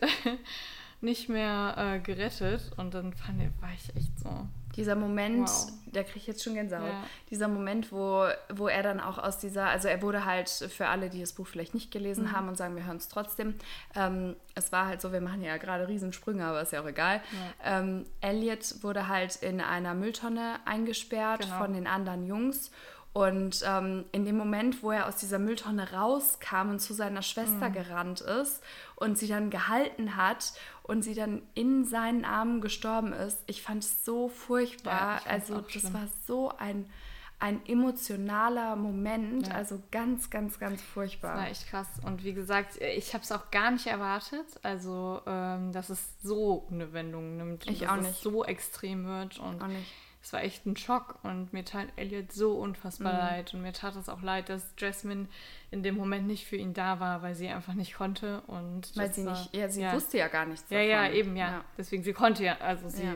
nicht 1.00 1.28
mehr 1.28 1.74
äh, 1.76 1.98
gerettet 2.00 2.72
und 2.76 2.94
dann 2.94 3.12
fand, 3.14 3.40
war 3.60 3.72
ich 3.74 3.96
echt 3.96 4.18
so. 4.18 4.46
Dieser 4.76 4.94
Moment, 4.94 5.48
wow. 5.48 5.72
da 5.86 6.02
kriege 6.02 6.18
ich 6.18 6.26
jetzt 6.26 6.44
schon 6.44 6.54
Gänsehaut. 6.54 6.88
Ja. 6.88 7.02
Dieser 7.30 7.48
Moment, 7.48 7.90
wo, 7.92 8.26
wo 8.54 8.68
er 8.68 8.82
dann 8.82 9.00
auch 9.00 9.18
aus 9.18 9.38
dieser, 9.38 9.66
also 9.66 9.88
er 9.88 10.02
wurde 10.02 10.24
halt 10.24 10.48
für 10.48 10.88
alle, 10.88 11.08
die 11.08 11.20
das 11.20 11.32
Buch 11.32 11.46
vielleicht 11.46 11.74
nicht 11.74 11.90
gelesen 11.90 12.24
mhm. 12.24 12.32
haben 12.32 12.48
und 12.48 12.56
sagen, 12.56 12.76
wir 12.76 12.86
hören 12.86 12.98
es 12.98 13.08
trotzdem. 13.08 13.54
Ähm, 13.94 14.36
es 14.54 14.72
war 14.72 14.86
halt 14.86 15.00
so, 15.00 15.12
wir 15.12 15.20
machen 15.20 15.42
ja 15.42 15.56
gerade 15.56 15.88
Riesensprünge, 15.88 16.44
aber 16.44 16.60
ist 16.60 16.72
ja 16.72 16.82
auch 16.82 16.86
egal. 16.86 17.22
Ja. 17.62 17.80
Ähm, 17.80 18.04
Elliot 18.20 18.82
wurde 18.82 19.08
halt 19.08 19.36
in 19.36 19.60
einer 19.60 19.94
Mülltonne 19.94 20.56
eingesperrt 20.64 21.42
genau. 21.42 21.58
von 21.58 21.72
den 21.72 21.86
anderen 21.86 22.26
Jungs 22.26 22.70
und 23.16 23.64
ähm, 23.66 24.04
in 24.12 24.26
dem 24.26 24.36
Moment, 24.36 24.82
wo 24.82 24.90
er 24.90 25.08
aus 25.08 25.16
dieser 25.16 25.38
Mülltonne 25.38 25.90
rauskam 25.90 26.68
und 26.68 26.80
zu 26.80 26.92
seiner 26.92 27.22
Schwester 27.22 27.70
mhm. 27.70 27.72
gerannt 27.72 28.20
ist 28.20 28.62
und 28.94 29.16
sie 29.16 29.26
dann 29.26 29.48
gehalten 29.48 30.16
hat 30.16 30.52
und 30.82 31.00
sie 31.00 31.14
dann 31.14 31.40
in 31.54 31.86
seinen 31.86 32.26
Armen 32.26 32.60
gestorben 32.60 33.14
ist, 33.14 33.38
ich 33.46 33.62
fand 33.62 33.84
es 33.84 34.04
so 34.04 34.28
furchtbar. 34.28 35.22
Ja, 35.24 35.30
also 35.30 35.62
das 35.62 35.72
schlimm. 35.72 35.94
war 35.94 36.08
so 36.26 36.52
ein, 36.58 36.90
ein 37.38 37.64
emotionaler 37.64 38.76
Moment, 38.76 39.46
ja. 39.46 39.54
also 39.54 39.82
ganz, 39.90 40.28
ganz, 40.28 40.58
ganz 40.58 40.82
furchtbar. 40.82 41.36
Das 41.36 41.40
war 41.40 41.50
echt 41.50 41.68
krass. 41.68 41.88
Und 42.04 42.22
wie 42.22 42.34
gesagt, 42.34 42.76
ich 42.82 43.14
habe 43.14 43.24
es 43.24 43.32
auch 43.32 43.50
gar 43.50 43.70
nicht 43.70 43.86
erwartet, 43.86 44.44
also 44.62 45.22
ähm, 45.26 45.72
dass 45.72 45.88
es 45.88 46.06
so 46.22 46.68
eine 46.70 46.92
Wendung 46.92 47.38
nimmt, 47.38 47.66
ich 47.66 47.78
dass 47.78 47.88
auch 47.88 47.96
nicht. 47.96 48.10
es 48.10 48.20
so 48.20 48.44
extrem 48.44 49.06
wird 49.06 49.38
und 49.38 49.62
auch 49.62 49.68
nicht 49.68 49.90
es 50.26 50.32
war 50.32 50.42
echt 50.42 50.66
ein 50.66 50.76
Schock 50.76 51.20
und 51.22 51.52
mir 51.52 51.64
tat 51.64 51.86
Elliot 51.94 52.32
so 52.32 52.54
unfassbar 52.54 53.12
mhm. 53.12 53.18
leid 53.20 53.54
und 53.54 53.62
mir 53.62 53.72
tat 53.72 53.94
es 53.94 54.08
auch 54.08 54.22
leid, 54.22 54.48
dass 54.48 54.74
Jasmine 54.76 55.28
in 55.70 55.84
dem 55.84 55.96
Moment 55.96 56.26
nicht 56.26 56.46
für 56.46 56.56
ihn 56.56 56.74
da 56.74 56.98
war, 56.98 57.22
weil 57.22 57.36
sie 57.36 57.46
einfach 57.46 57.74
nicht 57.74 57.94
konnte 57.94 58.40
und 58.48 58.90
weil 58.96 59.12
sie 59.14 59.24
war, 59.24 59.38
nicht, 59.38 59.54
ja, 59.54 59.68
sie 59.68 59.82
ja. 59.82 59.92
wusste 59.92 60.18
ja 60.18 60.26
gar 60.26 60.44
nichts 60.44 60.66
davon. 60.66 60.84
Ja, 60.84 61.04
ja, 61.04 61.12
eben, 61.12 61.36
ja. 61.36 61.50
ja. 61.52 61.64
Deswegen, 61.78 62.02
sie 62.02 62.12
konnte 62.12 62.42
ja, 62.42 62.56
also 62.58 62.88
sie. 62.88 63.08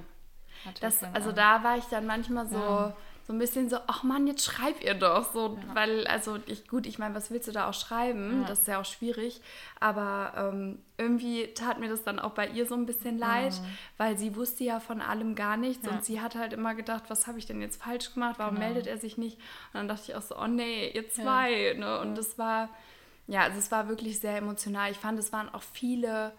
Das, 0.80 1.02
also 1.02 1.32
da 1.32 1.64
war 1.64 1.78
ich 1.78 1.84
dann 1.86 2.06
manchmal 2.06 2.46
so 2.46 2.92
so 3.26 3.32
ein 3.32 3.38
bisschen 3.38 3.68
so, 3.68 3.78
ach 3.86 4.02
Mann, 4.02 4.26
jetzt 4.26 4.44
schreib 4.44 4.82
ihr 4.82 4.94
doch. 4.94 5.32
So, 5.32 5.56
ja. 5.56 5.74
weil, 5.74 6.06
also 6.06 6.38
ich, 6.46 6.66
gut, 6.66 6.86
ich 6.86 6.98
meine, 6.98 7.14
was 7.14 7.30
willst 7.30 7.48
du 7.48 7.52
da 7.52 7.68
auch 7.68 7.74
schreiben? 7.74 8.42
Ja. 8.42 8.48
Das 8.48 8.60
ist 8.60 8.68
ja 8.68 8.80
auch 8.80 8.84
schwierig. 8.84 9.40
Aber 9.78 10.32
ähm, 10.36 10.78
irgendwie 10.98 11.52
tat 11.54 11.78
mir 11.80 11.88
das 11.88 12.02
dann 12.02 12.18
auch 12.18 12.32
bei 12.32 12.48
ihr 12.48 12.66
so 12.66 12.74
ein 12.74 12.86
bisschen 12.86 13.18
leid, 13.18 13.52
mhm. 13.52 13.66
weil 13.98 14.18
sie 14.18 14.36
wusste 14.36 14.64
ja 14.64 14.80
von 14.80 15.00
allem 15.00 15.34
gar 15.34 15.56
nichts 15.56 15.86
ja. 15.86 15.92
und 15.92 16.04
sie 16.04 16.20
hat 16.20 16.34
halt 16.34 16.52
immer 16.52 16.74
gedacht, 16.74 17.04
was 17.08 17.26
habe 17.26 17.38
ich 17.38 17.46
denn 17.46 17.60
jetzt 17.60 17.82
falsch 17.82 18.12
gemacht? 18.14 18.38
Warum 18.38 18.56
genau. 18.56 18.66
meldet 18.66 18.86
er 18.86 18.98
sich 18.98 19.16
nicht? 19.16 19.36
Und 19.36 19.74
dann 19.74 19.88
dachte 19.88 20.02
ich 20.08 20.14
auch 20.14 20.22
so, 20.22 20.36
oh 20.36 20.46
nee, 20.46 20.90
ihr 20.90 21.08
zwei. 21.08 21.74
Ne? 21.78 22.00
Und 22.00 22.16
das 22.16 22.38
war, 22.38 22.68
ja, 23.26 23.42
also 23.42 23.58
es 23.58 23.70
war 23.70 23.88
wirklich 23.88 24.18
sehr 24.20 24.36
emotional. 24.36 24.90
Ich 24.90 24.98
fand, 24.98 25.18
es 25.18 25.32
waren 25.32 25.48
auch 25.48 25.62
viele 25.62 26.32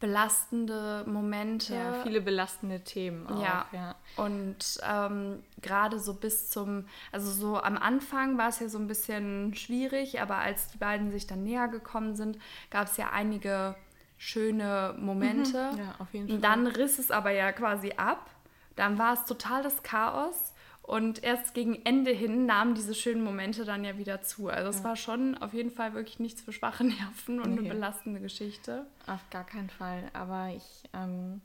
belastende 0.00 1.04
Momente. 1.06 1.74
Ja, 1.74 2.02
viele 2.02 2.20
belastende 2.20 2.80
Themen 2.80 3.26
auch. 3.26 3.42
Ja. 3.42 3.66
ja. 3.72 3.94
Und 4.16 4.80
ähm, 4.88 5.42
gerade 5.60 5.98
so 5.98 6.14
bis 6.14 6.50
zum, 6.50 6.86
also 7.10 7.30
so 7.30 7.60
am 7.60 7.76
Anfang 7.76 8.38
war 8.38 8.48
es 8.48 8.60
ja 8.60 8.68
so 8.68 8.78
ein 8.78 8.86
bisschen 8.86 9.54
schwierig, 9.54 10.20
aber 10.20 10.36
als 10.36 10.68
die 10.68 10.78
beiden 10.78 11.10
sich 11.10 11.26
dann 11.26 11.42
näher 11.42 11.68
gekommen 11.68 12.14
sind, 12.14 12.38
gab 12.70 12.86
es 12.86 12.96
ja 12.96 13.10
einige 13.10 13.74
schöne 14.16 14.94
Momente. 14.98 15.72
Mhm. 15.72 15.78
Ja, 15.78 15.94
auf 15.98 16.12
jeden 16.12 16.26
Fall. 16.26 16.36
Und 16.36 16.44
dann 16.44 16.66
riss 16.66 16.98
es 16.98 17.10
aber 17.10 17.30
ja 17.30 17.52
quasi 17.52 17.92
ab. 17.96 18.30
Dann 18.76 18.98
war 18.98 19.14
es 19.14 19.24
total 19.24 19.62
das 19.62 19.82
Chaos. 19.82 20.54
Und 20.88 21.22
erst 21.22 21.52
gegen 21.52 21.84
Ende 21.84 22.12
hin 22.12 22.46
nahmen 22.46 22.74
diese 22.74 22.94
schönen 22.94 23.22
Momente 23.22 23.66
dann 23.66 23.84
ja 23.84 23.98
wieder 23.98 24.22
zu. 24.22 24.48
Also 24.48 24.70
es 24.70 24.82
war 24.82 24.96
schon 24.96 25.36
auf 25.36 25.52
jeden 25.52 25.70
Fall 25.70 25.92
wirklich 25.92 26.18
nichts 26.18 26.40
für 26.40 26.50
schwache 26.50 26.82
Nerven 26.82 27.42
und 27.42 27.50
nee. 27.50 27.58
eine 27.58 27.68
belastende 27.68 28.20
Geschichte. 28.20 28.86
Auf 29.06 29.20
gar 29.28 29.44
keinen 29.44 29.68
Fall. 29.68 30.04
Aber 30.14 30.48
ich 30.48 30.88
ähm, 30.94 31.42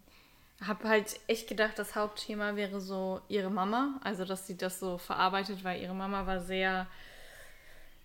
habe 0.65 0.87
halt 0.87 1.19
echt 1.27 1.49
gedacht, 1.49 1.77
das 1.77 1.93
Hauptthema 1.93 2.55
wäre 2.55 2.79
so 2.79 3.19
ihre 3.27 3.51
Mama. 3.51 3.99
Also 4.01 4.23
dass 4.23 4.47
sie 4.47 4.55
das 4.55 4.79
so 4.79 4.97
verarbeitet, 4.97 5.65
weil 5.65 5.81
ihre 5.81 5.93
Mama 5.93 6.25
war 6.25 6.39
sehr 6.39 6.87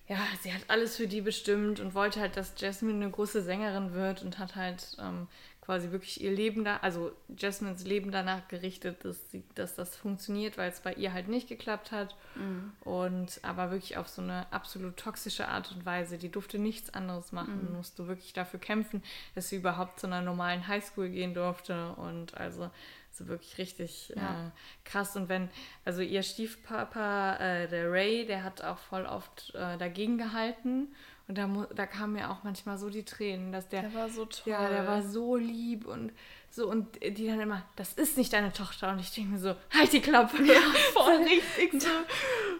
ja, 0.08 0.18
sie 0.42 0.52
hat 0.52 0.62
alles 0.68 0.96
für 0.96 1.06
die 1.06 1.20
bestimmt 1.20 1.80
und 1.80 1.94
wollte 1.94 2.20
halt, 2.20 2.36
dass 2.36 2.54
Jasmine 2.56 3.04
eine 3.04 3.10
große 3.10 3.42
Sängerin 3.42 3.92
wird 3.92 4.22
und 4.22 4.38
hat 4.38 4.56
halt 4.56 4.96
ähm, 4.98 5.28
quasi 5.68 5.90
wirklich 5.90 6.22
ihr 6.22 6.32
Leben 6.32 6.64
da, 6.64 6.78
also 6.78 7.12
Jasmines 7.36 7.84
Leben 7.84 8.10
danach 8.10 8.48
gerichtet, 8.48 9.04
dass, 9.04 9.30
sie, 9.30 9.42
dass 9.54 9.74
das 9.74 9.94
funktioniert, 9.96 10.56
weil 10.56 10.70
es 10.70 10.80
bei 10.80 10.94
ihr 10.94 11.12
halt 11.12 11.28
nicht 11.28 11.46
geklappt 11.46 11.92
hat. 11.92 12.16
Mhm. 12.36 12.72
Und 12.90 13.38
aber 13.42 13.70
wirklich 13.70 13.98
auf 13.98 14.08
so 14.08 14.22
eine 14.22 14.50
absolut 14.50 14.96
toxische 14.96 15.46
Art 15.46 15.70
und 15.72 15.84
Weise. 15.84 16.16
Die 16.16 16.30
durfte 16.30 16.58
nichts 16.58 16.94
anderes 16.94 17.32
machen. 17.32 17.68
Mhm. 17.68 17.76
Musste 17.76 18.08
wirklich 18.08 18.32
dafür 18.32 18.60
kämpfen, 18.60 19.02
dass 19.34 19.50
sie 19.50 19.56
überhaupt 19.56 20.00
zu 20.00 20.06
einer 20.06 20.22
normalen 20.22 20.66
Highschool 20.68 21.10
gehen 21.10 21.34
durfte. 21.34 21.90
Und 21.96 22.34
also 22.34 22.70
so 23.10 23.26
wirklich 23.28 23.58
richtig 23.58 24.12
ja. 24.16 24.48
äh, 24.48 24.50
krass. 24.84 25.16
Und 25.16 25.28
wenn, 25.28 25.48
also 25.84 26.02
ihr 26.02 26.22
Stiefpapa, 26.22 27.36
äh, 27.36 27.68
der 27.68 27.90
Ray, 27.90 28.26
der 28.26 28.44
hat 28.44 28.62
auch 28.62 28.78
voll 28.78 29.06
oft 29.06 29.54
äh, 29.54 29.76
dagegen 29.78 30.18
gehalten 30.18 30.88
und 31.28 31.36
da, 31.36 31.46
da 31.74 31.86
kamen 31.86 32.14
mir 32.14 32.30
auch 32.30 32.42
manchmal 32.42 32.78
so 32.78 32.88
die 32.88 33.04
Tränen, 33.04 33.52
dass 33.52 33.68
der. 33.68 33.82
Der 33.82 33.94
war 33.94 34.08
so 34.08 34.24
toll. 34.24 34.50
Ja, 34.50 34.66
der 34.70 34.86
war 34.86 35.02
so 35.02 35.36
lieb 35.36 35.86
und 35.86 36.10
so. 36.48 36.66
Und 36.66 36.96
die 37.02 37.26
dann 37.26 37.38
immer, 37.38 37.62
das 37.76 37.92
ist 37.92 38.16
nicht 38.16 38.32
deine 38.32 38.50
Tochter. 38.50 38.90
Und 38.90 38.98
ich 38.98 39.12
denke 39.12 39.32
mir 39.32 39.38
so, 39.38 39.54
halt 39.70 39.92
die 39.92 40.00
Klappe. 40.00 40.42
Ja, 40.42 40.60
voll 40.94 41.16
richtig 41.24 41.82
so. 41.82 41.88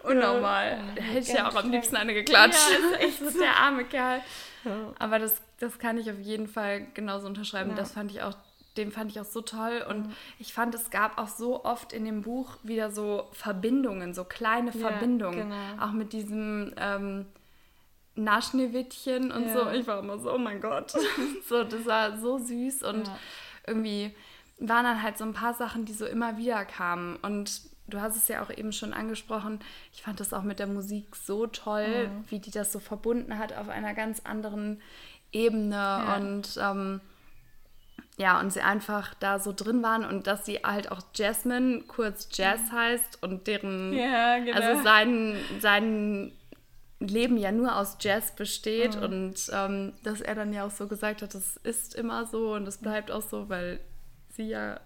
Unnormal. 0.07 0.73
Ja, 0.73 0.95
da 0.97 1.03
hätte 1.03 1.31
ich 1.31 1.39
ja 1.39 1.49
auch 1.49 1.55
am 1.55 1.71
liebsten 1.71 1.97
eine 1.97 2.13
geklatscht. 2.13 2.71
Ja, 2.71 2.97
ist 2.99 3.23
echt 3.23 3.33
so. 3.33 3.41
der 3.41 3.57
arme 3.57 3.87
Kerl. 3.87 4.21
Ja. 4.65 4.93
Aber 4.99 5.19
das, 5.19 5.41
das 5.59 5.79
kann 5.79 5.97
ich 5.97 6.11
auf 6.11 6.19
jeden 6.19 6.47
Fall 6.47 6.89
genauso 6.93 7.27
unterschreiben. 7.27 7.71
Ja. 7.71 7.77
Das 7.77 7.93
fand 7.93 8.11
ich 8.11 8.21
auch 8.21 8.35
den 8.79 8.93
fand 8.93 9.11
ich 9.11 9.21
auch 9.21 9.27
so 9.27 9.41
toll. 9.41 9.85
Und 9.89 10.07
mhm. 10.07 10.13
ich 10.39 10.53
fand, 10.53 10.75
es 10.75 10.91
gab 10.91 11.19
auch 11.19 11.29
so 11.29 11.65
oft 11.65 11.93
in 11.93 12.05
dem 12.05 12.23
Buch 12.23 12.57
wieder 12.63 12.91
so 12.91 13.29
Verbindungen, 13.33 14.15
so 14.15 14.25
kleine 14.25 14.73
Verbindungen. 14.73 15.51
Genau. 15.51 15.85
Auch 15.85 15.93
mit 15.93 16.13
diesem 16.13 16.73
ähm, 16.77 17.27
Naschneewittchen 18.15 19.31
und 19.31 19.47
ja. 19.47 19.53
so. 19.53 19.71
Ich 19.71 19.87
war 19.87 19.99
immer 19.99 20.19
so, 20.19 20.33
oh 20.33 20.39
mein 20.39 20.61
Gott. 20.61 20.93
so, 21.49 21.65
das 21.65 21.85
war 21.87 22.17
so 22.17 22.39
süß 22.39 22.83
und 22.85 23.07
ja. 23.07 23.19
irgendwie 23.67 24.15
waren 24.59 24.85
dann 24.85 25.03
halt 25.03 25.19
so 25.19 25.25
ein 25.25 25.35
paar 25.35 25.55
Sachen, 25.55 25.85
die 25.85 25.93
so 25.93 26.07
immer 26.07 26.37
wieder 26.37 26.65
kamen. 26.65 27.17
Und 27.17 27.63
du 27.87 28.01
hast 28.01 28.17
es 28.17 28.29
ja 28.29 28.43
auch 28.43 28.51
eben 28.51 28.73
schon 28.73 28.93
angesprochen, 28.93 29.61
ich 29.93 30.03
fand 30.03 30.21
das 30.21 30.33
auch 30.33 30.43
mit 30.43 30.59
der 30.59 30.67
Musik 30.67 31.17
so 31.17 31.47
toll, 31.47 32.09
mhm. 32.09 32.25
wie 32.29 32.39
die 32.39 32.51
das 32.51 32.73
so 32.73 32.79
verbunden 32.79 33.39
hat 33.39 33.57
auf 33.57 33.69
einer 33.69 33.95
ganz 33.95 34.21
anderen 34.25 34.81
Ebene 35.33 35.75
ja. 35.75 36.17
und 36.17 36.59
ähm, 36.61 37.01
ja, 38.19 38.41
und 38.41 38.53
sie 38.53 38.61
einfach 38.61 39.15
da 39.15 39.39
so 39.39 39.53
drin 39.53 39.83
waren 39.83 40.05
und 40.05 40.27
dass 40.27 40.45
sie 40.45 40.57
halt 40.57 40.91
auch 40.91 41.01
Jasmine, 41.15 41.85
kurz 41.87 42.29
Jazz 42.33 42.61
heißt 42.73 43.23
und 43.23 43.47
deren, 43.47 43.93
ja, 43.93 44.39
genau. 44.39 44.57
also 44.57 44.83
sein, 44.83 45.37
sein 45.61 46.33
Leben 46.99 47.37
ja 47.37 47.53
nur 47.53 47.77
aus 47.77 47.97
Jazz 48.01 48.35
besteht 48.35 48.97
mhm. 48.97 49.03
und 49.03 49.51
ähm, 49.53 49.93
dass 50.03 50.21
er 50.21 50.35
dann 50.35 50.53
ja 50.53 50.67
auch 50.67 50.71
so 50.73 50.89
gesagt 50.89 51.23
hat, 51.23 51.33
das 51.33 51.59
ist 51.59 51.95
immer 51.95 52.27
so 52.27 52.55
und 52.55 52.67
es 52.67 52.79
bleibt 52.79 53.13
auch 53.13 53.23
so, 53.23 53.49
weil 53.49 53.79
sie 54.31 54.49
ja 54.49 54.81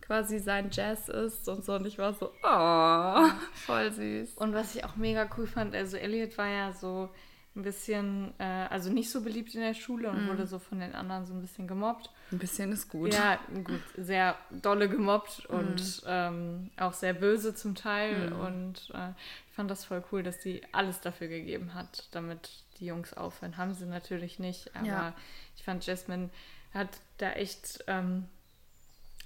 quasi 0.00 0.38
sein 0.38 0.68
Jazz 0.70 1.08
ist 1.08 1.48
und 1.48 1.64
so 1.64 1.74
und 1.74 1.84
ich 1.84 1.98
war 1.98 2.14
so, 2.14 2.30
oh, 2.44 3.28
voll 3.54 3.90
süß. 3.90 4.34
Und 4.36 4.54
was 4.54 4.76
ich 4.76 4.84
auch 4.84 4.94
mega 4.94 5.28
cool 5.36 5.48
fand, 5.48 5.74
also 5.74 5.96
Elliot 5.96 6.38
war 6.38 6.48
ja 6.48 6.72
so 6.72 7.10
ein 7.56 7.62
bisschen, 7.62 8.32
äh, 8.38 8.44
also 8.44 8.90
nicht 8.90 9.10
so 9.10 9.22
beliebt 9.22 9.54
in 9.54 9.60
der 9.60 9.74
Schule 9.74 10.10
und 10.10 10.26
mm. 10.26 10.28
wurde 10.28 10.46
so 10.46 10.58
von 10.58 10.78
den 10.78 10.94
anderen 10.94 11.26
so 11.26 11.34
ein 11.34 11.40
bisschen 11.40 11.66
gemobbt. 11.66 12.10
Ein 12.30 12.38
bisschen 12.38 12.70
ist 12.72 12.88
gut. 12.88 13.12
Ja, 13.12 13.40
gut, 13.64 13.82
sehr 13.96 14.36
dolle 14.50 14.88
gemobbt 14.88 15.48
mm. 15.48 15.54
und 15.54 16.02
ähm, 16.06 16.70
auch 16.76 16.92
sehr 16.92 17.14
böse 17.14 17.54
zum 17.54 17.74
Teil. 17.74 18.30
Mm. 18.30 18.40
Und 18.40 18.90
äh, 18.94 19.10
ich 19.48 19.54
fand 19.54 19.70
das 19.70 19.84
voll 19.84 20.04
cool, 20.12 20.22
dass 20.22 20.40
sie 20.40 20.62
alles 20.72 21.00
dafür 21.00 21.28
gegeben 21.28 21.74
hat, 21.74 22.06
damit 22.12 22.50
die 22.78 22.86
Jungs 22.86 23.12
aufhören. 23.12 23.56
Haben 23.56 23.74
sie 23.74 23.86
natürlich 23.86 24.38
nicht, 24.38 24.74
aber 24.76 24.86
ja. 24.86 25.14
ich 25.56 25.64
fand, 25.64 25.84
Jasmine 25.84 26.30
hat 26.72 26.88
da 27.16 27.32
echt 27.32 27.82
ähm, 27.88 28.28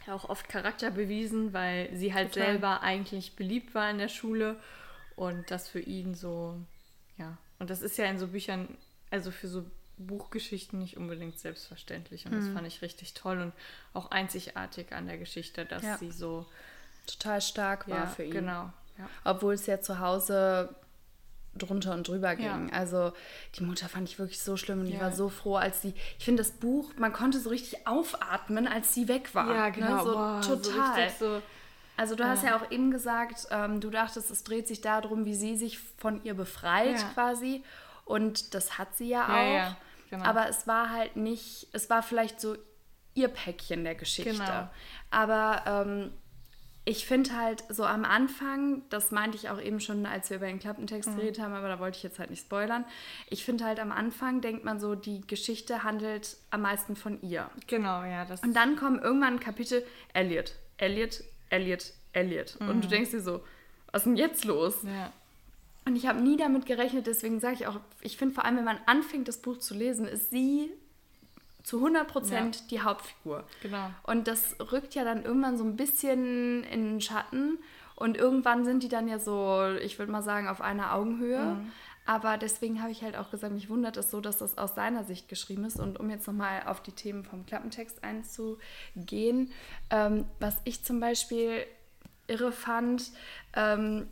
auch 0.09 0.29
oft 0.29 0.49
Charakter 0.49 0.91
bewiesen, 0.91 1.53
weil 1.53 1.95
sie 1.95 2.15
halt 2.15 2.33
Total. 2.33 2.49
selber 2.49 2.81
eigentlich 2.83 3.37
beliebt 3.37 3.75
war 3.75 3.91
in 3.91 3.99
der 3.99 4.09
Schule 4.09 4.57
und 5.17 5.51
das 5.51 5.69
für 5.69 5.81
ihn 5.81 6.15
so, 6.15 6.57
ja, 7.19 7.37
und 7.63 7.71
das 7.71 7.81
ist 7.81 7.97
ja 7.97 8.07
in 8.07 8.19
so 8.19 8.27
Büchern, 8.27 8.77
also 9.13 9.31
für 9.31 9.47
so 9.47 9.65
Buchgeschichten 9.97 10.81
nicht 10.81 10.97
unbedingt 10.97 11.39
selbstverständlich. 11.39 12.27
Und 12.27 12.33
mhm. 12.33 12.41
das 12.41 12.49
fand 12.49 12.67
ich 12.67 12.83
richtig 12.83 13.15
toll 13.15 13.41
und 13.41 13.53
auch 13.95 14.11
einzigartig 14.11 14.93
an 14.93 15.07
der 15.07 15.17
Geschichte, 15.17 15.65
dass 15.65 15.85
ja. 15.85 15.97
sie 15.97 16.11
so 16.11 16.45
total 17.07 17.41
stark 17.41 17.89
war 17.89 17.99
ja, 17.99 18.07
für 18.07 18.25
ihn. 18.25 18.33
Genau. 18.33 18.73
Ja. 18.99 19.09
Obwohl 19.23 19.55
es 19.55 19.67
ja 19.67 19.81
zu 19.81 20.01
Hause 20.01 20.75
drunter 21.55 21.95
und 21.95 22.09
drüber 22.09 22.35
ging. 22.35 22.69
Ja. 22.69 22.75
Also 22.75 23.13
die 23.55 23.63
Mutter 23.63 23.89
fand 23.89 24.09
ich 24.09 24.19
wirklich 24.19 24.43
so 24.43 24.57
schlimm 24.57 24.81
und 24.81 24.89
ja. 24.89 24.95
ich 24.97 25.01
war 25.01 25.13
so 25.13 25.29
froh, 25.29 25.55
als 25.55 25.83
sie. 25.83 25.95
Ich 26.19 26.25
finde 26.25 26.43
das 26.43 26.51
Buch, 26.51 26.93
man 26.97 27.13
konnte 27.13 27.39
so 27.39 27.49
richtig 27.49 27.87
aufatmen, 27.87 28.67
als 28.67 28.93
sie 28.93 29.07
weg 29.07 29.37
war. 29.37 29.55
Ja, 29.55 29.69
genau. 29.69 29.99
Ne? 29.99 30.03
So 30.03 30.13
Boah, 30.15 30.41
total. 30.43 31.11
So 31.11 31.43
also 31.97 32.15
du 32.15 32.25
hast 32.25 32.45
ja 32.45 32.57
auch 32.57 32.71
eben 32.71 32.91
gesagt, 32.91 33.47
ähm, 33.51 33.81
du 33.81 33.91
dachtest, 33.91 34.31
es 34.31 34.45
dreht 34.45 34.67
sich 34.67 34.81
darum, 34.81 35.25
wie 35.25 35.35
sie 35.35 35.57
sich 35.57 35.79
von 35.79 36.23
ihr 36.25 36.35
befreit 36.35 37.01
ja. 37.01 37.09
quasi. 37.15 37.63
Und 38.05 38.55
das 38.55 38.79
hat 38.79 38.97
sie 38.97 39.09
ja 39.09 39.27
auch. 39.27 39.77
Genau. 40.11 40.25
Aber 40.25 40.49
es 40.49 40.67
war 40.67 40.91
halt 40.91 41.17
nicht, 41.17 41.69
es 41.73 41.89
war 41.89 42.03
vielleicht 42.03 42.41
so 42.41 42.57
ihr 43.15 43.29
Päckchen 43.29 43.85
der 43.85 43.95
Geschichte. 43.95 44.33
Genau. 44.33 44.69
Aber 45.11 45.63
ähm, 45.67 46.13
ich 46.85 47.07
finde 47.07 47.37
halt 47.37 47.63
so 47.69 47.85
am 47.85 48.05
Anfang, 48.05 48.83
das 48.91 49.13
meinte 49.13 49.37
ich 49.37 49.51
auch 49.51 49.61
eben 49.61 49.79
schon, 49.79 50.05
als 50.05 50.31
wir 50.31 50.39
über 50.39 50.47
den 50.47 50.59
Klappentext 50.59 51.11
mhm. 51.11 51.17
geredet 51.17 51.41
haben, 51.41 51.55
aber 51.55 51.69
da 51.69 51.79
wollte 51.79 51.97
ich 51.97 52.03
jetzt 52.03 52.19
halt 52.19 52.31
nicht 52.31 52.41
spoilern. 52.41 52.85
Ich 53.29 53.45
finde 53.45 53.65
halt 53.65 53.79
am 53.79 53.93
Anfang 53.93 54.41
denkt 54.41 54.65
man 54.65 54.81
so, 54.81 54.95
die 54.95 55.21
Geschichte 55.21 55.85
handelt 55.85 56.37
am 56.51 56.63
meisten 56.63 56.97
von 56.97 57.23
ihr. 57.23 57.49
Genau, 57.69 58.03
ja. 58.03 58.25
Das 58.25 58.43
Und 58.43 58.55
dann 58.55 58.77
kommen 58.77 58.99
irgendwann 58.99 59.39
Kapitel, 59.39 59.85
Elliot, 60.13 60.55
Elliot, 60.77 61.23
Elliot, 61.53 61.93
Elliot. 62.13 62.59
Mhm. 62.61 62.69
Und 62.69 62.81
du 62.83 62.87
mhm. 62.87 62.91
denkst 62.91 63.11
dir 63.11 63.21
so, 63.21 63.43
was 63.91 64.03
ist 64.03 64.07
denn 64.07 64.17
jetzt 64.17 64.45
los? 64.45 64.83
Ja. 64.85 65.13
Und 65.85 65.97
ich 65.97 66.07
habe 66.07 66.21
nie 66.21 66.37
damit 66.37 66.67
gerechnet, 66.67 67.07
deswegen 67.07 67.41
sage 67.41 67.55
ich 67.55 67.67
auch, 67.67 67.81
ich 68.01 68.17
finde 68.17 68.35
vor 68.35 68.45
allem, 68.45 68.57
wenn 68.57 68.65
man 68.65 68.79
anfängt, 68.87 69.29
das 69.29 69.39
Buch 69.39 69.59
zu 69.59 69.75
lesen, 69.75 70.07
ist 70.07 70.31
sie 70.31 70.71
zu 71.65 71.79
100 71.79 72.09
Prozent 72.09 72.57
ja. 72.57 72.63
die 72.71 72.81
Hauptfigur. 72.81 73.45
Genau. 73.63 73.91
Und 74.05 74.29
das 74.29 74.57
rückt 74.73 74.95
ja 74.95 75.05
dann 75.05 75.25
irgendwann 75.25 75.59
so 75.59 75.65
ein 75.65 75.77
bisschen 75.77 76.65
in 76.65 76.85
den 76.85 77.01
Schatten. 77.01 77.59
Und 77.97 78.17
irgendwann 78.17 78.65
sind 78.65 78.83
die 78.83 78.89
dann 78.89 79.07
ja 79.07 79.19
so, 79.19 79.65
ich 79.81 79.99
würde 79.99 80.11
mal 80.11 80.23
sagen, 80.23 80.49
auf 80.49 80.61
einer 80.61 80.95
Augenhöhe. 80.95 81.57
Mhm. 81.57 81.73
Aber 82.05 82.37
deswegen 82.37 82.83
habe 82.83 82.91
ich 82.91 83.03
halt 83.03 83.17
auch 83.17 83.31
gesagt, 83.31 83.53
mich 83.53 83.69
wundert 83.69 83.97
es 83.97 84.11
so, 84.11 84.21
dass 84.21 84.39
das 84.39 84.59
aus 84.59 84.75
seiner 84.75 85.05
Sicht 85.05 85.29
geschrieben 85.29 85.65
ist. 85.65 85.79
Und 85.79 86.01
um 86.01 86.11
jetzt 86.11 86.27
nochmal 86.27 86.65
auf 86.67 86.83
die 86.83 86.93
Themen 86.93 87.25
vom 87.25 87.47
Klappentext 87.47 88.03
einzugehen, 88.03 89.53
ähm, 89.91 90.27
was 90.41 90.57
ich 90.65 90.83
zum 90.83 90.99
Beispiel 90.99 91.65
irre 92.27 92.53
fand, 92.53 93.13
ähm, 93.55 94.09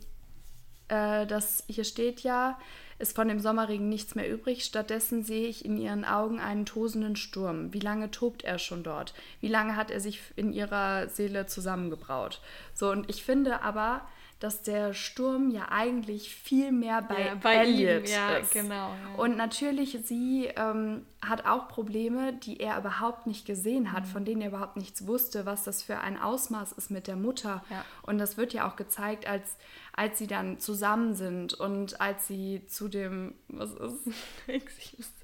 äh, 0.87 1.25
dass 1.25 1.63
hier 1.67 1.83
steht 1.83 2.21
ja, 2.21 2.57
ist 2.99 3.15
von 3.15 3.27
dem 3.27 3.39
Sommerregen 3.39 3.89
nichts 3.89 4.15
mehr 4.15 4.29
übrig. 4.29 4.63
Stattdessen 4.63 5.23
sehe 5.23 5.47
ich 5.47 5.65
in 5.65 5.77
ihren 5.77 6.05
Augen 6.05 6.39
einen 6.39 6.65
tosenden 6.65 7.15
Sturm. 7.15 7.73
Wie 7.73 7.79
lange 7.79 8.11
tobt 8.11 8.43
er 8.43 8.59
schon 8.59 8.83
dort? 8.83 9.13
Wie 9.39 9.47
lange 9.47 9.75
hat 9.75 9.89
er 9.89 9.99
sich 9.99 10.21
in 10.35 10.53
ihrer 10.53 11.09
Seele 11.09 11.47
zusammengebraut? 11.47 12.41
So, 12.73 12.91
und 12.91 13.09
ich 13.09 13.23
finde 13.23 13.61
aber, 13.63 14.01
dass 14.41 14.63
der 14.63 14.95
Sturm 14.95 15.51
ja 15.51 15.67
eigentlich 15.69 16.33
viel 16.33 16.71
mehr 16.71 17.03
bei, 17.03 17.27
ja, 17.27 17.35
bei 17.35 17.57
Elliot 17.57 18.07
ihm, 18.07 18.11
ja, 18.11 18.37
ist. 18.37 18.51
Genau, 18.51 18.89
ja. 18.89 19.15
Und 19.15 19.37
natürlich, 19.37 19.99
sie 20.03 20.49
ähm, 20.55 21.05
hat 21.21 21.45
auch 21.45 21.67
Probleme, 21.67 22.33
die 22.33 22.59
er 22.59 22.79
überhaupt 22.79 23.27
nicht 23.27 23.45
gesehen 23.45 23.91
hat, 23.91 24.03
mhm. 24.05 24.07
von 24.07 24.25
denen 24.25 24.41
er 24.41 24.47
überhaupt 24.47 24.77
nichts 24.77 25.05
wusste, 25.05 25.45
was 25.45 25.63
das 25.63 25.83
für 25.83 25.99
ein 25.99 26.19
Ausmaß 26.19 26.71
ist 26.71 26.89
mit 26.89 27.05
der 27.05 27.17
Mutter. 27.17 27.63
Und 28.01 28.17
das 28.17 28.35
wird 28.35 28.51
ja 28.51 28.67
auch 28.67 28.75
gezeigt, 28.75 29.27
als, 29.27 29.57
als 29.93 30.17
sie 30.17 30.25
dann 30.25 30.59
zusammen 30.59 31.13
sind 31.13 31.53
und 31.53 32.01
als 32.01 32.25
sie 32.25 32.65
zu 32.65 32.87
dem, 32.87 33.35
was 33.47 33.73
ist? 34.47 35.13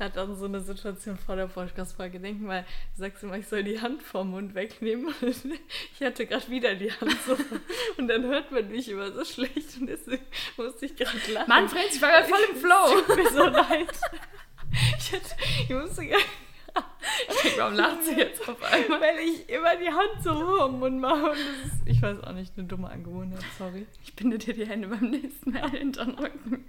gerade 0.00 0.20
an 0.22 0.34
so 0.34 0.46
eine 0.46 0.60
Situation 0.60 1.18
vor 1.18 1.36
der 1.36 1.46
Podcast-Folge 1.46 2.20
denken, 2.20 2.48
weil 2.48 2.62
du 2.94 3.00
sagst 3.00 3.22
immer, 3.22 3.36
ich 3.36 3.46
soll 3.46 3.62
die 3.62 3.80
Hand 3.80 4.02
vom 4.02 4.30
Mund 4.30 4.54
wegnehmen. 4.54 5.14
ich 5.20 6.06
hatte 6.06 6.24
gerade 6.24 6.48
wieder 6.48 6.74
die 6.74 6.90
Hand 6.90 7.14
so. 7.26 7.36
Und 7.98 8.08
dann 8.08 8.22
hört 8.22 8.50
man 8.50 8.70
mich 8.70 8.88
immer 8.88 9.12
so 9.12 9.24
schlecht 9.26 9.78
und 9.78 9.88
deswegen 9.88 10.24
musste 10.56 10.86
ich 10.86 10.96
gerade 10.96 11.18
lachen. 11.32 11.48
Manfred, 11.48 11.94
ich 11.94 12.00
war 12.00 12.10
gerade 12.12 12.28
voll 12.28 12.40
im 12.50 12.56
Flow. 12.56 13.02
Tut 13.06 13.16
mir 13.16 13.30
so 13.30 13.46
leid. 13.46 13.88
Ich, 14.98 15.12
hatte, 15.12 15.34
ich 15.64 15.68
musste 15.68 16.06
gerade. 16.06 16.24
Ich 17.28 17.42
denke, 17.42 17.58
warum 17.58 17.74
lacht 17.74 18.04
sie 18.04 18.14
jetzt 18.14 18.48
auf 18.48 18.62
einmal? 18.62 19.00
Weil 19.00 19.18
ich 19.18 19.48
immer 19.50 19.76
die 19.76 19.88
Hand 19.88 20.22
so 20.22 20.32
hoch 20.32 20.60
am 20.62 20.78
Mund 20.78 21.00
mache 21.00 21.30
und 21.30 21.38
das 21.38 21.72
ist, 21.72 21.80
ich 21.84 22.00
weiß 22.00 22.20
auch 22.22 22.32
nicht, 22.32 22.56
eine 22.56 22.68
dumme 22.68 22.88
Angewohnheit, 22.88 23.44
sorry. 23.58 23.86
Ich 24.04 24.14
binde 24.14 24.38
dir 24.38 24.54
die 24.54 24.66
Hände 24.66 24.88
beim 24.88 25.10
nächsten 25.10 25.50
Mal 25.50 25.70
hinter 25.70 26.04
den 26.04 26.14
Rücken. 26.14 26.64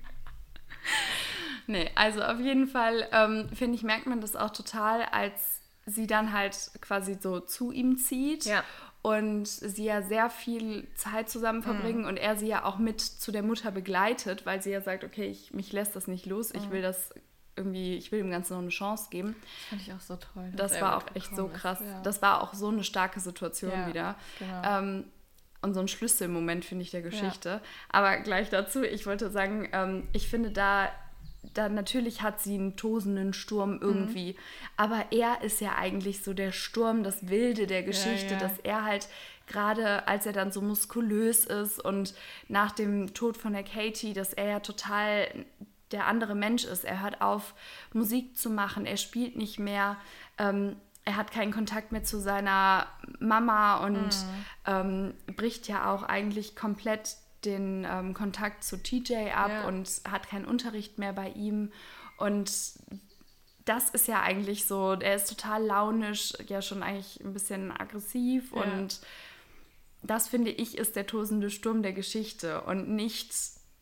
Nee, 1.67 1.89
also 1.95 2.21
auf 2.21 2.39
jeden 2.39 2.67
Fall, 2.67 3.08
ähm, 3.12 3.50
finde 3.54 3.76
ich, 3.76 3.84
merkt 3.84 4.08
man 4.08 4.21
das 4.21 4.36
auch 4.36 4.52
total, 4.52 5.04
als 5.04 5.62
sie 5.86 6.08
dann 6.08 6.34
halt 6.34 6.71
quasi 6.82 7.17
so 7.19 7.39
zu 7.39 7.71
ihm 7.71 7.97
zieht. 7.97 8.45
Ja. 8.45 8.63
Und 9.04 9.47
sie 9.47 9.86
ja 9.86 10.04
sehr 10.04 10.30
viel 10.30 10.88
Zeit 10.93 11.28
zusammen 11.28 11.63
verbringen 11.63 12.02
mhm. 12.02 12.08
und 12.08 12.17
er 12.17 12.36
sie 12.36 12.47
ja 12.47 12.65
auch 12.65 12.78
mit 12.78 13.02
zu 13.02 13.32
der 13.32 13.41
Mutter 13.41 13.71
begleitet, 13.71 14.45
weil 14.45 14.62
sie 14.62 14.69
ja 14.69 14.80
sagt, 14.82 15.04
okay, 15.04 15.26
ich, 15.26 15.54
mich 15.54 15.74
lässt 15.74 15.95
das 15.95 16.08
nicht 16.08 16.28
los, 16.28 16.52
ich 16.54 16.67
mhm. 16.67 16.71
will 16.71 16.82
das 16.84 17.10
irgendwie, 17.56 17.95
ich 17.95 18.12
will 18.12 18.19
dem 18.19 18.30
Ganzen 18.30 18.54
noch 18.54 18.62
eine 18.62 18.69
Chance 18.69 19.08
geben. 19.10 19.36
Das 19.41 19.69
fand 19.69 19.82
ich 19.82 19.93
auch 19.93 20.00
so 20.00 20.15
toll. 20.17 20.52
Das 20.56 20.80
war 20.80 20.97
auch 20.97 21.06
echt 21.15 21.36
so 21.36 21.47
krass. 21.47 21.80
Ja. 21.82 22.02
Das 22.02 22.21
war 22.21 22.43
auch 22.43 22.54
so 22.54 22.69
eine 22.69 22.84
starke 22.84 23.19
Situation 23.19 23.71
ja, 23.71 23.88
wieder. 23.88 24.15
Genau. 24.39 24.62
Ähm, 24.63 25.06
und 25.62 25.74
so 25.74 25.80
ein 25.80 25.88
Schlüsselmoment, 25.88 26.65
finde 26.65 26.84
ich, 26.84 26.91
der 26.91 27.02
Geschichte. 27.02 27.50
Ja. 27.50 27.62
Aber 27.89 28.17
gleich 28.17 28.50
dazu, 28.50 28.84
ich 28.84 29.06
wollte 29.06 29.30
sagen, 29.30 29.69
ähm, 29.74 30.08
ich 30.12 30.28
finde 30.28 30.52
da 30.52 30.89
dann 31.54 31.73
natürlich 31.73 32.21
hat 32.21 32.39
sie 32.39 32.56
einen 32.56 32.75
tosenden 32.75 33.34
Sturm 33.34 33.80
irgendwie. 33.82 34.34
Mhm. 34.34 34.38
Aber 34.77 35.06
er 35.12 35.41
ist 35.41 35.60
ja 35.60 35.75
eigentlich 35.75 36.23
so 36.23 36.34
der 36.34 36.51
Sturm, 36.51 37.04
das 37.04 37.30
Wilde 37.30 37.67
der 37.67 37.84
Geschichte, 37.84 38.34
ja, 38.36 38.39
ja. 38.39 38.47
dass 38.47 38.58
er 38.60 38.86
halt 38.86 39.08
gerade 39.47 40.08
als 40.08 40.25
er 40.25 40.34
dann 40.34 40.51
so 40.51 40.62
muskulös 40.62 41.45
ist 41.45 41.84
und 41.84 42.13
nach 42.47 42.71
dem 42.71 43.13
Tod 43.13 43.36
von 43.38 43.54
der 43.54 43.63
Katie, 43.63 44.13
dass 44.13 44.34
er 44.34 44.45
ja 44.45 44.60
total 44.62 45.27
der 45.91 46.08
andere 46.08 46.36
Mensch 46.36 46.63
ist. 46.63 46.86
Er 46.86 47.01
hört 47.01 47.21
auf, 47.21 47.54
Musik 47.91 48.38
zu 48.38 48.49
machen, 48.49 48.86
er 48.86 48.97
spielt 48.97 49.36
nicht 49.36 49.60
mehr. 49.60 49.97
Ähm, 50.38 50.77
er 51.04 51.17
hat 51.17 51.32
keinen 51.32 51.51
Kontakt 51.51 51.91
mehr 51.91 52.04
zu 52.04 52.19
seiner 52.19 52.88
Mama 53.19 53.84
und 53.86 54.08
mhm. 54.08 54.45
ähm, 54.65 55.13
bricht 55.36 55.67
ja 55.67 55.91
auch 55.91 56.04
eigentlich 56.04 56.56
komplett 56.56 57.17
den 57.45 57.86
ähm, 57.89 58.13
Kontakt 58.13 58.63
zu 58.63 58.77
TJ 58.82 59.32
ab 59.34 59.49
ja. 59.49 59.67
und 59.67 59.89
hat 60.10 60.27
keinen 60.27 60.45
Unterricht 60.45 60.99
mehr 60.99 61.13
bei 61.13 61.30
ihm. 61.30 61.71
Und 62.17 62.51
das 63.65 63.89
ist 63.89 64.08
ja 64.08 64.21
eigentlich 64.21 64.65
so, 64.65 64.93
er 64.93 65.15
ist 65.15 65.30
total 65.30 65.63
launisch, 65.63 66.34
ja 66.47 66.62
schon 66.62 66.84
eigentlich 66.84 67.19
ein 67.23 67.34
bisschen 67.34 67.71
aggressiv 67.71 68.51
ja. 68.56 68.62
und 68.62 69.01
das 70.04 70.27
finde 70.27 70.49
ich 70.49 70.77
ist 70.77 70.95
der 70.95 71.06
tosende 71.06 71.49
Sturm 71.49 71.84
der 71.84 71.93
Geschichte 71.93 72.62
und 72.62 72.89
nicht 72.89 73.34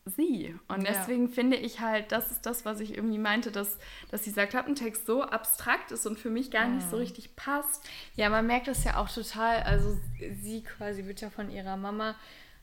sie. 0.04 0.54
Und 0.68 0.86
deswegen 0.86 1.28
ja. 1.28 1.34
finde 1.34 1.56
ich 1.56 1.80
halt, 1.80 2.12
das 2.12 2.30
ist 2.30 2.46
das, 2.46 2.64
was 2.64 2.80
ich 2.80 2.94
irgendwie 2.96 3.18
meinte, 3.18 3.50
dass, 3.50 3.78
dass 4.10 4.22
dieser 4.22 4.46
Klappentext 4.46 5.06
so 5.06 5.22
abstrakt 5.22 5.92
ist 5.92 6.06
und 6.06 6.18
für 6.18 6.30
mich 6.30 6.50
gar 6.50 6.68
nicht 6.68 6.88
so 6.88 6.96
mhm. 6.96 7.02
richtig 7.02 7.36
passt. 7.36 7.88
Ja, 8.16 8.28
man 8.28 8.46
merkt 8.46 8.68
das 8.68 8.84
ja 8.84 8.98
auch 8.98 9.10
total. 9.10 9.62
Also 9.62 9.98
sie 10.42 10.62
quasi 10.62 11.04
wird 11.04 11.20
ja 11.20 11.30
von 11.30 11.50
ihrer 11.50 11.76
Mama 11.76 12.16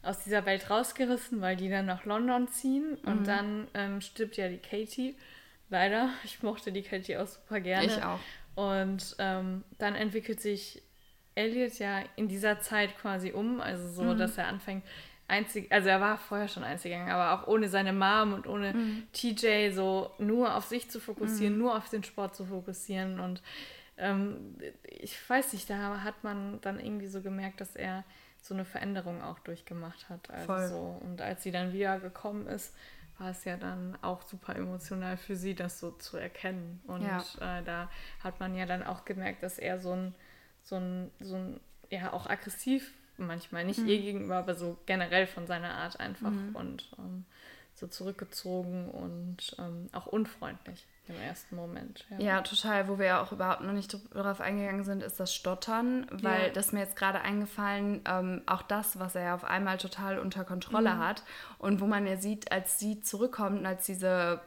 aus 0.08 0.24
dieser 0.24 0.46
Welt 0.46 0.70
rausgerissen, 0.70 1.42
weil 1.42 1.56
die 1.56 1.70
dann 1.70 1.86
nach 1.86 2.06
London 2.06 2.48
ziehen 2.48 2.98
und 3.06 3.22
mhm. 3.22 3.26
dann 3.26 3.68
ähm, 3.74 4.02
stirbt 4.02 4.38
ja 4.38 4.48
die 4.50 4.58
Katie. 4.58 5.16
Leider. 5.70 6.10
Ich 6.24 6.42
mochte 6.44 6.72
die 6.72 6.82
Katie 6.82 7.18
auch 7.18 7.28
super 7.28 7.60
gerne. 7.60 7.86
Ich 7.86 8.04
auch. 8.04 8.20
Und 8.56 9.16
ähm, 9.20 9.64
dann 9.78 9.96
entwickelt 9.96 10.42
sich 10.42 10.82
Elliot 11.36 11.78
ja 11.78 12.02
in 12.16 12.28
dieser 12.28 12.60
Zeit 12.60 12.98
quasi 12.98 13.32
um, 13.32 13.62
also 13.62 13.88
so, 13.88 14.04
mhm. 14.04 14.18
dass 14.18 14.38
er 14.38 14.48
anfängt, 14.48 14.84
einzig, 15.28 15.72
also 15.72 15.90
er 15.90 16.02
war 16.02 16.18
vorher 16.18 16.48
schon 16.48 16.64
Einzelgänger, 16.64 17.14
aber 17.14 17.34
auch 17.34 17.48
ohne 17.48 17.70
seine 17.70 17.94
Mom 17.94 18.34
und 18.34 18.48
ohne 18.48 18.74
mhm. 18.74 19.04
TJ 19.14 19.72
so 19.72 20.12
nur 20.18 20.56
auf 20.56 20.66
sich 20.66 20.90
zu 20.90 21.00
fokussieren, 21.00 21.54
mhm. 21.54 21.60
nur 21.60 21.78
auf 21.78 21.90
den 21.90 22.04
Sport 22.04 22.36
zu 22.36 22.46
fokussieren 22.46 23.20
und 23.20 23.42
ähm, 23.98 24.56
ich 24.84 25.18
weiß 25.30 25.54
nicht, 25.54 25.70
da 25.70 26.02
hat 26.04 26.24
man 26.24 26.60
dann 26.62 26.80
irgendwie 26.80 27.08
so 27.08 27.22
gemerkt, 27.22 27.62
dass 27.62 27.76
er 27.76 28.04
so 28.48 28.54
eine 28.54 28.66
Veränderung 28.66 29.22
auch 29.22 29.40
durchgemacht 29.40 30.10
hat. 30.10 30.30
Also 30.30 30.46
Voll. 30.46 30.68
so. 30.68 31.02
Und 31.02 31.22
als 31.22 31.44
sie 31.44 31.52
dann 31.52 31.74
wieder 31.74 32.00
gekommen 32.00 32.48
ist, 32.48 32.74
war 33.18 33.32
es 33.32 33.44
ja 33.46 33.58
dann 33.58 33.98
auch 34.02 34.22
super 34.22 34.56
emotional 34.56 35.18
für 35.18 35.36
sie, 35.36 35.56
das 35.56 35.80
so 35.80 35.92
zu 35.92 36.18
erkennen. 36.18 36.82
Und 36.88 37.02
ja. 37.02 37.60
äh, 37.60 37.64
da 37.64 37.90
hat 38.24 38.40
man 38.40 38.56
ja 38.56 38.66
dann 38.66 38.84
auch 38.84 39.06
gemerkt, 39.06 39.44
dass 39.44 39.58
er 39.58 39.80
so 39.80 39.94
ein, 39.94 40.16
so 40.62 40.76
ein, 40.76 41.12
so 41.20 41.36
ein, 41.36 41.60
ja, 41.90 42.14
auch 42.14 42.28
aggressiv 42.28 42.94
manchmal, 43.18 43.66
nicht 43.66 43.80
mhm. 43.80 43.88
ihr 43.88 44.02
gegenüber, 44.02 44.38
aber 44.38 44.54
so 44.54 44.78
generell 44.86 45.26
von 45.26 45.48
seiner 45.48 45.74
Art 45.74 46.00
einfach 46.00 46.30
mhm. 46.30 46.56
und 46.56 46.92
ähm, 47.00 47.26
so 47.74 47.88
zurückgezogen 47.88 48.90
und 48.90 49.56
ähm, 49.60 49.90
auch 49.92 50.06
unfreundlich. 50.06 50.86
Im 51.08 51.22
ersten 51.22 51.56
Moment, 51.56 52.06
ja. 52.10 52.20
Ja, 52.20 52.42
total. 52.42 52.90
Wo 52.90 53.00
wir 53.00 53.06
ja 53.06 53.22
auch 53.22 53.32
überhaupt 53.32 53.62
noch 53.62 53.72
nicht 53.72 53.98
darauf 54.14 54.42
eingegangen 54.42 54.84
sind, 54.84 55.02
ist 55.02 55.20
das 55.20 55.34
Stottern, 55.34 56.06
weil 56.12 56.48
ja. 56.48 56.50
das 56.50 56.74
mir 56.74 56.82
jetzt 56.82 56.98
gerade 56.98 57.22
eingefallen, 57.22 58.02
ähm, 58.06 58.42
auch 58.46 58.62
das, 58.62 59.00
was 59.00 59.16
er 59.16 59.24
ja 59.24 59.36
auf 59.36 59.46
einmal 59.46 59.78
total 59.78 60.20
unter 60.20 60.44
Kontrolle 60.44 60.96
mhm. 60.96 61.00
hat 61.00 61.24
und 61.60 61.80
wo 61.80 61.88
man 61.88 62.06
ja 62.06 62.18
sieht, 62.18 62.52
als 62.52 62.80
sie 62.80 63.00
zurückkommt 63.00 63.60
und 63.60 63.66
als 63.66 63.86
diese 63.86 64.42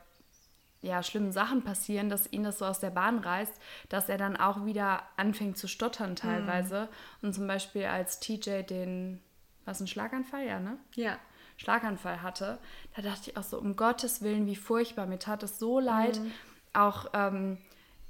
ja, 0.83 1.03
schlimmen 1.03 1.33
Sachen 1.33 1.63
passieren, 1.63 2.09
dass 2.09 2.31
ihn 2.33 2.43
das 2.43 2.59
so 2.59 2.65
aus 2.67 2.81
der 2.81 2.91
Bahn 2.91 3.19
reißt, 3.19 3.53
dass 3.89 4.09
er 4.09 4.19
dann 4.19 4.37
auch 4.37 4.65
wieder 4.65 5.03
anfängt 5.17 5.59
zu 5.59 5.69
stottern 5.69 6.17
teilweise. 6.17 6.83
Mhm. 7.21 7.29
Und 7.29 7.35
zum 7.35 7.47
Beispiel 7.47 7.85
als 7.85 8.21
TJ 8.21 8.63
den, 8.63 9.21
was 9.65 9.81
ein 9.81 9.87
Schlaganfall, 9.87 10.47
ja, 10.47 10.59
ne? 10.59 10.79
Ja. 10.95 11.19
Schlaganfall 11.59 12.23
hatte, 12.23 12.59
da 12.97 13.03
dachte 13.03 13.31
ich 13.31 13.37
auch 13.37 13.43
so, 13.43 13.59
um 13.59 13.77
Gottes 13.77 14.23
Willen, 14.23 14.47
wie 14.47 14.57
furchtbar, 14.57 15.05
mir 15.05 15.19
tat 15.19 15.43
es 15.43 15.59
so 15.59 15.79
leid. 15.79 16.19
Mhm 16.19 16.33
auch 16.73 17.07
ähm, 17.15 17.59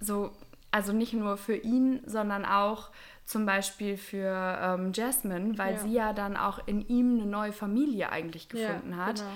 so, 0.00 0.32
also 0.70 0.92
nicht 0.92 1.12
nur 1.12 1.36
für 1.36 1.56
ihn, 1.56 2.00
sondern 2.06 2.44
auch 2.44 2.90
zum 3.24 3.46
Beispiel 3.46 3.96
für 3.96 4.58
ähm, 4.60 4.92
Jasmine, 4.92 5.56
weil 5.56 5.74
ja. 5.74 5.78
sie 5.80 5.92
ja 5.92 6.12
dann 6.12 6.36
auch 6.36 6.66
in 6.66 6.86
ihm 6.88 7.20
eine 7.20 7.26
neue 7.26 7.52
Familie 7.52 8.10
eigentlich 8.10 8.48
gefunden 8.48 8.90
ja, 8.90 9.06
hat. 9.06 9.16
Genau. 9.16 9.30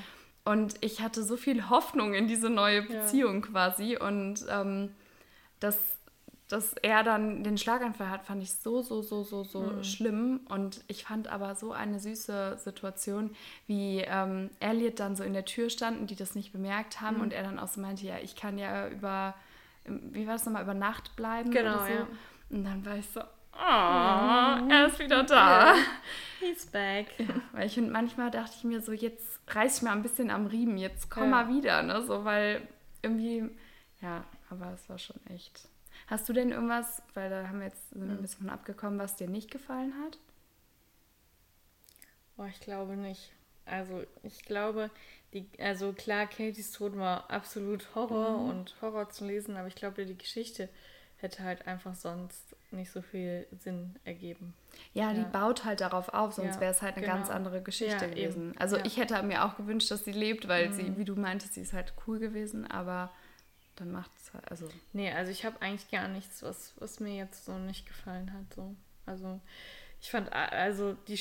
Und 0.45 0.75
ich 0.83 1.01
hatte 1.01 1.23
so 1.23 1.37
viel 1.37 1.71
Hoffnung 1.71 2.13
in 2.13 2.27
diese 2.27 2.51
neue 2.51 2.83
Beziehung 2.83 3.43
ja. 3.43 3.51
quasi. 3.51 3.97
Und 3.97 4.45
ähm, 4.51 4.91
dass, 5.61 5.79
dass 6.49 6.75
er 6.75 7.03
dann 7.03 7.43
den 7.43 7.57
Schlaganfall 7.57 8.11
hat, 8.11 8.25
fand 8.25 8.43
ich 8.43 8.53
so, 8.53 8.83
so, 8.83 9.03
so, 9.03 9.23
so, 9.23 9.45
so 9.45 9.61
mhm. 9.61 9.85
schlimm. 9.85 10.41
Und 10.49 10.85
ich 10.89 11.05
fand 11.05 11.29
aber 11.29 11.55
so 11.55 11.73
eine 11.73 11.99
süße 11.99 12.59
Situation, 12.59 13.35
wie 13.67 14.01
ähm, 14.01 14.51
Elliot 14.61 15.01
dann 15.01 15.17
so 15.17 15.25
in 15.25 15.33
der 15.33 15.47
Tür 15.47 15.71
stand 15.71 16.01
und 16.01 16.11
die 16.11 16.17
das 16.17 16.35
nicht 16.35 16.53
bemerkt 16.53 17.01
haben. 17.01 17.17
Mhm. 17.17 17.23
Und 17.23 17.33
er 17.33 17.43
dann 17.43 17.59
auch 17.59 17.69
so 17.69 17.81
meinte, 17.81 18.07
ja, 18.07 18.17
ich 18.23 18.37
kann 18.37 18.59
ja 18.59 18.89
über, 18.89 19.35
wie 19.87 20.27
war 20.27 20.35
das 20.35 20.45
nochmal, 20.45 20.63
über 20.63 20.75
Nacht 20.75 21.17
bleiben 21.17 21.51
genau, 21.51 21.77
oder 21.77 21.87
so. 21.87 21.93
Ja. 21.93 22.07
Und 22.51 22.65
dann 22.65 22.85
war 22.85 22.97
ich 22.97 23.09
so, 23.09 23.21
Oh, 23.57 24.69
er 24.69 24.87
ist 24.89 24.99
wieder 24.99 25.23
da. 25.23 25.75
Yeah. 25.75 25.85
He's 26.41 26.67
back. 26.67 27.07
Ja, 27.19 27.27
weil 27.53 27.67
ich 27.67 27.75
finde, 27.75 27.93
manchmal 27.93 28.31
dachte 28.31 28.53
ich 28.57 28.65
mir 28.65 28.81
so, 28.81 28.93
jetzt 28.93 29.41
reiß 29.49 29.77
ich 29.77 29.83
mal 29.83 29.93
ein 29.93 30.03
bisschen 30.03 30.31
am 30.31 30.47
Riemen, 30.47 30.77
jetzt 30.77 31.09
komm 31.09 31.25
ja. 31.25 31.29
mal 31.31 31.49
wieder, 31.49 31.83
ne? 31.83 32.03
So, 32.03 32.25
weil 32.25 32.67
irgendwie, 33.03 33.49
ja, 34.01 34.25
aber 34.51 34.73
es 34.73 34.89
war 34.89 34.99
schon 34.99 35.25
echt. 35.27 35.69
Hast 36.07 36.29
du 36.29 36.33
denn 36.33 36.53
irgendwas, 36.53 37.03
weil 37.15 37.31
da 37.31 37.49
haben 37.49 37.61
wir 37.61 37.67
jetzt 37.67 37.91
sind 37.91 38.11
ein 38.11 38.21
bisschen 38.21 38.41
von 38.41 38.51
abgekommen, 38.51 38.99
was 38.99 39.17
dir 39.17 39.29
nicht 39.29 39.51
gefallen 39.51 39.95
hat? 40.05 40.19
Boah, 42.37 42.47
ich 42.47 42.61
glaube 42.61 42.97
nicht. 42.97 43.33
Also 43.67 44.03
ich 44.23 44.45
glaube, 44.45 44.91
die, 45.33 45.49
also 45.59 45.93
klar, 45.93 46.27
Katies 46.27 46.73
Tod 46.73 46.97
war 46.99 47.31
absolut 47.31 47.95
Horror 47.95 48.39
mhm. 48.39 48.51
und 48.51 48.75
Horror 48.83 49.09
zu 49.11 49.27
lesen, 49.27 49.57
aber 49.57 49.69
ich 49.69 49.75
glaube, 49.75 50.05
die 50.05 50.19
Geschichte 50.19 50.69
hätte 51.17 51.43
halt 51.43 51.67
einfach 51.67 51.95
sonst 51.95 52.55
nicht 52.71 52.91
so 52.91 53.01
viel 53.01 53.47
Sinn 53.59 53.97
ergeben. 54.05 54.53
Ja, 54.93 55.11
ja. 55.11 55.15
die 55.15 55.25
baut 55.25 55.65
halt 55.65 55.81
darauf 55.81 56.11
auf, 56.11 56.35
sonst 56.35 56.57
ja, 56.57 56.61
wäre 56.61 56.73
es 56.73 56.83
halt 56.83 56.97
eine 56.97 57.07
genau. 57.07 57.17
ganz 57.17 57.31
andere 57.31 57.63
Geschichte 57.63 58.05
ja, 58.05 58.11
gewesen. 58.11 58.51
Eben. 58.51 58.59
Also 58.59 58.77
ich 58.79 58.99
hätte 58.99 59.23
mir 59.23 59.45
auch 59.45 59.57
gewünscht, 59.57 59.91
dass 59.91 60.05
sie 60.05 60.13
lebt, 60.13 60.49
weil 60.49 60.69
mhm. 60.69 60.73
sie, 60.75 60.97
wie 60.99 61.05
du 61.05 61.17
meintest, 61.17 61.55
sie 61.55 61.63
ist 61.63 61.73
halt 61.73 61.95
cool 62.07 62.19
gewesen, 62.19 62.67
aber 62.71 63.11
dann 63.77 63.91
macht 63.93 64.11
es 64.19 64.33
halt, 64.33 64.51
also. 64.51 64.69
Nee, 64.93 65.11
also 65.13 65.31
ich 65.31 65.45
habe 65.45 65.61
eigentlich 65.63 65.91
gar 65.91 66.09
nichts, 66.09 66.43
was, 66.43 66.75
was 66.79 67.01
mir 67.01 67.15
jetzt 67.15 67.45
so 67.45 67.59
nicht 67.59 67.87
gefallen 67.87 68.33
hat. 68.33 68.55
So. 68.55 68.75
Also 69.07 69.41
ich 70.01 70.11
fand, 70.11 70.33
also 70.33 70.95
die, 71.09 71.19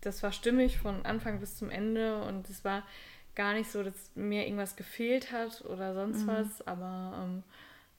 das 0.00 0.22
war 0.22 0.32
stimmig 0.32 0.78
von 0.78 1.04
Anfang 1.04 1.40
bis 1.40 1.56
zum 1.56 1.70
Ende 1.70 2.22
und 2.22 2.48
es 2.48 2.64
war 2.64 2.84
gar 3.34 3.54
nicht 3.54 3.70
so, 3.70 3.82
dass 3.82 4.12
mir 4.14 4.44
irgendwas 4.44 4.76
gefehlt 4.76 5.32
hat 5.32 5.64
oder 5.64 5.94
sonst 5.94 6.22
mhm. 6.22 6.28
was, 6.28 6.66
aber 6.66 7.24
ähm, 7.24 7.42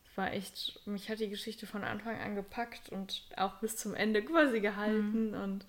es 0.09 0.17
war 0.17 0.31
echt, 0.31 0.85
mich 0.87 1.09
hat 1.09 1.19
die 1.19 1.29
Geschichte 1.29 1.65
von 1.67 1.83
Anfang 1.83 2.19
an 2.19 2.35
gepackt 2.35 2.89
und 2.89 3.23
auch 3.35 3.55
bis 3.59 3.75
zum 3.75 3.95
Ende 3.95 4.23
quasi 4.23 4.59
gehalten 4.59 5.31
mhm. 5.31 5.41
und 5.41 5.65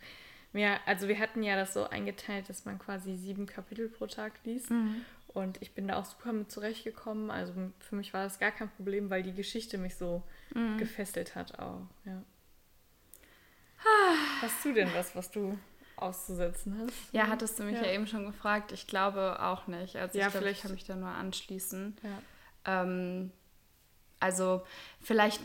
ja, 0.52 0.78
also 0.86 1.08
wir 1.08 1.18
hatten 1.18 1.42
ja 1.42 1.56
das 1.56 1.74
so 1.74 1.88
eingeteilt, 1.88 2.48
dass 2.48 2.64
man 2.64 2.78
quasi 2.78 3.16
sieben 3.16 3.46
Kapitel 3.46 3.88
pro 3.88 4.06
Tag 4.06 4.32
liest. 4.44 4.70
Mhm. 4.70 5.04
Und 5.34 5.60
ich 5.60 5.74
bin 5.74 5.88
da 5.88 5.98
auch 5.98 6.04
super 6.04 6.32
mit 6.32 6.50
zurechtgekommen. 6.50 7.30
Also 7.30 7.52
für 7.80 7.96
mich 7.96 8.14
war 8.14 8.22
das 8.22 8.38
gar 8.38 8.52
kein 8.52 8.70
Problem, 8.70 9.10
weil 9.10 9.24
die 9.24 9.34
Geschichte 9.34 9.78
mich 9.78 9.96
so 9.96 10.22
mhm. 10.54 10.78
gefesselt 10.78 11.34
hat 11.34 11.58
auch. 11.58 11.82
Ja. 12.04 12.22
Hast 14.40 14.64
du 14.64 14.72
denn 14.72 14.88
was, 14.94 15.14
was 15.16 15.30
du 15.32 15.58
auszusetzen 15.96 16.78
hast? 16.80 17.12
Ja, 17.12 17.26
hattest 17.26 17.58
du 17.58 17.64
mich 17.64 17.76
ja, 17.76 17.86
ja 17.86 17.92
eben 17.92 18.06
schon 18.06 18.26
gefragt. 18.26 18.70
Ich 18.70 18.86
glaube 18.86 19.42
auch 19.42 19.66
nicht. 19.66 19.96
Also 19.96 20.18
ja, 20.18 20.28
ich 20.28 20.32
glaube, 20.32 20.50
ich 20.50 20.62
kann 20.62 20.70
mich 20.70 20.84
da 20.84 20.94
nur 20.94 21.08
anschließen. 21.08 21.96
Ja. 22.02 22.82
Ähm, 22.82 23.32
also 24.20 24.62
vielleicht 25.02 25.42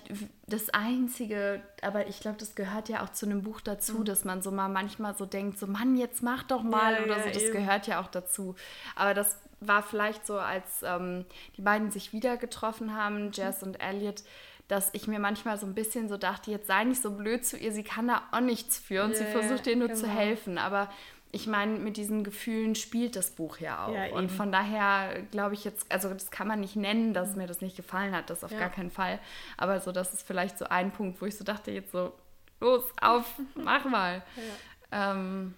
das 0.47 0.69
Einzige, 0.69 1.61
aber 1.81 2.07
ich 2.07 2.19
glaube, 2.19 2.37
das 2.37 2.55
gehört 2.55 2.89
ja 2.89 3.03
auch 3.03 3.09
zu 3.09 3.25
einem 3.25 3.41
Buch 3.41 3.59
dazu, 3.59 3.99
mhm. 3.99 4.05
dass 4.05 4.23
man 4.23 4.41
so 4.41 4.51
mal 4.51 4.69
manchmal 4.69 5.17
so 5.17 5.25
denkt, 5.25 5.57
so 5.57 5.67
Mann, 5.67 5.97
jetzt 5.97 6.23
mach 6.23 6.43
doch 6.43 6.63
mal 6.63 6.93
ja, 6.93 7.03
oder 7.03 7.23
so. 7.23 7.29
Das 7.29 7.43
eben. 7.43 7.53
gehört 7.53 7.87
ja 7.87 7.99
auch 8.01 8.07
dazu. 8.07 8.55
Aber 8.95 9.13
das 9.13 9.37
war 9.61 9.83
vielleicht 9.83 10.25
so, 10.25 10.39
als 10.39 10.83
ähm, 10.83 11.25
die 11.57 11.61
beiden 11.61 11.91
sich 11.91 12.13
wieder 12.13 12.37
getroffen 12.37 12.95
haben. 12.95 13.31
Jess 13.31 13.63
und 13.63 13.81
Elliot, 13.81 14.23
dass 14.67 14.89
ich 14.93 15.07
mir 15.07 15.19
manchmal 15.19 15.57
so 15.57 15.65
ein 15.65 15.73
bisschen 15.73 16.09
so 16.09 16.17
dachte, 16.17 16.51
jetzt 16.51 16.67
sei 16.67 16.83
nicht 16.83 17.01
so 17.01 17.11
blöd 17.11 17.45
zu 17.45 17.57
ihr, 17.57 17.71
sie 17.71 17.83
kann 17.83 18.07
da 18.07 18.23
auch 18.31 18.39
nichts 18.39 18.77
für 18.77 19.03
und 19.03 19.11
yeah, 19.11 19.19
sie 19.19 19.25
versucht 19.25 19.67
ihr 19.67 19.75
nur 19.75 19.87
genau. 19.87 19.99
zu 19.99 20.07
helfen. 20.07 20.57
Aber 20.57 20.89
ich 21.31 21.45
meine, 21.45 21.77
mit 21.77 21.97
diesen 21.97 22.23
Gefühlen 22.23 22.75
spielt 22.75 23.15
das 23.15 23.31
Buch 23.31 23.57
ja 23.59 23.85
auch. 23.85 23.93
Ja, 23.93 24.15
und 24.15 24.31
von 24.31 24.51
daher 24.51 25.21
glaube 25.31 25.53
ich 25.53 25.63
jetzt, 25.63 25.91
also 25.91 26.11
das 26.11 26.31
kann 26.31 26.47
man 26.47 26.59
nicht 26.59 26.75
nennen, 26.75 27.13
dass 27.13 27.35
mir 27.35 27.47
das 27.47 27.61
nicht 27.61 27.75
gefallen 27.75 28.15
hat, 28.15 28.29
das 28.29 28.43
auf 28.43 28.51
ja. 28.51 28.59
gar 28.59 28.69
keinen 28.69 28.89
Fall. 28.89 29.19
Aber 29.57 29.79
so, 29.79 29.91
das 29.91 30.13
ist 30.13 30.25
vielleicht 30.25 30.57
so 30.57 30.65
ein 30.65 30.91
Punkt, 30.91 31.21
wo 31.21 31.25
ich 31.25 31.37
so 31.37 31.43
dachte, 31.43 31.71
jetzt 31.71 31.91
so, 31.91 32.13
los, 32.59 32.83
auf, 33.01 33.25
mach 33.55 33.85
mal. 33.85 34.23
Ja. 34.91 35.11
Ähm, 35.11 35.53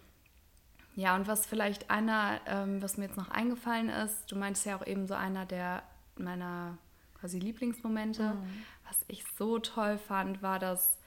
ja, 0.95 1.15
und 1.15 1.27
was 1.27 1.45
vielleicht 1.45 1.89
einer, 1.89 2.39
ähm, 2.45 2.81
was 2.81 2.97
mir 2.97 3.05
jetzt 3.05 3.17
noch 3.17 3.29
eingefallen 3.29 3.89
ist, 3.89 4.31
du 4.31 4.35
meintest 4.35 4.65
ja 4.65 4.75
auch 4.75 4.85
eben 4.85 5.07
so 5.07 5.13
einer 5.13 5.45
der 5.45 5.83
meiner 6.17 6.77
quasi 7.19 7.39
Lieblingsmomente. 7.39 8.23
Mhm. 8.23 8.63
Was 8.87 9.05
ich 9.07 9.23
so 9.37 9.59
toll 9.59 9.97
fand, 9.97 10.41
war 10.41 10.59
das 10.59 10.97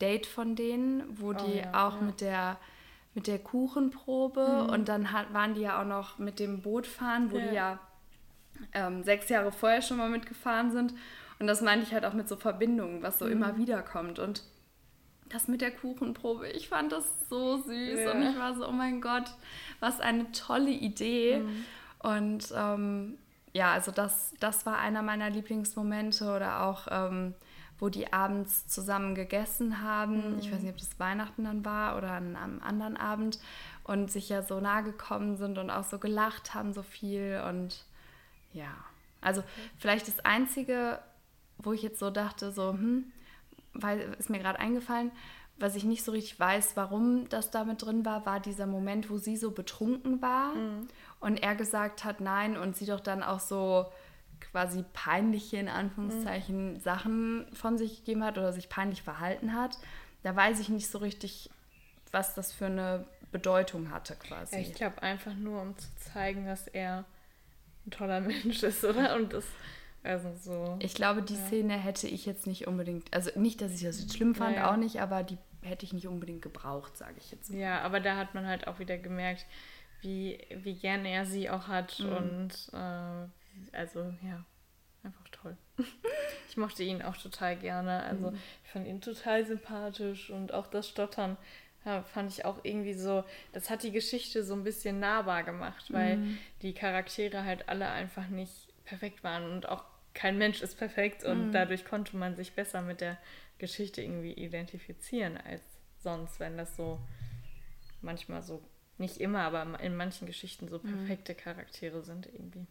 Date 0.00 0.26
von 0.26 0.56
denen, 0.56 1.02
wo 1.20 1.30
oh, 1.30 1.32
die 1.34 1.58
ja, 1.58 1.88
auch 1.88 1.96
ja. 1.96 2.02
mit 2.02 2.20
der 2.20 2.58
mit 3.14 3.26
der 3.26 3.38
Kuchenprobe 3.38 4.64
mhm. 4.64 4.70
und 4.70 4.88
dann 4.88 5.12
hat, 5.12 5.34
waren 5.34 5.54
die 5.54 5.62
ja 5.62 5.80
auch 5.80 5.86
noch 5.86 6.18
mit 6.18 6.38
dem 6.38 6.62
Boot 6.62 6.86
fahren, 6.86 7.32
wo 7.32 7.38
ja. 7.38 7.48
die 7.48 7.54
ja 7.54 7.78
ähm, 8.74 9.02
sechs 9.02 9.28
Jahre 9.28 9.50
vorher 9.50 9.82
schon 9.82 9.96
mal 9.96 10.08
mitgefahren 10.08 10.70
sind. 10.70 10.94
Und 11.40 11.46
das 11.46 11.60
meinte 11.60 11.84
ich 11.84 11.92
halt 11.92 12.04
auch 12.04 12.12
mit 12.12 12.28
so 12.28 12.36
Verbindungen, 12.36 13.02
was 13.02 13.18
so 13.18 13.24
mhm. 13.24 13.32
immer 13.32 13.56
wieder 13.56 13.82
kommt. 13.82 14.18
Und 14.18 14.44
das 15.28 15.48
mit 15.48 15.60
der 15.60 15.70
Kuchenprobe, 15.70 16.48
ich 16.48 16.68
fand 16.68 16.92
das 16.92 17.04
so 17.28 17.58
süß 17.58 18.00
ja. 18.00 18.12
und 18.12 18.22
ich 18.22 18.38
war 18.38 18.54
so, 18.54 18.68
oh 18.68 18.72
mein 18.72 19.00
Gott, 19.00 19.30
was 19.80 20.00
eine 20.00 20.30
tolle 20.32 20.70
Idee. 20.70 21.38
Mhm. 21.38 21.64
Und 22.00 22.52
ähm, 22.54 23.18
ja, 23.52 23.72
also 23.72 23.90
das, 23.90 24.34
das 24.40 24.66
war 24.66 24.78
einer 24.78 25.02
meiner 25.02 25.30
Lieblingsmomente 25.30 26.24
oder 26.34 26.62
auch, 26.62 26.86
ähm, 26.90 27.34
wo 27.78 27.88
die 27.88 28.12
abends 28.12 28.66
zusammen 28.66 29.14
gegessen 29.14 29.82
haben. 29.82 30.34
Mhm. 30.34 30.38
Ich 30.40 30.52
weiß 30.52 30.60
nicht, 30.60 30.72
ob 30.72 30.78
das 30.78 30.98
Weihnachten 30.98 31.44
dann 31.44 31.64
war 31.64 31.96
oder 31.96 32.12
an 32.12 32.36
einem 32.36 32.62
anderen 32.62 32.96
Abend 32.96 33.38
und 33.84 34.10
sich 34.10 34.28
ja 34.28 34.42
so 34.42 34.60
nahe 34.60 34.82
gekommen 34.82 35.36
sind 35.36 35.58
und 35.58 35.70
auch 35.70 35.84
so 35.84 35.98
gelacht 35.98 36.54
haben 36.54 36.72
so 36.72 36.82
viel 36.82 37.42
und 37.48 37.84
ja, 38.52 38.74
also 39.20 39.42
vielleicht 39.78 40.08
das 40.08 40.20
Einzige, 40.20 41.00
wo 41.58 41.72
ich 41.72 41.82
jetzt 41.82 41.98
so 41.98 42.10
dachte, 42.10 42.52
so, 42.52 42.72
hm, 42.72 43.12
weil 43.78 44.14
ist 44.18 44.30
mir 44.30 44.38
gerade 44.38 44.58
eingefallen, 44.58 45.10
was 45.58 45.74
ich 45.74 45.84
nicht 45.84 46.04
so 46.04 46.12
richtig 46.12 46.38
weiß, 46.38 46.76
warum 46.76 47.28
das 47.28 47.50
da 47.50 47.64
mit 47.64 47.82
drin 47.82 48.04
war, 48.04 48.24
war 48.26 48.40
dieser 48.40 48.66
Moment, 48.66 49.10
wo 49.10 49.18
sie 49.18 49.36
so 49.36 49.50
betrunken 49.50 50.22
war 50.22 50.54
mhm. 50.54 50.88
und 51.20 51.42
er 51.42 51.56
gesagt 51.56 52.04
hat 52.04 52.20
nein 52.20 52.56
und 52.56 52.76
sie 52.76 52.86
doch 52.86 53.00
dann 53.00 53.22
auch 53.22 53.40
so 53.40 53.86
quasi 54.40 54.84
peinliche, 54.92 55.56
in 55.56 55.68
Anführungszeichen, 55.68 56.74
mhm. 56.74 56.80
Sachen 56.80 57.46
von 57.54 57.76
sich 57.76 57.98
gegeben 57.98 58.22
hat 58.22 58.38
oder 58.38 58.52
sich 58.52 58.68
peinlich 58.68 59.02
verhalten 59.02 59.52
hat. 59.52 59.78
Da 60.22 60.34
weiß 60.34 60.60
ich 60.60 60.68
nicht 60.68 60.88
so 60.88 60.98
richtig, 60.98 61.50
was 62.12 62.34
das 62.34 62.52
für 62.52 62.66
eine 62.66 63.04
Bedeutung 63.32 63.90
hatte 63.90 64.14
quasi. 64.14 64.54
Ja, 64.54 64.62
ich 64.62 64.74
glaube 64.74 65.02
einfach 65.02 65.34
nur, 65.34 65.60
um 65.60 65.76
zu 65.76 65.88
zeigen, 65.96 66.46
dass 66.46 66.68
er 66.68 67.04
ein 67.86 67.90
toller 67.90 68.20
Mensch 68.20 68.62
ist, 68.62 68.84
oder? 68.84 69.16
Und 69.16 69.32
das 69.32 69.44
also 70.02 70.34
so. 70.36 70.76
Ich 70.80 70.94
glaube, 70.94 71.22
die 71.22 71.34
ja. 71.34 71.46
Szene 71.46 71.74
hätte 71.74 72.08
ich 72.08 72.26
jetzt 72.26 72.46
nicht 72.46 72.66
unbedingt, 72.66 73.12
also 73.14 73.30
nicht, 73.38 73.60
dass 73.60 73.74
ich 73.74 73.82
das 73.82 74.00
jetzt 74.00 74.16
schlimm 74.16 74.34
fand, 74.34 74.56
ja, 74.56 74.62
ja. 74.62 74.72
auch 74.72 74.76
nicht, 74.76 75.00
aber 75.00 75.22
die 75.22 75.38
hätte 75.62 75.84
ich 75.84 75.92
nicht 75.92 76.06
unbedingt 76.06 76.42
gebraucht, 76.42 76.96
sage 76.96 77.14
ich 77.18 77.30
jetzt 77.30 77.50
mal. 77.50 77.58
Ja, 77.58 77.80
aber 77.82 78.00
da 78.00 78.16
hat 78.16 78.34
man 78.34 78.46
halt 78.46 78.66
auch 78.66 78.78
wieder 78.78 78.96
gemerkt, 78.96 79.46
wie, 80.00 80.38
wie 80.62 80.74
gerne 80.74 81.10
er 81.10 81.26
sie 81.26 81.50
auch 81.50 81.66
hat 81.68 81.98
mhm. 81.98 82.12
und 82.12 82.50
äh, 82.72 83.76
also 83.76 84.14
ja, 84.22 84.44
einfach 85.02 85.28
toll. 85.30 85.56
ich 86.48 86.56
mochte 86.56 86.84
ihn 86.84 87.02
auch 87.02 87.16
total 87.16 87.56
gerne. 87.56 88.02
Also 88.04 88.30
mhm. 88.30 88.38
ich 88.64 88.70
fand 88.70 88.86
ihn 88.86 89.00
total 89.00 89.44
sympathisch 89.44 90.30
und 90.30 90.54
auch 90.54 90.68
das 90.68 90.88
Stottern 90.88 91.36
ja, 91.84 92.02
fand 92.02 92.30
ich 92.30 92.44
auch 92.44 92.58
irgendwie 92.64 92.94
so, 92.94 93.24
das 93.52 93.70
hat 93.70 93.82
die 93.82 93.92
Geschichte 93.92 94.44
so 94.44 94.54
ein 94.54 94.64
bisschen 94.64 95.00
nahbar 95.00 95.42
gemacht, 95.42 95.92
weil 95.92 96.18
mhm. 96.18 96.38
die 96.62 96.74
Charaktere 96.74 97.44
halt 97.44 97.68
alle 97.68 97.88
einfach 97.88 98.28
nicht 98.28 98.67
perfekt 98.88 99.22
waren 99.22 99.50
und 99.50 99.68
auch 99.68 99.84
kein 100.14 100.38
Mensch 100.38 100.62
ist 100.62 100.76
perfekt 100.76 101.22
und 101.22 101.48
mhm. 101.48 101.52
dadurch 101.52 101.84
konnte 101.84 102.16
man 102.16 102.34
sich 102.34 102.52
besser 102.52 102.82
mit 102.82 103.00
der 103.00 103.18
Geschichte 103.58 104.02
irgendwie 104.02 104.32
identifizieren 104.32 105.36
als 105.36 105.62
sonst, 105.98 106.40
wenn 106.40 106.56
das 106.56 106.76
so 106.76 106.98
manchmal 108.00 108.42
so, 108.42 108.62
nicht 108.96 109.18
immer, 109.18 109.42
aber 109.42 109.78
in 109.80 109.96
manchen 109.96 110.26
Geschichten 110.26 110.68
so 110.68 110.78
mhm. 110.78 110.96
perfekte 110.96 111.34
Charaktere 111.34 112.02
sind 112.02 112.26
irgendwie. 112.26 112.66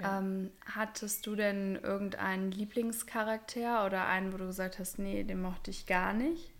Ja. 0.00 0.18
Ähm, 0.18 0.50
hattest 0.64 1.26
du 1.26 1.36
denn 1.36 1.76
irgendeinen 1.76 2.52
Lieblingscharakter 2.52 3.84
oder 3.84 4.06
einen, 4.06 4.32
wo 4.32 4.38
du 4.38 4.46
gesagt 4.46 4.78
hast, 4.78 4.98
nee, 4.98 5.24
den 5.24 5.42
mochte 5.42 5.70
ich 5.70 5.86
gar 5.86 6.14
nicht? 6.14 6.52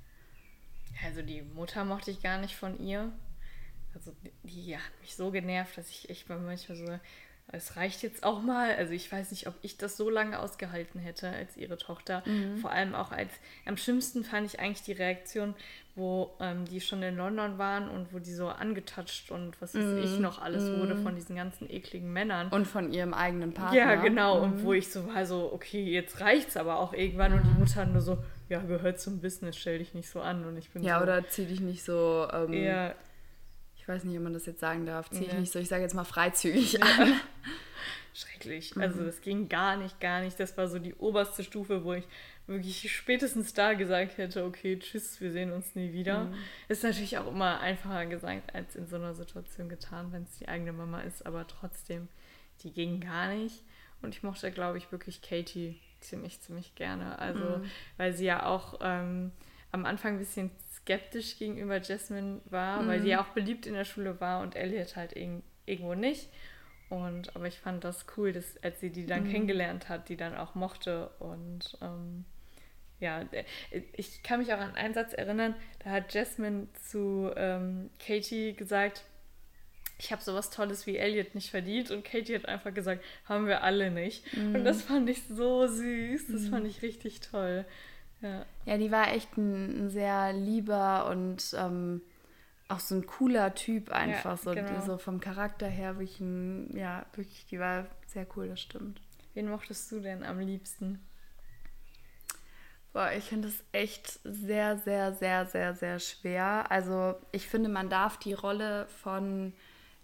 Also 1.05 1.23
die 1.23 1.41
Mutter 1.41 1.85
mochte 1.85 2.11
ich 2.11 2.23
gar 2.23 2.39
nicht 2.39 2.55
von 2.55 2.79
ihr. 2.79 3.13
Also 3.95 4.15
die 4.43 4.77
hat 4.77 5.01
mich 5.01 5.17
so 5.17 5.31
genervt, 5.31 5.79
dass 5.79 5.89
ich 5.89 6.11
echt 6.11 6.29
manchmal 6.29 6.77
so 6.77 6.99
es 7.53 7.77
reicht 7.77 8.03
jetzt 8.03 8.23
auch 8.23 8.43
mal. 8.43 8.75
Also 8.77 8.93
ich 8.93 9.11
weiß 9.11 9.31
nicht, 9.31 9.47
ob 9.47 9.55
ich 9.63 9.77
das 9.77 9.97
so 9.97 10.09
lange 10.09 10.39
ausgehalten 10.39 11.01
hätte 11.01 11.29
als 11.29 11.57
ihre 11.57 11.77
Tochter. 11.77 12.23
Mhm. 12.27 12.59
Vor 12.59 12.71
allem 12.71 12.95
auch 12.95 13.11
als, 13.11 13.31
am 13.67 13.77
schlimmsten 13.77 14.25
fand 14.25 14.47
ich 14.47 14.61
eigentlich 14.61 14.83
die 14.83 14.93
Reaktion, 14.93 15.55
wo 15.97 16.31
ähm, 16.41 16.65
die 16.65 16.81
schon 16.81 17.03
in 17.03 17.17
London 17.17 17.59
waren 17.59 17.89
und 17.89 18.13
wo 18.13 18.21
die 18.21 18.33
so 18.33 18.49
angetatscht 18.49 19.31
und 19.31 19.61
was 19.61 19.75
weiß 19.75 19.83
mhm. 19.83 20.03
ich 20.03 20.19
noch 20.19 20.41
alles 20.41 20.65
mhm. 20.65 20.81
wurde 20.81 20.97
von 20.97 21.15
diesen 21.17 21.35
ganzen 21.35 21.69
ekligen 21.69 22.13
Männern. 22.13 22.49
Und 22.49 22.67
von 22.67 22.93
ihrem 22.93 23.15
eigenen 23.15 23.53
Partner. 23.53 23.79
Ja, 23.79 23.95
genau. 23.97 24.41
Und 24.41 24.59
mhm. 24.59 24.65
wo 24.65 24.73
ich 24.73 24.91
so 24.91 25.07
war 25.09 25.27
so, 25.27 25.51
okay, 25.53 25.83
jetzt 25.83 26.21
reicht's 26.21 26.57
aber 26.57 26.79
auch 26.79 26.93
irgendwann. 26.93 27.33
Und 27.33 27.45
die 27.45 27.51
mhm. 27.51 27.59
Mutter 27.59 27.85
nur 27.85 28.01
so, 28.01 28.19
ja, 28.49 28.61
gehört 28.61 29.01
zum 29.01 29.21
Business, 29.21 29.57
stell 29.57 29.79
dich 29.79 29.95
nicht 29.95 30.09
so 30.09 30.21
an. 30.21 30.45
Und 30.45 30.57
ich 30.57 30.71
bin 30.71 30.83
Ja, 30.83 30.99
so, 30.99 31.03
oder 31.03 31.27
zieh 31.29 31.47
dich 31.47 31.61
nicht 31.61 31.85
so... 31.85 32.29
Ähm, 32.33 32.53
eher 32.53 32.95
weiß 33.91 34.05
nicht, 34.05 34.17
ob 34.17 34.23
man 34.23 34.33
das 34.33 34.47
jetzt 34.47 34.61
sagen 34.61 34.87
darf, 34.87 35.11
ziehe 35.11 35.27
ich 35.27 35.33
nicht 35.33 35.53
so, 35.53 35.59
ich 35.59 35.69
sage 35.69 35.83
jetzt 35.83 35.95
mal 35.95 36.05
freizügig 36.05 36.83
an. 36.83 37.21
Schrecklich. 38.15 38.75
Mhm. 38.75 38.83
Also 38.83 39.05
das 39.05 39.21
ging 39.21 39.49
gar 39.49 39.77
nicht, 39.77 40.01
gar 40.01 40.21
nicht. 40.21 40.39
Das 40.39 40.57
war 40.57 40.69
so 40.69 40.79
die 40.79 40.95
oberste 40.95 41.45
Stufe, 41.45 41.85
wo 41.85 41.93
ich 41.93 42.05
wirklich 42.47 42.93
spätestens 42.93 43.55
da 43.55 43.75
gesagt 43.75 44.19
hätte, 44.19 44.45
okay, 44.45 44.79
tschüss, 44.79 45.21
wir 45.21 45.31
sehen 45.31 45.53
uns 45.53 45.75
nie 45.75 45.93
wieder. 45.93 46.25
Mhm. 46.25 46.35
Ist 46.69 46.83
natürlich 46.83 47.19
auch 47.19 47.29
immer 47.29 47.61
einfacher 47.61 48.07
gesagt 48.07 48.55
als 48.55 48.75
in 48.77 48.87
so 48.87 48.97
einer 48.97 49.15
Situation 49.15 49.69
getan, 49.69 50.13
wenn 50.13 50.25
es 50.25 50.39
die 50.39 50.49
eigene 50.49 50.73
Mama 50.73 51.01
ist, 51.03 51.25
aber 51.27 51.47
trotzdem, 51.47 52.09
die 52.63 52.73
ging 52.73 53.01
gar 53.01 53.33
nicht. 53.33 53.63
Und 54.03 54.15
ich 54.15 54.23
mochte, 54.23 54.51
glaube 54.51 54.79
ich, 54.79 54.91
wirklich 54.91 55.23
Katie 55.23 55.79
ziemlich, 56.01 56.41
ziemlich 56.41 56.75
gerne. 56.75 57.19
Also, 57.19 57.59
mhm. 57.59 57.71
weil 57.97 58.13
sie 58.13 58.25
ja 58.25 58.47
auch 58.47 58.81
ähm, 58.81 59.31
am 59.73 59.85
Anfang 59.85 60.15
ein 60.15 60.19
bisschen 60.19 60.51
skeptisch 60.83 61.39
gegenüber 61.39 61.81
Jasmine 61.81 62.41
war, 62.47 62.83
mhm. 62.83 62.89
weil 62.89 63.03
sie 63.03 63.09
ja 63.09 63.23
auch 63.23 63.29
beliebt 63.29 63.67
in 63.67 63.75
der 63.75 63.85
Schule 63.85 64.21
war 64.21 64.43
und 64.43 64.57
Elliot 64.57 64.97
halt 64.97 65.15
irgendwo 65.15 65.95
nicht. 65.95 66.29
Und 66.89 67.37
aber 67.37 67.47
ich 67.47 67.59
fand 67.59 67.85
das 67.85 68.07
cool, 68.17 68.33
dass 68.33 68.57
als 68.63 68.81
sie 68.81 68.91
die 68.91 69.07
dann 69.07 69.25
mhm. 69.25 69.31
kennengelernt 69.31 69.89
hat, 69.89 70.09
die 70.09 70.17
dann 70.17 70.37
auch 70.37 70.55
mochte 70.55 71.09
und 71.21 71.79
ähm, 71.81 72.25
ja, 72.99 73.25
ich 73.95 74.23
kann 74.23 74.41
mich 74.41 74.53
auch 74.53 74.59
an 74.59 74.75
einen 74.75 74.93
Satz 74.93 75.15
erinnern, 75.15 75.55
da 75.83 75.91
hat 75.91 76.13
Jasmine 76.13 76.69
zu 76.75 77.31
ähm, 77.35 77.89
Katie 77.99 78.53
gesagt, 78.53 79.05
ich 79.99 80.13
habe 80.13 80.23
sowas 80.23 80.51
Tolles 80.51 80.87
wie 80.87 80.97
Elliot 80.97 81.35
nicht 81.35 81.51
verdient 81.51 81.91
und 81.91 82.05
Katie 82.05 82.35
hat 82.35 82.47
einfach 82.47 82.75
gesagt, 82.75 83.03
haben 83.25 83.47
wir 83.47 83.63
alle 83.63 83.91
nicht. 83.91 84.35
Mhm. 84.37 84.57
Und 84.57 84.65
das 84.65 84.83
fand 84.83 85.09
ich 85.09 85.23
so 85.29 85.67
süß, 85.67 86.27
das 86.29 86.43
mhm. 86.43 86.51
fand 86.51 86.67
ich 86.67 86.83
richtig 86.83 87.21
toll. 87.21 87.65
Ja, 88.23 88.45
ja 88.67 88.79
die 88.79 88.91
war 88.91 89.13
echt 89.13 89.37
ein, 89.37 89.87
ein 89.87 89.91
sehr 89.91 90.33
lieber 90.33 91.07
und 91.11 91.55
ähm, 91.57 92.03
auch 92.69 92.81
so 92.81 92.95
ein 92.95 93.07
cooler 93.07 93.55
Typ 93.55 93.91
einfach, 93.91 94.31
ja, 94.31 94.37
so, 94.37 94.51
genau. 94.53 94.81
so 94.81 94.99
vom 94.99 95.21
Charakter 95.21 95.67
her 95.67 95.97
wirklich 95.97 96.21
ein, 96.21 96.77
ja, 96.77 97.05
wirklich, 97.15 97.47
die 97.47 97.59
war 97.59 97.87
sehr 98.07 98.27
cool, 98.37 98.49
das 98.49 98.61
stimmt. 98.61 99.01
Wen 99.35 99.49
mochtest 99.49 99.91
du 99.93 100.01
denn 100.01 100.23
am 100.23 100.39
liebsten? 100.39 101.01
Boah, 102.93 103.13
ich 103.13 103.25
finde 103.25 103.49
es 103.49 103.63
echt 103.71 104.19
sehr, 104.25 104.77
sehr, 104.79 105.13
sehr, 105.15 105.47
sehr, 105.47 105.75
sehr 105.75 105.99
schwer. 106.01 106.71
Also 106.71 107.15
ich 107.31 107.47
finde, 107.47 107.69
man 107.69 107.89
darf 107.89 108.17
die 108.17 108.33
Rolle 108.33 108.87
von 109.03 109.53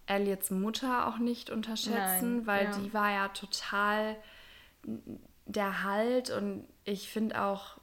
Elliots 0.07 0.51
Mutter 0.51 1.09
auch 1.09 1.19
nicht 1.19 1.51
unterschätzen, 1.51 2.37
Nein, 2.37 2.47
weil 2.47 2.65
ja. 2.67 2.79
die 2.79 2.95
war 2.95 3.11
ja 3.11 3.29
total 3.29 4.17
der 5.47 5.83
Halt 5.83 6.31
und 6.31 6.65
ich 6.85 7.09
finde 7.09 7.43
auch. 7.43 7.79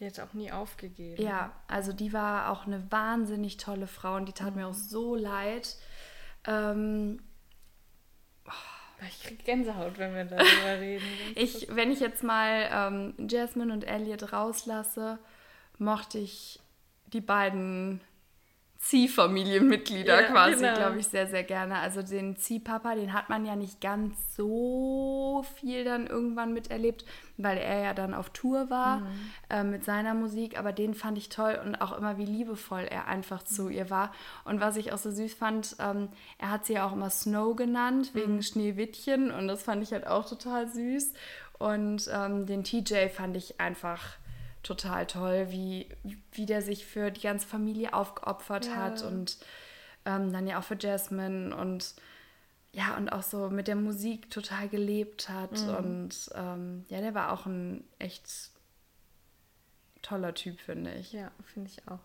Die 0.00 0.06
hat 0.06 0.20
auch 0.20 0.34
nie 0.34 0.52
aufgegeben. 0.52 1.22
Ja, 1.22 1.52
also 1.68 1.92
die 1.92 2.12
war 2.12 2.50
auch 2.50 2.66
eine 2.66 2.90
wahnsinnig 2.90 3.56
tolle 3.56 3.86
Frau 3.86 4.16
und 4.16 4.26
die 4.26 4.32
tat 4.32 4.50
mhm. 4.50 4.60
mir 4.60 4.66
auch 4.68 4.74
so 4.74 5.14
leid. 5.14 5.76
Ähm, 6.46 7.20
ich 9.08 9.22
kriege 9.22 9.42
Gänsehaut, 9.42 9.98
wenn 9.98 10.14
wir 10.14 10.24
darüber 10.24 10.80
reden. 10.80 11.04
ich, 11.34 11.68
wenn 11.70 11.90
ich 11.90 12.00
jetzt 12.00 12.22
mal 12.22 12.68
ähm, 12.70 13.28
Jasmine 13.28 13.72
und 13.72 13.84
Elliot 13.84 14.32
rauslasse, 14.32 15.18
mochte 15.78 16.18
ich 16.18 16.60
die 17.06 17.20
beiden 17.20 18.00
Ziehfamilienmitglieder 18.86 20.22
ja, 20.22 20.28
quasi, 20.28 20.60
genau. 20.62 20.76
glaube 20.76 20.98
ich, 21.00 21.08
sehr, 21.08 21.26
sehr 21.26 21.42
gerne. 21.42 21.78
Also 21.78 22.02
den 22.02 22.36
Ziehpapa, 22.36 22.94
den 22.94 23.12
hat 23.12 23.28
man 23.28 23.44
ja 23.44 23.56
nicht 23.56 23.80
ganz 23.80 24.36
so 24.36 25.44
viel 25.56 25.82
dann 25.82 26.06
irgendwann 26.06 26.52
miterlebt, 26.52 27.04
weil 27.36 27.58
er 27.58 27.80
ja 27.80 27.94
dann 27.94 28.14
auf 28.14 28.30
Tour 28.30 28.70
war 28.70 28.98
mhm. 28.98 29.06
äh, 29.50 29.64
mit 29.64 29.84
seiner 29.84 30.14
Musik. 30.14 30.56
Aber 30.56 30.72
den 30.72 30.94
fand 30.94 31.18
ich 31.18 31.28
toll 31.28 31.60
und 31.64 31.74
auch 31.80 31.98
immer, 31.98 32.16
wie 32.16 32.26
liebevoll 32.26 32.84
er 32.88 33.08
einfach 33.08 33.42
zu 33.42 33.64
mhm. 33.64 33.70
ihr 33.72 33.90
war. 33.90 34.12
Und 34.44 34.60
was 34.60 34.76
ich 34.76 34.92
auch 34.92 34.98
so 34.98 35.10
süß 35.10 35.34
fand, 35.34 35.76
ähm, 35.80 36.08
er 36.38 36.52
hat 36.52 36.66
sie 36.66 36.74
ja 36.74 36.86
auch 36.86 36.92
immer 36.92 37.10
Snow 37.10 37.56
genannt, 37.56 38.10
wegen 38.14 38.36
mhm. 38.36 38.42
Schneewittchen. 38.42 39.32
Und 39.32 39.48
das 39.48 39.64
fand 39.64 39.82
ich 39.82 39.92
halt 39.92 40.06
auch 40.06 40.28
total 40.28 40.68
süß. 40.68 41.12
Und 41.58 42.08
ähm, 42.14 42.46
den 42.46 42.62
TJ 42.62 43.08
fand 43.08 43.36
ich 43.36 43.60
einfach 43.60 44.00
total 44.66 45.06
toll, 45.06 45.46
wie, 45.50 45.88
wie 46.32 46.46
der 46.46 46.62
sich 46.62 46.86
für 46.86 47.10
die 47.10 47.20
ganze 47.20 47.46
Familie 47.46 47.94
aufgeopfert 47.94 48.66
ja. 48.66 48.76
hat 48.76 49.02
und 49.02 49.38
ähm, 50.04 50.32
dann 50.32 50.46
ja 50.46 50.58
auch 50.58 50.64
für 50.64 50.76
Jasmine 50.78 51.56
und 51.56 51.94
ja, 52.72 52.94
und 52.96 53.08
auch 53.10 53.22
so 53.22 53.48
mit 53.48 53.68
der 53.68 53.76
Musik 53.76 54.30
total 54.30 54.68
gelebt 54.68 55.30
hat. 55.30 55.52
Mhm. 55.52 55.74
Und 55.76 56.30
ähm, 56.34 56.84
ja, 56.88 57.00
der 57.00 57.14
war 57.14 57.32
auch 57.32 57.46
ein 57.46 57.84
echt 57.98 58.50
toller 60.02 60.34
Typ, 60.34 60.60
finde 60.60 60.92
ich. 60.94 61.12
Ja, 61.12 61.30
finde 61.42 61.70
ich 61.70 61.88
auch. 61.88 62.00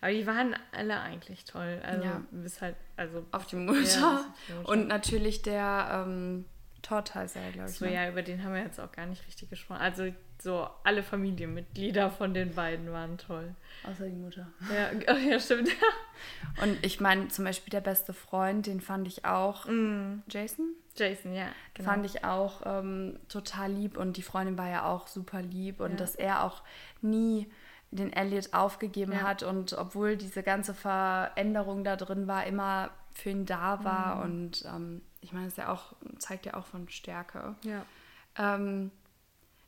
Aber 0.00 0.12
die 0.12 0.26
waren 0.26 0.56
alle 0.72 1.00
eigentlich 1.00 1.44
toll. 1.44 1.80
Also 1.84 2.04
ja. 2.04 2.22
bis 2.30 2.62
halt, 2.62 2.76
also 2.96 3.26
auf 3.32 3.46
die 3.46 3.56
Mutter. 3.56 3.82
Ja, 3.82 4.34
die 4.48 4.52
Mutter. 4.54 4.68
Und 4.70 4.88
natürlich 4.88 5.42
der 5.42 6.06
ähm, 6.06 6.46
Todd 6.82 7.14
heißt 7.14 7.36
er, 7.36 7.50
glaube 7.52 7.70
ich. 7.70 7.76
So, 7.76 7.84
ne? 7.84 7.94
ja, 7.94 8.08
über 8.08 8.22
den 8.22 8.42
haben 8.42 8.54
wir 8.54 8.62
jetzt 8.62 8.80
auch 8.80 8.92
gar 8.92 9.06
nicht 9.06 9.26
richtig 9.26 9.50
gesprochen. 9.50 9.80
Also 9.80 10.12
so 10.40 10.68
alle 10.84 11.02
Familienmitglieder 11.02 12.10
von 12.10 12.32
den 12.32 12.54
beiden 12.54 12.92
waren 12.92 13.18
toll. 13.18 13.54
Außer 13.84 14.06
die 14.06 14.16
Mutter. 14.16 14.46
Ja, 14.72 14.90
oh, 15.14 15.16
ja 15.16 15.40
stimmt. 15.40 15.70
Und 16.62 16.78
ich 16.84 17.00
meine, 17.00 17.28
zum 17.28 17.44
Beispiel 17.44 17.70
der 17.70 17.80
beste 17.80 18.12
Freund, 18.12 18.66
den 18.66 18.80
fand 18.80 19.08
ich 19.08 19.24
auch. 19.24 19.66
Mm. 19.66 20.22
Jason? 20.28 20.74
Jason, 20.96 21.34
ja. 21.34 21.46
Genau. 21.74 21.90
Fand 21.90 22.06
ich 22.06 22.24
auch 22.24 22.62
ähm, 22.64 23.18
total 23.28 23.72
lieb 23.72 23.96
und 23.96 24.16
die 24.16 24.22
Freundin 24.22 24.58
war 24.58 24.68
ja 24.68 24.84
auch 24.84 25.06
super 25.06 25.42
lieb 25.42 25.80
und 25.80 25.92
ja. 25.92 25.96
dass 25.96 26.14
er 26.14 26.44
auch 26.44 26.62
nie 27.00 27.50
den 27.90 28.12
Elliot 28.12 28.52
aufgegeben 28.52 29.12
ja. 29.12 29.22
hat 29.22 29.42
und 29.42 29.72
obwohl 29.72 30.16
diese 30.16 30.42
ganze 30.42 30.74
Veränderung 30.74 31.84
da 31.84 31.96
drin 31.96 32.26
war, 32.26 32.46
immer 32.46 32.90
für 33.14 33.30
ihn 33.30 33.46
da 33.46 33.82
war 33.82 34.16
mm. 34.16 34.22
und 34.22 34.64
ähm, 34.66 35.02
ich 35.20 35.32
meine, 35.32 35.46
es 35.46 35.56
ja 35.56 35.72
auch, 35.72 35.94
zeigt 36.18 36.46
ja 36.46 36.54
auch 36.54 36.66
von 36.66 36.88
Stärke. 36.88 37.56
Ja. 37.62 37.84
Ähm, 38.36 38.90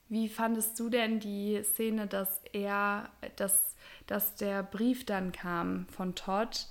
wie 0.09 0.29
fandest 0.29 0.79
du 0.79 0.91
denn 0.91 1.21
die 1.21 1.63
Szene, 1.63 2.07
dass 2.07 2.41
er, 2.53 3.11
dass, 3.37 3.77
dass 4.07 4.35
der 4.35 4.63
Brief 4.63 5.07
dann 5.07 5.33
kam 5.33 5.87
von 5.87 6.15
Todd 6.15 6.67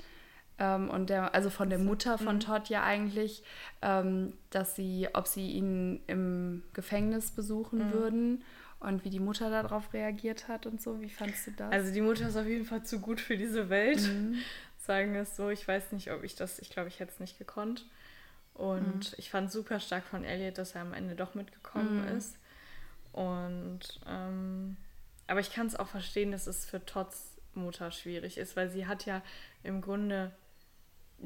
ähm, 0.59 0.89
und 0.89 1.09
der, 1.09 1.33
also 1.33 1.49
von 1.49 1.69
der 1.69 1.79
Mutter 1.79 2.17
von 2.17 2.35
mhm. 2.35 2.39
Todd 2.41 2.69
ja 2.69 2.83
eigentlich, 2.83 3.43
ähm, 3.81 4.33
dass 4.49 4.75
sie, 4.75 5.07
ob 5.13 5.27
sie 5.27 5.51
ihn 5.51 6.01
im 6.07 6.63
Gefängnis 6.73 7.31
besuchen 7.31 7.87
mhm. 7.87 7.93
würden 7.93 8.43
und 8.81 9.05
wie 9.05 9.09
die 9.09 9.19
Mutter 9.19 9.49
darauf 9.49 9.93
reagiert 9.93 10.47
hat 10.47 10.65
und 10.65 10.81
so. 10.81 11.01
Wie 11.01 11.09
fandest 11.09 11.47
du 11.47 11.51
das? 11.51 11.71
Also 11.71 11.93
die 11.93 12.01
Mutter 12.01 12.27
ist 12.27 12.37
auf 12.37 12.45
jeden 12.45 12.65
Fall 12.65 12.83
zu 12.83 12.99
gut 12.99 13.21
für 13.21 13.37
diese 13.37 13.69
Welt. 13.69 14.01
Mhm. 14.01 14.35
Sagen 14.77 15.13
wir 15.13 15.21
es 15.21 15.35
so. 15.35 15.49
Ich 15.49 15.67
weiß 15.67 15.91
nicht, 15.91 16.11
ob 16.11 16.23
ich 16.23 16.35
das, 16.35 16.59
ich 16.59 16.69
glaube, 16.69 16.89
ich 16.89 16.99
hätte 16.99 17.11
es 17.13 17.19
nicht 17.19 17.37
gekonnt. 17.37 17.85
Und 18.59 19.11
mhm. 19.11 19.15
ich 19.15 19.29
fand 19.29 19.49
super 19.49 19.79
stark 19.79 20.03
von 20.03 20.25
Elliot, 20.25 20.57
dass 20.57 20.75
er 20.75 20.81
am 20.81 20.93
Ende 20.93 21.15
doch 21.15 21.33
mitgekommen 21.33 22.01
mhm. 22.01 22.17
ist. 22.17 22.37
Und 23.13 24.01
ähm, 24.05 24.75
aber 25.27 25.39
ich 25.39 25.53
kann 25.53 25.67
es 25.67 25.77
auch 25.77 25.87
verstehen, 25.87 26.31
dass 26.31 26.45
es 26.45 26.65
für 26.65 26.85
Todds 26.85 27.37
Mutter 27.53 27.89
schwierig 27.91 28.37
ist, 28.37 28.57
weil 28.57 28.69
sie 28.69 28.85
hat 28.85 29.05
ja 29.05 29.21
im 29.63 29.79
Grunde, 29.79 30.31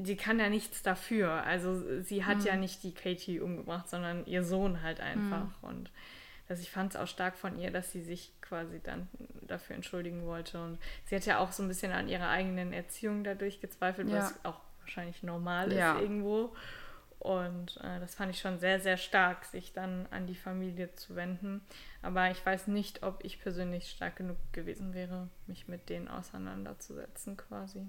sie 0.00 0.16
kann 0.16 0.38
ja 0.38 0.48
nichts 0.48 0.82
dafür. 0.82 1.42
Also 1.42 2.00
sie 2.02 2.24
hat 2.24 2.38
mhm. 2.38 2.46
ja 2.46 2.56
nicht 2.56 2.84
die 2.84 2.94
Katie 2.94 3.40
umgebracht, 3.40 3.88
sondern 3.88 4.24
ihr 4.26 4.44
Sohn 4.44 4.82
halt 4.82 5.00
einfach. 5.00 5.46
Mhm. 5.60 5.68
Und 5.68 5.90
dass 6.46 6.60
ich 6.60 6.70
fand 6.70 6.94
es 6.94 7.00
auch 7.00 7.08
stark 7.08 7.36
von 7.36 7.58
ihr, 7.58 7.72
dass 7.72 7.90
sie 7.90 8.02
sich 8.02 8.32
quasi 8.42 8.80
dann 8.80 9.08
dafür 9.42 9.74
entschuldigen 9.74 10.24
wollte. 10.24 10.62
Und 10.62 10.78
sie 11.06 11.16
hat 11.16 11.26
ja 11.26 11.38
auch 11.38 11.50
so 11.50 11.64
ein 11.64 11.68
bisschen 11.68 11.90
an 11.90 12.08
ihrer 12.08 12.28
eigenen 12.28 12.72
Erziehung 12.72 13.24
dadurch 13.24 13.60
gezweifelt, 13.60 14.08
ja. 14.08 14.18
was 14.18 14.44
auch 14.44 14.60
wahrscheinlich 14.78 15.24
normal 15.24 15.72
ja. 15.72 15.96
ist 15.96 16.02
irgendwo. 16.02 16.54
Und 17.24 17.78
äh, 17.82 18.00
das 18.00 18.16
fand 18.16 18.34
ich 18.34 18.38
schon 18.38 18.58
sehr, 18.58 18.80
sehr 18.80 18.98
stark, 18.98 19.46
sich 19.46 19.72
dann 19.72 20.06
an 20.10 20.26
die 20.26 20.34
Familie 20.34 20.94
zu 20.94 21.16
wenden. 21.16 21.62
Aber 22.02 22.30
ich 22.30 22.44
weiß 22.44 22.66
nicht, 22.66 23.02
ob 23.02 23.24
ich 23.24 23.40
persönlich 23.40 23.88
stark 23.88 24.16
genug 24.16 24.36
gewesen 24.52 24.92
wäre, 24.92 25.28
mich 25.46 25.66
mit 25.66 25.88
denen 25.88 26.06
auseinanderzusetzen 26.06 27.38
quasi. 27.38 27.86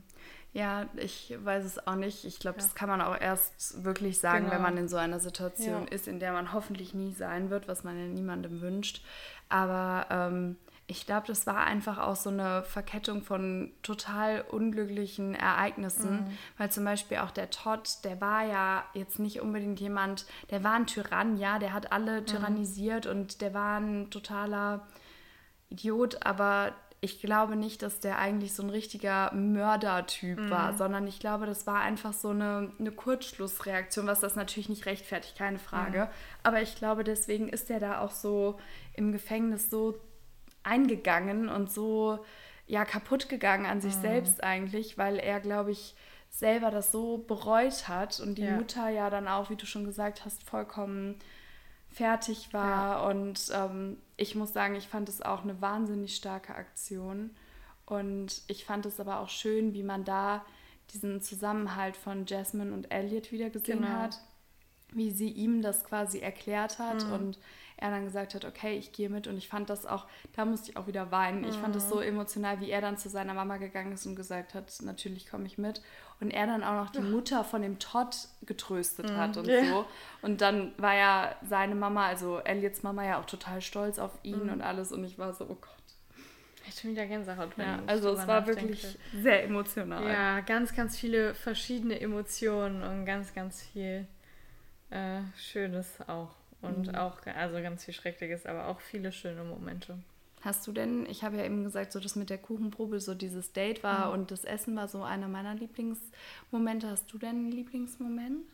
Ja, 0.54 0.88
ich 0.95 1.36
weiß 1.38 1.65
es 1.65 1.86
auch 1.86 1.95
nicht. 1.95 2.24
Ich 2.24 2.39
glaube, 2.39 2.60
ja. 2.60 2.63
das 2.63 2.76
kann 2.76 2.88
man 2.88 3.02
auch 3.02 3.19
erst 3.19 3.84
wirklich 3.84 4.19
sagen, 4.19 4.45
genau. 4.45 4.56
wenn 4.56 4.62
man 4.62 4.78
in 4.78 4.88
so 4.88 4.95
einer 4.95 5.19
Situation 5.19 5.84
ja. 5.84 5.91
ist, 5.91 6.08
in 6.08 6.21
der 6.21 6.32
man 6.32 6.54
hoffentlich 6.54 6.93
nie 6.93 7.12
sein 7.12 7.50
wird, 7.50 7.67
was 7.67 7.84
man 7.84 8.00
ja 8.00 8.06
niemandem 8.06 8.62
wünscht. 8.62 9.04
Aber 9.50 10.08
ähm, 10.12 10.56
ich 10.88 11.06
glaube, 11.06 11.26
das 11.28 11.48
war 11.48 11.65
einfach 11.65 11.98
auch 11.98 12.15
so 12.15 12.30
eine 12.30 12.63
Verkettung 12.63 13.24
von 13.24 13.71
total 13.82 14.41
unglücklichen 14.41 15.34
Ereignissen, 15.34 16.17
mhm. 16.17 16.38
weil 16.58 16.71
zum 16.71 16.86
Beispiel 16.86 17.17
auch 17.17 17.32
der 17.32 17.50
Todd, 17.50 17.89
der 18.04 18.21
war 18.21 18.45
ja 18.45 18.84
jetzt 18.93 19.17
nicht 19.17 19.41
unbedingt 19.41 19.80
jemand, 19.80 20.26
der 20.52 20.63
war 20.63 20.74
ein 20.74 20.86
Tyrann, 20.86 21.38
ja, 21.38 21.58
der 21.58 21.74
hat 21.74 21.91
alle 21.91 22.21
mhm. 22.21 22.26
tyrannisiert 22.28 23.08
und 23.08 23.41
der 23.41 23.54
war 23.56 23.80
ein 23.80 24.12
totaler 24.12 24.86
Idiot, 25.69 26.24
aber 26.24 26.74
ich 27.02 27.19
glaube 27.19 27.56
nicht, 27.56 27.82
dass 27.82 28.00
der 28.00 28.19
eigentlich 28.19 28.54
so 28.54 28.62
ein 28.62 28.69
richtiger 28.69 29.34
Mördertyp 29.34 30.39
mhm. 30.39 30.50
war, 30.52 30.78
sondern 30.78 31.08
ich 31.08 31.19
glaube, 31.19 31.48
das 31.48 31.65
war 31.65 31.82
einfach 31.82 32.13
so 32.13 32.30
eine, 32.30 32.71
eine 32.80 32.91
Kurzschlussreaktion, 32.91 34.06
was 34.06 34.19
das 34.19 34.36
natürlich 34.36 34.69
nicht 34.69 34.86
rechtfertigt, 34.86 35.38
keine 35.38 35.60
Frage. 35.60 36.06
Mhm. 36.06 36.10
Aber 36.43 36.62
ich 36.62 36.76
glaube, 36.76 37.04
deswegen 37.04 37.50
ist 37.50 37.69
der 37.69 37.80
da 37.80 38.02
auch 38.02 38.12
so 38.12 38.60
im 38.93 39.12
Gefängnis 39.12 39.69
so 39.69 40.00
eingegangen 40.65 41.49
und 41.49 41.71
so 41.71 42.19
ja 42.67 42.84
kaputt 42.84 43.30
gegangen 43.30 43.65
an 43.65 43.82
sich 43.82 43.95
mhm. 43.97 44.01
selbst 44.01 44.43
eigentlich, 44.43 44.97
weil 44.97 45.17
er, 45.17 45.39
glaube 45.39 45.71
ich, 45.71 45.95
selber 46.30 46.71
das 46.71 46.91
so 46.91 47.19
bereut 47.19 47.88
hat 47.88 48.19
und 48.19 48.38
die 48.38 48.43
ja. 48.43 48.56
Mutter 48.56 48.89
ja 48.89 49.10
dann 49.10 49.28
auch, 49.28 49.49
wie 49.49 49.56
du 49.56 49.65
schon 49.65 49.86
gesagt 49.86 50.25
hast, 50.25 50.43
vollkommen 50.43 51.19
fertig 51.89 52.54
war. 52.54 52.99
Ja. 52.99 53.09
Und 53.09 53.49
ähm, 53.53 53.97
ich 54.18 54.36
muss 54.36 54.51
sagen, 54.51 54.76
ich 54.76 54.88
fand 54.88 55.07
es 55.07 55.22
auch 55.22 55.43
eine 55.43 55.61
wahnsinnig 55.61 56.16
starke 56.16 56.53
Aktion. 56.55 57.30
Und 57.86 58.41
ich 58.47 58.66
fand 58.66 58.86
es 58.86 58.99
aber 58.99 59.20
auch 59.20 59.30
schön, 59.30 59.74
wie 59.74 59.84
man 59.84 60.03
da 60.03 60.43
diesen 60.93 61.22
Zusammenhalt 61.22 61.95
von 61.95 62.26
Jasmine 62.26 62.74
und 62.74 62.91
Elliot 62.91 63.32
wieder 63.32 63.49
gesehen 63.49 63.82
genau. 63.82 63.89
hat, 63.89 64.20
wie 64.91 65.11
sie 65.11 65.30
ihm 65.30 65.61
das 65.61 65.84
quasi 65.86 66.20
erklärt 66.20 66.80
hat 66.80 67.05
mhm. 67.05 67.13
und 67.13 67.39
er 67.78 67.89
dann 67.89 68.05
gesagt 68.05 68.36
hat, 68.36 68.45
okay, 68.45 68.78
ich 68.78 68.91
gehe 68.91 69.09
mit. 69.09 69.28
Und 69.28 69.38
ich 69.38 69.47
fand 69.47 69.69
das 69.69 69.86
auch, 69.86 70.05
da 70.36 70.45
musste 70.45 70.71
ich 70.71 70.78
auch 70.78 70.88
wieder 70.88 71.11
weinen. 71.11 71.41
Mhm. 71.41 71.49
Ich 71.49 71.55
fand 71.55 71.76
das 71.76 71.89
so 71.89 71.97
mhm. 71.97 72.03
emotional, 72.03 72.61
wie 72.61 72.69
er 72.69 72.82
dann 72.82 72.97
zu 72.97 73.09
seiner 73.09 73.34
Mama 73.34 73.57
gegangen 73.57 73.91
ist 73.91 74.05
und 74.05 74.15
gesagt 74.15 74.53
hat, 74.53 74.71
natürlich 74.82 75.28
komme 75.28 75.45
ich 75.45 75.57
mit. 75.57 75.82
Und 76.21 76.32
er 76.32 76.47
dann 76.47 76.63
auch 76.63 76.86
noch 76.86 76.89
die 76.91 77.01
Mutter 77.01 77.43
von 77.43 77.61
dem 77.61 77.78
Todd 77.80 78.15
getröstet 78.45 79.09
mhm. 79.09 79.17
hat 79.17 79.38
und 79.38 79.47
yeah. 79.47 79.65
so. 79.65 79.86
Und 80.21 80.39
dann 80.39 80.71
war 80.78 80.95
ja 80.95 81.36
seine 81.43 81.76
Mama, 81.76 82.05
also 82.05 82.39
Elliots 82.39 82.84
Mama, 82.84 83.03
ja 83.03 83.19
auch 83.19 83.26
total 83.26 83.61
stolz 83.61 83.99
auf 83.99 84.11
ihn 84.23 84.45
mhm. 84.45 84.53
und 84.53 84.61
alles. 84.61 84.93
Und 84.93 85.03
ich 85.03 85.17
war 85.17 85.34
so, 85.34 85.43
oh 85.45 85.57
Gott. 85.59 85.71
Ich 86.67 86.80
schon 86.80 86.91
wieder 86.91 87.05
Gänsehaut. 87.05 87.49
Ja, 87.57 87.80
also 87.86 88.11
es 88.13 88.26
war 88.26 88.47
wirklich 88.47 88.97
sehr 89.13 89.43
emotional. 89.43 90.03
Ja, 90.03 90.39
ganz, 90.39 90.73
ganz 90.73 90.97
viele 90.97 91.36
verschiedene 91.36 91.99
Emotionen 91.99 92.82
und 92.82 93.05
ganz, 93.05 93.36
ganz 93.36 93.61
viel 93.61 94.07
äh, 94.89 95.19
Schönes 95.38 95.99
auch. 96.07 96.36
Und 96.66 96.88
mhm. 96.88 96.95
auch, 96.95 97.18
also 97.26 97.61
ganz 97.61 97.86
viel 97.86 97.93
Schreckliches, 97.93 98.45
aber 98.45 98.68
auch 98.68 98.80
viele 98.80 99.11
schöne 99.11 99.43
Momente. 99.43 99.97
Hast 100.41 100.68
du 100.68 100.72
denn, 100.72 101.07
ich 101.07 101.24
habe 101.24 101.38
ja 101.38 101.43
eben 101.43 101.63
gesagt, 101.63 101.91
so 101.91 101.99
das 101.99 102.16
mit 102.16 102.30
der 102.30 102.38
Kuchenprobe, 102.38 102.99
so 102.99 103.16
dieses 103.16 103.51
Date 103.51 103.82
war 103.82 104.07
mhm. 104.07 104.13
und 104.13 104.32
das 104.32 104.45
Essen 104.45 104.76
war 104.76 104.88
so 104.88 105.01
einer 105.01 105.28
meiner 105.28 105.55
Lieblingsmomente. 105.55 106.88
Hast 106.88 107.11
du 107.11 107.18
denn 107.18 107.30
einen 107.30 107.51
Lieblingsmoment? 107.51 108.45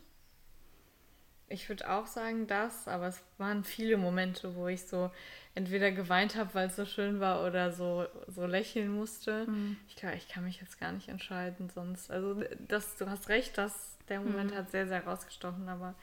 Ich 1.49 1.67
würde 1.67 1.91
auch 1.91 2.07
sagen 2.07 2.47
das, 2.47 2.87
aber 2.87 3.07
es 3.07 3.21
waren 3.37 3.65
viele 3.65 3.97
Momente, 3.97 4.55
wo 4.55 4.69
ich 4.69 4.83
so 4.83 5.11
entweder 5.53 5.91
geweint 5.91 6.37
habe, 6.37 6.53
weil 6.53 6.67
es 6.67 6.77
so 6.77 6.85
schön 6.85 7.19
war, 7.19 7.45
oder 7.45 7.73
so, 7.73 8.05
so 8.29 8.45
lächeln 8.45 8.89
musste. 8.89 9.45
Mhm. 9.47 9.75
Ich 9.89 9.97
glaube, 9.97 10.15
ich 10.15 10.29
kann 10.29 10.45
mich 10.45 10.61
jetzt 10.61 10.79
gar 10.79 10.93
nicht 10.93 11.09
entscheiden 11.09 11.69
sonst. 11.69 12.09
Also 12.09 12.41
das, 12.69 12.95
du 12.95 13.09
hast 13.09 13.27
recht, 13.27 13.57
dass 13.57 13.97
der 14.07 14.21
Moment 14.21 14.51
mhm. 14.51 14.55
hat 14.55 14.71
sehr, 14.71 14.87
sehr 14.87 15.05
rausgestochen, 15.05 15.67
aber 15.67 15.93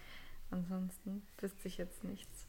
ansonsten 0.50 1.22
wüsste 1.38 1.68
ich 1.68 1.78
jetzt 1.78 2.04
nichts. 2.04 2.48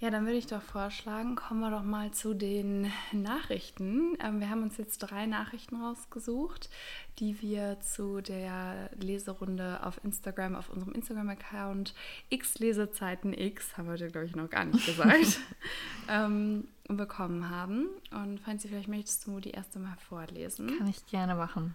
Ja, 0.00 0.10
dann 0.10 0.26
würde 0.26 0.38
ich 0.38 0.46
doch 0.46 0.62
vorschlagen, 0.62 1.34
kommen 1.34 1.58
wir 1.58 1.72
doch 1.72 1.82
mal 1.82 2.12
zu 2.12 2.32
den 2.32 2.92
Nachrichten. 3.10 4.16
Ähm, 4.20 4.38
wir 4.38 4.48
haben 4.48 4.62
uns 4.62 4.76
jetzt 4.76 4.98
drei 4.98 5.26
Nachrichten 5.26 5.82
rausgesucht, 5.82 6.70
die 7.18 7.42
wir 7.42 7.80
zu 7.80 8.20
der 8.20 8.90
Leserunde 9.00 9.80
auf 9.82 9.98
Instagram, 10.04 10.54
auf 10.54 10.70
unserem 10.70 10.92
Instagram-Account 10.92 11.94
X 12.28 12.60
Lesezeiten 12.60 13.32
X, 13.36 13.76
haben 13.76 13.86
wir 13.86 13.94
heute, 13.94 14.08
glaube 14.08 14.26
ich, 14.26 14.36
noch 14.36 14.48
gar 14.48 14.66
nicht 14.66 14.86
gesagt, 14.86 15.40
ähm, 16.08 16.68
bekommen 16.86 17.50
haben. 17.50 17.88
Und 18.12 18.38
Franzi, 18.38 18.68
vielleicht 18.68 18.88
möchtest 18.88 19.26
du 19.26 19.40
die 19.40 19.50
erste 19.50 19.80
mal 19.80 19.96
vorlesen. 20.08 20.78
Kann 20.78 20.86
ich 20.86 21.04
gerne 21.06 21.34
machen. 21.34 21.74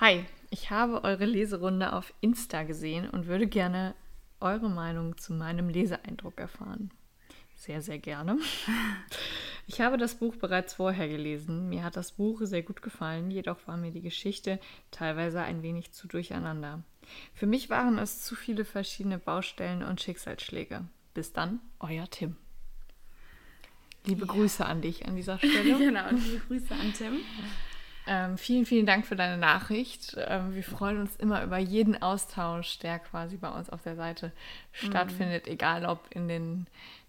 Hi, 0.00 0.24
ich 0.48 0.70
habe 0.70 1.04
eure 1.04 1.26
Leserunde 1.26 1.92
auf 1.92 2.14
Insta 2.22 2.62
gesehen 2.62 3.10
und 3.10 3.26
würde 3.26 3.46
gerne 3.46 3.94
eure 4.40 4.70
Meinung 4.70 5.18
zu 5.18 5.34
meinem 5.34 5.68
Leseeindruck 5.68 6.40
erfahren. 6.40 6.90
Sehr, 7.54 7.82
sehr 7.82 7.98
gerne. 7.98 8.38
Ich 9.66 9.80
habe 9.80 9.98
das 9.98 10.16
Buch 10.16 10.34
bereits 10.34 10.74
vorher 10.74 11.06
gelesen. 11.06 11.68
Mir 11.68 11.84
hat 11.84 11.96
das 11.96 12.10
Buch 12.12 12.40
sehr 12.42 12.62
gut 12.62 12.82
gefallen, 12.82 13.30
jedoch 13.30 13.68
war 13.68 13.76
mir 13.76 13.92
die 13.92 14.00
Geschichte 14.00 14.58
teilweise 14.90 15.42
ein 15.42 15.62
wenig 15.62 15.92
zu 15.92 16.08
durcheinander. 16.08 16.82
Für 17.34 17.46
mich 17.46 17.70
waren 17.70 17.96
es 17.96 18.20
zu 18.24 18.34
viele 18.34 18.64
verschiedene 18.64 19.20
Baustellen 19.20 19.84
und 19.84 20.00
Schicksalsschläge. 20.00 20.88
Bis 21.14 21.32
dann, 21.32 21.60
euer 21.78 22.10
Tim. 22.10 22.34
Liebe 24.06 24.26
ja. 24.26 24.32
Grüße 24.32 24.66
an 24.66 24.82
dich 24.82 25.06
an 25.06 25.14
dieser 25.14 25.38
Stelle. 25.38 25.78
genau, 25.78 26.10
liebe 26.10 26.42
Grüße 26.48 26.74
an 26.74 26.92
Tim. 26.92 27.18
Ähm, 28.06 28.38
vielen, 28.38 28.66
vielen 28.66 28.86
Dank 28.86 29.06
für 29.06 29.16
deine 29.16 29.36
Nachricht. 29.36 30.16
Ähm, 30.18 30.54
wir 30.54 30.64
freuen 30.64 31.00
uns 31.00 31.16
immer 31.16 31.42
über 31.44 31.58
jeden 31.58 32.00
Austausch, 32.00 32.78
der 32.78 32.98
quasi 32.98 33.36
bei 33.36 33.50
uns 33.50 33.70
auf 33.70 33.82
der 33.82 33.96
Seite 33.96 34.26
mhm. 34.26 34.86
stattfindet, 34.86 35.46
egal 35.46 35.84
ob 35.84 36.06
in 36.10 36.28
den 36.28 36.66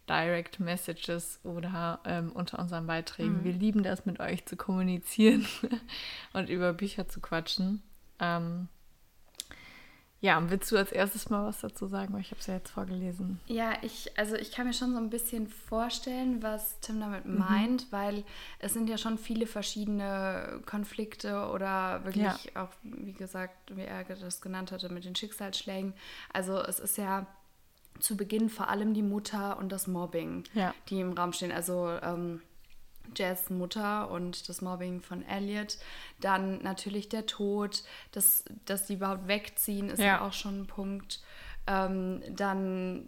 Direct 0.10 0.60
Messages 0.60 1.40
oder 1.44 2.00
ähm, 2.06 2.32
unter 2.34 2.60
unseren 2.60 2.88
Beiträgen. 2.88 3.40
Mhm. 3.40 3.44
Wir 3.44 3.54
lieben 3.54 3.84
das, 3.84 4.06
mit 4.06 4.20
euch 4.20 4.46
zu 4.46 4.58
kommunizieren 4.58 5.48
und 6.34 6.50
über 6.50 6.74
Bücher 6.74 7.08
zu 7.08 7.22
quatschen. 7.22 7.82
Ähm, 8.20 8.68
ja, 10.22 10.38
und 10.38 10.52
willst 10.52 10.72
du 10.72 10.78
als 10.78 10.92
erstes 10.92 11.32
mal 11.32 11.48
was 11.48 11.62
dazu 11.62 11.88
sagen? 11.88 12.14
Weil 12.14 12.22
ich 12.22 12.30
habe 12.30 12.40
es 12.40 12.46
ja 12.46 12.54
jetzt 12.54 12.70
vorgelesen. 12.70 13.40
Ja, 13.48 13.74
ich, 13.82 14.18
also 14.20 14.36
ich 14.36 14.52
kann 14.52 14.68
mir 14.68 14.74
schon 14.74 14.92
so 14.92 15.00
ein 15.00 15.10
bisschen 15.10 15.48
vorstellen, 15.48 16.44
was 16.44 16.80
Tim 16.80 17.00
damit 17.00 17.26
mhm. 17.26 17.40
meint, 17.40 17.88
weil 17.92 18.24
es 18.60 18.74
sind 18.74 18.88
ja 18.88 19.00
schon 19.00 19.18
viele 19.18 19.48
verschiedene 19.48 20.62
Konflikte 20.68 21.50
oder 21.50 22.06
wirklich 22.06 22.52
ja. 22.54 22.64
auch, 22.64 22.70
wie 22.84 23.14
gesagt, 23.14 23.76
wie 23.76 23.82
er 23.82 24.04
das 24.04 24.42
genannt 24.42 24.72
hatte, 24.72 24.90
mit 24.90 25.06
den 25.06 25.16
Schicksalsschlägen. 25.16 25.94
Also 26.32 26.62
es 26.62 26.80
ist 26.80 27.00
ja 27.00 27.26
zu 28.00 28.16
Beginn 28.16 28.50
vor 28.50 28.70
allem 28.70 28.94
die 28.94 29.04
Mutter 29.04 29.58
und 29.58 29.72
das 29.72 29.88
Mobbing, 29.88 30.44
ja. 30.54 30.76
die 30.90 31.00
im 31.00 31.14
Raum 31.14 31.34
stehen. 31.34 31.52
Also 31.52 31.90
ähm, 32.04 32.42
Jazz 33.16 33.50
Mutter 33.50 34.10
und 34.10 34.48
das 34.50 34.62
Mobbing 34.62 35.02
von 35.02 35.24
Elliot. 35.26 35.78
Dann 36.20 36.62
natürlich 36.62 37.10
der 37.10 37.26
Tod, 37.26 37.84
dass, 38.12 38.44
dass 38.66 38.88
die 38.88 38.94
überhaupt 38.94 39.28
wegziehen, 39.28 39.90
ist 39.90 40.00
ja, 40.00 40.06
ja 40.06 40.22
auch 40.22 40.34
schon 40.34 40.62
ein 40.62 40.68
Punkt. 40.68 41.22
Ähm, 41.68 42.22
dann 42.36 43.08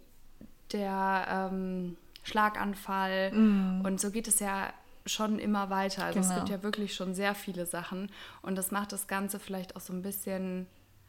der 0.72 1.50
ähm, 1.52 1.96
Schlaganfall 2.22 3.32
mm. 3.32 3.84
und 3.84 4.00
so 4.00 4.10
geht 4.10 4.28
es 4.28 4.40
ja 4.40 4.72
schon 5.06 5.38
immer 5.38 5.70
weiter. 5.70 6.04
Also 6.04 6.20
genau. 6.20 6.32
es 6.32 6.36
gibt 6.36 6.48
ja 6.48 6.62
wirklich 6.62 6.94
schon 6.94 7.14
sehr 7.14 7.34
viele 7.34 7.66
Sachen 7.66 8.10
und 8.42 8.56
das 8.56 8.70
macht 8.70 8.92
das 8.92 9.06
Ganze 9.06 9.38
vielleicht 9.38 9.76
auch 9.76 9.80
so 9.80 9.92
ein 9.92 10.02
bisschen 10.02 10.66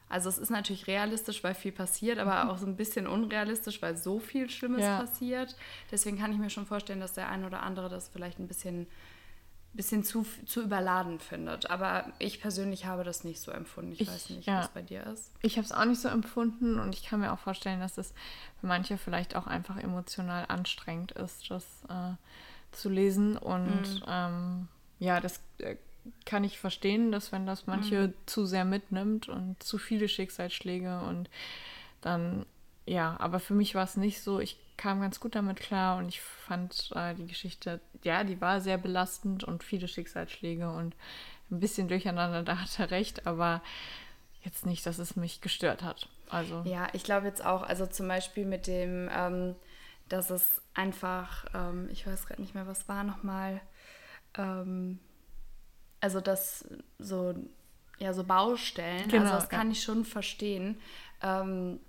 also 0.08 0.28
es 0.28 0.38
ist 0.38 0.50
natürlich 0.50 0.86
realistisch, 0.86 1.42
weil 1.42 1.54
viel 1.54 1.72
passiert, 1.72 2.18
aber 2.18 2.44
mhm. 2.44 2.50
auch 2.50 2.58
so 2.58 2.66
ein 2.66 2.76
bisschen 2.76 3.06
unrealistisch, 3.06 3.82
weil 3.82 3.96
so 3.96 4.20
viel 4.20 4.48
Schlimmes 4.48 4.82
ja. 4.82 5.00
passiert. 5.00 5.56
Deswegen 5.90 6.18
kann 6.18 6.32
ich 6.32 6.38
mir 6.38 6.50
schon 6.50 6.66
vorstellen, 6.66 7.00
dass 7.00 7.14
der 7.14 7.28
ein 7.28 7.44
oder 7.44 7.62
andere 7.62 7.88
das 7.88 8.08
vielleicht 8.08 8.38
ein 8.38 8.46
bisschen, 8.46 8.86
bisschen 9.72 10.04
zu, 10.04 10.24
zu 10.46 10.62
überladen 10.62 11.18
findet. 11.18 11.70
Aber 11.70 12.12
ich 12.20 12.40
persönlich 12.40 12.86
habe 12.86 13.02
das 13.02 13.24
nicht 13.24 13.40
so 13.40 13.50
empfunden. 13.50 13.92
Ich, 13.92 14.02
ich 14.02 14.08
weiß 14.08 14.30
nicht, 14.30 14.46
ja. 14.46 14.60
was 14.60 14.68
bei 14.68 14.82
dir 14.82 15.04
ist. 15.06 15.32
Ich 15.42 15.56
habe 15.56 15.64
es 15.64 15.72
auch 15.72 15.84
nicht 15.84 16.00
so 16.00 16.08
empfunden 16.08 16.78
und 16.78 16.94
ich 16.94 17.04
kann 17.04 17.18
mir 17.18 17.32
auch 17.32 17.40
vorstellen, 17.40 17.80
dass 17.80 17.98
es 17.98 18.14
für 18.60 18.68
manche 18.68 18.98
vielleicht 18.98 19.34
auch 19.34 19.48
einfach 19.48 19.76
emotional 19.76 20.44
anstrengend 20.46 21.12
ist, 21.12 21.50
das 21.50 21.64
äh, 21.88 22.12
zu 22.70 22.90
lesen. 22.90 23.36
Und 23.36 23.96
mhm. 23.96 24.04
ähm, 24.06 24.68
ja, 25.00 25.20
das 25.20 25.40
äh, 25.58 25.74
kann 26.24 26.44
ich 26.44 26.58
verstehen, 26.58 27.12
dass 27.12 27.32
wenn 27.32 27.46
das 27.46 27.66
manche 27.66 28.08
mhm. 28.08 28.14
zu 28.26 28.46
sehr 28.46 28.64
mitnimmt 28.64 29.28
und 29.28 29.62
zu 29.62 29.78
viele 29.78 30.08
Schicksalsschläge 30.08 31.00
und 31.00 31.28
dann, 32.00 32.46
ja, 32.86 33.16
aber 33.18 33.40
für 33.40 33.54
mich 33.54 33.74
war 33.74 33.84
es 33.84 33.96
nicht 33.96 34.20
so. 34.20 34.40
Ich 34.40 34.58
kam 34.76 35.00
ganz 35.00 35.20
gut 35.20 35.34
damit 35.34 35.58
klar 35.58 35.98
und 35.98 36.08
ich 36.08 36.20
fand 36.20 36.90
äh, 36.94 37.14
die 37.14 37.26
Geschichte, 37.26 37.80
ja, 38.02 38.24
die 38.24 38.40
war 38.40 38.60
sehr 38.60 38.78
belastend 38.78 39.44
und 39.44 39.64
viele 39.64 39.88
Schicksalsschläge 39.88 40.70
und 40.70 40.94
ein 41.50 41.60
bisschen 41.60 41.88
durcheinander, 41.88 42.42
da 42.44 42.60
hat 42.60 42.78
er 42.78 42.90
recht, 42.90 43.26
aber 43.26 43.62
jetzt 44.42 44.66
nicht, 44.66 44.86
dass 44.86 44.98
es 44.98 45.16
mich 45.16 45.40
gestört 45.40 45.82
hat. 45.82 46.08
Also. 46.28 46.62
Ja, 46.64 46.88
ich 46.92 47.04
glaube 47.04 47.26
jetzt 47.26 47.44
auch, 47.44 47.62
also 47.62 47.86
zum 47.86 48.08
Beispiel 48.08 48.44
mit 48.46 48.66
dem, 48.66 49.08
ähm, 49.12 49.54
dass 50.08 50.30
es 50.30 50.62
einfach, 50.74 51.46
ähm, 51.54 51.88
ich 51.90 52.06
weiß 52.06 52.26
gerade 52.26 52.40
nicht 52.40 52.54
mehr, 52.54 52.66
was 52.66 52.88
war 52.88 53.04
nochmal, 53.04 53.60
ähm, 54.36 55.00
also 56.06 56.20
das 56.20 56.64
so, 57.00 57.34
ja, 57.98 58.12
so 58.12 58.22
Baustellen, 58.22 58.98
also 58.98 59.10
genau, 59.10 59.24
also 59.24 59.34
das 59.34 59.48
kann 59.48 59.72
ich 59.72 59.82
schon 59.82 60.04
verstehen. 60.04 60.76
Ähm, 61.20 61.80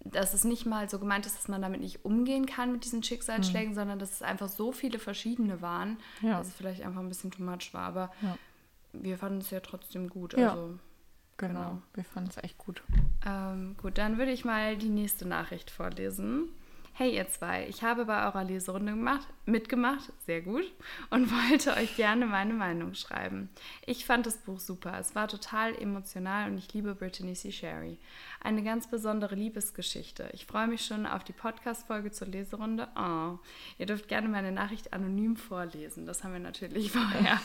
dass 0.00 0.34
es 0.34 0.44
nicht 0.44 0.66
mal 0.66 0.88
so 0.90 0.98
gemeint 0.98 1.24
ist, 1.24 1.36
dass 1.36 1.48
man 1.48 1.62
damit 1.62 1.80
nicht 1.80 2.04
umgehen 2.04 2.44
kann 2.46 2.70
mit 2.70 2.84
diesen 2.84 3.02
Schicksalsschlägen, 3.02 3.70
mhm. 3.70 3.74
sondern 3.74 3.98
dass 3.98 4.12
es 4.12 4.22
einfach 4.22 4.48
so 4.48 4.70
viele 4.70 4.98
verschiedene 4.98 5.62
waren, 5.62 5.96
ja. 6.20 6.38
dass 6.38 6.48
es 6.48 6.54
vielleicht 6.54 6.82
einfach 6.82 7.00
ein 7.00 7.08
bisschen 7.08 7.30
too 7.30 7.42
much 7.42 7.72
war. 7.72 7.88
Aber 7.88 8.12
ja. 8.20 8.36
wir 8.92 9.16
fanden 9.16 9.38
es 9.38 9.50
ja 9.50 9.60
trotzdem 9.60 10.08
gut. 10.08 10.34
Ja. 10.34 10.50
Also, 10.50 10.78
genau. 11.38 11.52
genau. 11.54 11.82
wir 11.94 12.04
fanden 12.04 12.30
es 12.30 12.36
echt 12.44 12.58
gut. 12.58 12.82
Ähm, 13.26 13.74
gut, 13.82 13.98
dann 13.98 14.18
würde 14.18 14.32
ich 14.32 14.44
mal 14.44 14.76
die 14.76 14.90
nächste 14.90 15.26
Nachricht 15.26 15.70
vorlesen. 15.70 16.50
Hey 16.98 17.14
ihr 17.14 17.28
zwei, 17.28 17.66
ich 17.68 17.82
habe 17.82 18.06
bei 18.06 18.24
eurer 18.24 18.42
Leserunde 18.42 18.92
gemacht, 18.92 19.28
mitgemacht, 19.44 20.10
sehr 20.24 20.40
gut, 20.40 20.64
und 21.10 21.30
wollte 21.50 21.74
euch 21.74 21.94
gerne 21.94 22.24
meine 22.24 22.54
Meinung 22.54 22.94
schreiben. 22.94 23.50
Ich 23.84 24.06
fand 24.06 24.24
das 24.24 24.38
Buch 24.38 24.58
super, 24.58 24.98
es 24.98 25.14
war 25.14 25.28
total 25.28 25.74
emotional 25.74 26.50
und 26.50 26.56
ich 26.56 26.72
liebe 26.72 26.94
Brittany 26.94 27.34
C. 27.34 27.52
Sherry. 27.52 27.98
Eine 28.40 28.62
ganz 28.62 28.88
besondere 28.88 29.34
Liebesgeschichte. 29.34 30.30
Ich 30.32 30.46
freue 30.46 30.68
mich 30.68 30.86
schon 30.86 31.04
auf 31.04 31.22
die 31.22 31.34
Podcast-Folge 31.34 32.12
zur 32.12 32.28
Leserunde. 32.28 32.88
Oh, 32.96 33.40
ihr 33.76 33.84
dürft 33.84 34.08
gerne 34.08 34.30
meine 34.30 34.50
Nachricht 34.50 34.94
anonym 34.94 35.36
vorlesen. 35.36 36.06
Das 36.06 36.24
haben 36.24 36.32
wir 36.32 36.40
natürlich 36.40 36.92
vorher 36.92 37.38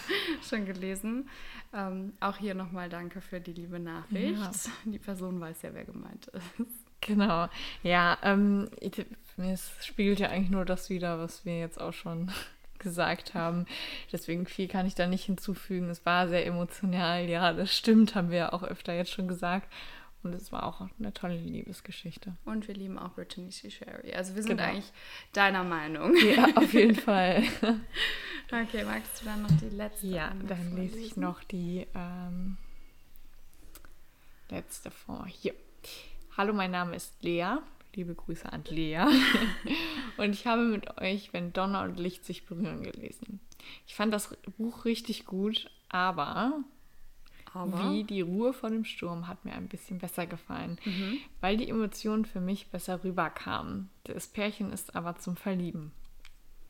schon 0.47 0.65
gelesen. 0.65 1.27
Ähm, 1.73 2.13
auch 2.21 2.37
hier 2.37 2.55
nochmal 2.55 2.87
danke 2.87 3.19
für 3.19 3.41
die 3.41 3.51
liebe 3.51 3.79
Nachricht. 3.79 4.39
Ja. 4.39 4.51
Die 4.85 4.99
Person 4.99 5.41
weiß 5.41 5.63
ja, 5.63 5.73
wer 5.73 5.83
gemeint 5.83 6.27
ist. 6.27 6.80
Genau, 7.01 7.47
ja, 7.81 8.17
ähm, 8.21 8.69
es 9.37 9.71
spiegelt 9.83 10.19
ja 10.19 10.29
eigentlich 10.29 10.51
nur 10.51 10.65
das 10.65 10.89
wieder, 10.89 11.19
was 11.19 11.45
wir 11.45 11.59
jetzt 11.59 11.81
auch 11.81 11.93
schon 11.93 12.31
gesagt 12.79 13.33
haben. 13.33 13.65
Deswegen 14.11 14.45
viel 14.45 14.67
kann 14.67 14.85
ich 14.85 14.95
da 14.95 15.07
nicht 15.07 15.25
hinzufügen. 15.25 15.89
Es 15.89 16.05
war 16.05 16.27
sehr 16.27 16.45
emotional, 16.45 17.27
ja, 17.27 17.53
das 17.53 17.75
stimmt, 17.75 18.15
haben 18.15 18.29
wir 18.29 18.37
ja 18.37 18.53
auch 18.53 18.63
öfter 18.63 18.93
jetzt 18.93 19.11
schon 19.11 19.27
gesagt. 19.27 19.67
Und 20.23 20.35
es 20.35 20.51
war 20.51 20.67
auch 20.67 20.87
eine 20.99 21.13
tolle 21.13 21.35
Liebesgeschichte. 21.35 22.35
Und 22.45 22.67
wir 22.67 22.75
lieben 22.75 22.99
auch 22.99 23.13
Brittany 23.13 23.49
C. 23.49 23.71
Sherry. 23.71 24.13
Also 24.13 24.35
wir 24.35 24.43
sind 24.43 24.57
genau. 24.57 24.69
eigentlich 24.69 24.91
deiner 25.33 25.63
Meinung. 25.63 26.15
Ja, 26.15 26.45
auf 26.55 26.73
jeden 26.75 26.95
Fall. 26.95 27.43
okay, 28.51 28.83
magst 28.85 29.21
du 29.21 29.25
dann 29.25 29.41
noch 29.41 29.51
die 29.59 29.75
letzte? 29.75 30.05
Ja, 30.05 30.31
dann 30.47 30.75
lese 30.75 30.99
ich 30.99 31.17
noch 31.17 31.43
die 31.43 31.87
ähm, 31.95 32.57
letzte 34.49 34.91
vor. 34.91 35.25
Hier. 35.27 35.55
Hallo, 36.37 36.53
mein 36.53 36.71
Name 36.71 36.95
ist 36.95 37.21
Lea. 37.21 37.57
Liebe 37.93 38.15
Grüße 38.15 38.51
an 38.51 38.63
Lea. 38.69 39.03
und 40.17 40.31
ich 40.31 40.47
habe 40.47 40.61
mit 40.63 41.01
euch, 41.01 41.33
wenn 41.33 41.51
Donner 41.51 41.83
und 41.83 41.99
Licht 41.99 42.23
sich 42.23 42.45
berühren, 42.45 42.83
gelesen. 42.83 43.41
ich 43.85 43.95
fand 43.95 44.13
das 44.13 44.37
Buch 44.57 44.85
richtig 44.85 45.25
gut, 45.25 45.69
aber, 45.89 46.63
aber, 47.53 47.91
wie 47.91 48.05
die 48.05 48.21
Ruhe 48.21 48.53
vor 48.53 48.69
dem 48.69 48.85
Sturm 48.85 49.27
hat 49.27 49.43
mir 49.43 49.51
ein 49.53 49.67
bisschen 49.67 49.99
besser 49.99 50.25
gefallen, 50.25 50.79
mhm. 50.85 51.17
weil 51.41 51.57
die 51.57 51.69
Emotionen 51.69 52.23
für 52.23 52.39
mich 52.39 52.69
besser 52.69 53.03
rüberkamen. 53.03 53.89
Das 54.05 54.27
Pärchen 54.27 54.71
ist 54.71 54.95
aber 54.95 55.17
zum 55.17 55.35
Verlieben. 55.35 55.91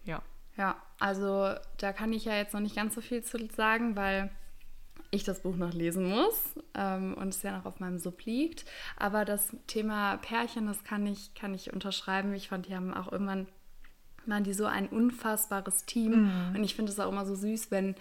Ja. 0.05 0.23
Ja, 0.57 0.75
also 0.99 1.53
da 1.77 1.93
kann 1.93 2.13
ich 2.13 2.25
ja 2.25 2.35
jetzt 2.35 2.55
noch 2.55 2.61
nicht 2.61 2.75
ganz 2.75 2.95
so 2.95 3.01
viel 3.01 3.23
zu 3.23 3.37
sagen, 3.55 3.95
weil 3.95 4.31
ich 5.11 5.23
das 5.25 5.41
Buch 5.41 5.57
noch 5.57 5.73
lesen 5.73 6.05
muss 6.05 6.55
ähm, 6.73 7.13
und 7.15 7.29
es 7.29 7.43
ja 7.43 7.57
noch 7.57 7.65
auf 7.65 7.79
meinem 7.79 7.99
Sub 7.99 8.23
liegt. 8.23 8.65
Aber 8.97 9.25
das 9.25 9.55
Thema 9.67 10.17
Pärchen, 10.17 10.67
das 10.67 10.83
kann 10.83 11.05
ich, 11.05 11.33
kann 11.35 11.53
ich 11.53 11.73
unterschreiben. 11.73 12.33
Ich 12.33 12.47
fand, 12.47 12.67
die 12.67 12.75
haben 12.75 12.93
auch 12.93 13.11
irgendwann, 13.11 13.47
waren 14.25 14.45
die 14.45 14.53
so 14.53 14.65
ein 14.65 14.87
unfassbares 14.87 15.85
Team. 15.85 16.23
Mhm. 16.23 16.55
Und 16.55 16.63
ich 16.63 16.75
finde 16.75 16.91
es 16.91 16.99
auch 16.99 17.11
immer 17.11 17.25
so 17.25 17.35
süß, 17.35 17.71
wenn, 17.71 17.95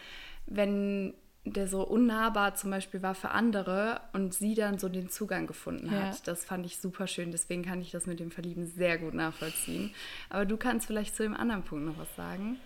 wenn 0.47 1.15
der 1.45 1.67
so 1.67 1.83
unnahbar 1.83 2.55
zum 2.55 2.71
Beispiel 2.71 3.03
war 3.03 3.15
für 3.15 3.31
andere 3.31 4.01
und 4.13 4.35
sie 4.35 4.55
dann 4.55 4.79
so 4.79 4.89
den 4.89 5.09
Zugang 5.09 5.47
gefunden 5.47 5.91
hat. 5.91 6.15
Ja. 6.15 6.21
Das 6.25 6.45
fand 6.45 6.65
ich 6.65 6.79
super 6.79 7.07
schön. 7.07 7.33
Deswegen 7.33 7.65
kann 7.65 7.81
ich 7.81 7.91
das 7.91 8.07
mit 8.07 8.21
dem 8.21 8.31
Verlieben 8.31 8.67
sehr 8.67 8.99
gut 8.99 9.15
nachvollziehen. 9.15 9.93
Aber 10.29 10.45
du 10.45 10.57
kannst 10.57 10.87
vielleicht 10.87 11.17
zu 11.17 11.23
dem 11.23 11.35
anderen 11.35 11.65
Punkt 11.65 11.87
noch 11.87 11.99
was 11.99 12.15
sagen. 12.15 12.59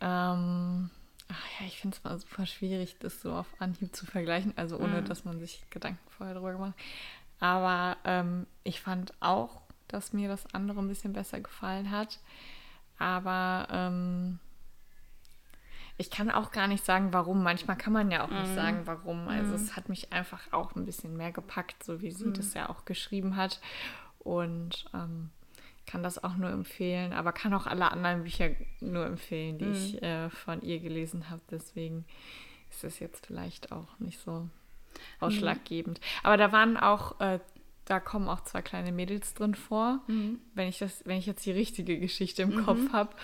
Ähm, 0.00 0.90
ach 1.32 1.60
ja, 1.60 1.66
ich 1.66 1.80
finde 1.80 1.96
es 1.96 2.04
mal 2.04 2.18
super 2.18 2.46
schwierig, 2.46 2.96
das 3.00 3.20
so 3.20 3.32
auf 3.32 3.46
Anhieb 3.58 3.94
zu 3.94 4.06
vergleichen, 4.06 4.52
also 4.56 4.78
ohne 4.78 5.00
mhm. 5.00 5.04
dass 5.06 5.24
man 5.24 5.40
sich 5.40 5.64
Gedanken 5.70 6.00
vorher 6.10 6.34
darüber 6.34 6.52
gemacht 6.52 6.74
hat. 6.74 6.84
Aber 7.40 7.96
ähm, 8.04 8.46
ich 8.62 8.80
fand 8.80 9.14
auch, 9.20 9.62
dass 9.88 10.12
mir 10.12 10.28
das 10.28 10.46
andere 10.54 10.80
ein 10.80 10.88
bisschen 10.88 11.12
besser 11.12 11.40
gefallen 11.40 11.90
hat. 11.90 12.20
Aber 12.98 13.66
ähm, 13.70 14.38
ich 15.98 16.10
kann 16.10 16.30
auch 16.30 16.52
gar 16.52 16.68
nicht 16.68 16.84
sagen, 16.84 17.12
warum. 17.12 17.42
Manchmal 17.42 17.76
kann 17.76 17.92
man 17.92 18.10
ja 18.10 18.24
auch 18.24 18.30
nicht 18.30 18.50
mhm. 18.50 18.54
sagen, 18.54 18.82
warum. 18.84 19.28
Also 19.28 19.50
mhm. 19.50 19.54
es 19.54 19.76
hat 19.76 19.88
mich 19.88 20.12
einfach 20.12 20.52
auch 20.52 20.74
ein 20.74 20.86
bisschen 20.86 21.16
mehr 21.16 21.32
gepackt, 21.32 21.82
so 21.84 22.00
wie 22.00 22.10
sie 22.10 22.26
mhm. 22.26 22.34
das 22.34 22.54
ja 22.54 22.68
auch 22.68 22.84
geschrieben 22.84 23.36
hat. 23.36 23.60
Und 24.20 24.86
ähm, 24.94 25.30
kann 25.86 26.02
das 26.02 26.22
auch 26.22 26.36
nur 26.36 26.50
empfehlen, 26.50 27.12
aber 27.12 27.32
kann 27.32 27.54
auch 27.54 27.66
alle 27.66 27.90
anderen 27.90 28.22
Bücher 28.22 28.50
nur 28.80 29.06
empfehlen, 29.06 29.58
die 29.58 29.66
ich 29.66 29.92
mhm. 29.94 29.98
äh, 30.06 30.30
von 30.30 30.62
ihr 30.62 30.80
gelesen 30.80 31.28
habe. 31.30 31.42
Deswegen 31.50 32.04
ist 32.70 32.84
das 32.84 32.98
jetzt 33.00 33.26
vielleicht 33.26 33.72
auch 33.72 33.98
nicht 33.98 34.20
so 34.20 34.32
mhm. 34.32 34.50
ausschlaggebend. 35.20 36.00
Aber 36.22 36.36
da 36.36 36.52
waren 36.52 36.76
auch 36.76 37.20
äh, 37.20 37.40
da 37.84 38.00
kommen 38.00 38.28
auch 38.28 38.42
zwei 38.42 38.62
kleine 38.62 38.92
Mädels 38.92 39.34
drin 39.34 39.54
vor, 39.54 40.00
mhm. 40.06 40.38
wenn 40.54 40.68
ich 40.68 40.78
das, 40.78 41.04
wenn 41.04 41.18
ich 41.18 41.26
jetzt 41.26 41.44
die 41.44 41.52
richtige 41.52 41.98
Geschichte 41.98 42.42
im 42.42 42.56
mhm. 42.56 42.64
Kopf 42.64 42.92
habe. 42.92 43.14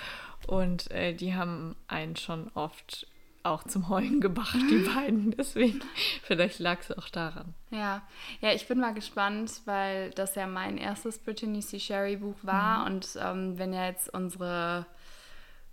Und 0.47 0.91
äh, 0.91 1.15
die 1.15 1.35
haben 1.35 1.77
einen 1.89 2.17
schon 2.17 2.49
oft 2.55 3.08
auch 3.43 3.65
zum 3.65 3.89
Heulen 3.89 4.21
gebracht, 4.21 4.59
die 4.71 4.79
beiden. 4.79 5.31
Deswegen, 5.39 5.81
vielleicht 6.23 6.59
lag 6.59 6.81
es 6.81 6.97
auch 6.97 7.09
daran. 7.09 7.55
Ja, 7.71 8.03
ja, 8.41 8.53
ich 8.53 8.67
bin 8.69 8.79
mal 8.81 8.95
gespannt, 8.95 9.63
weil 9.65 10.11
das 10.11 10.35
ja 10.35 10.47
mein 10.47 10.79
erstes 10.79 11.19
Brittany 11.19 11.61
C. 11.61 11.79
Sherry 11.81 12.17
Buch 12.17 12.37
war. 12.43 12.81
Mhm. 12.81 12.87
Und 12.87 13.19
ähm, 13.21 13.59
wenn 13.59 13.73
ja 13.73 13.87
jetzt 13.87 14.13
unsere 14.13 14.87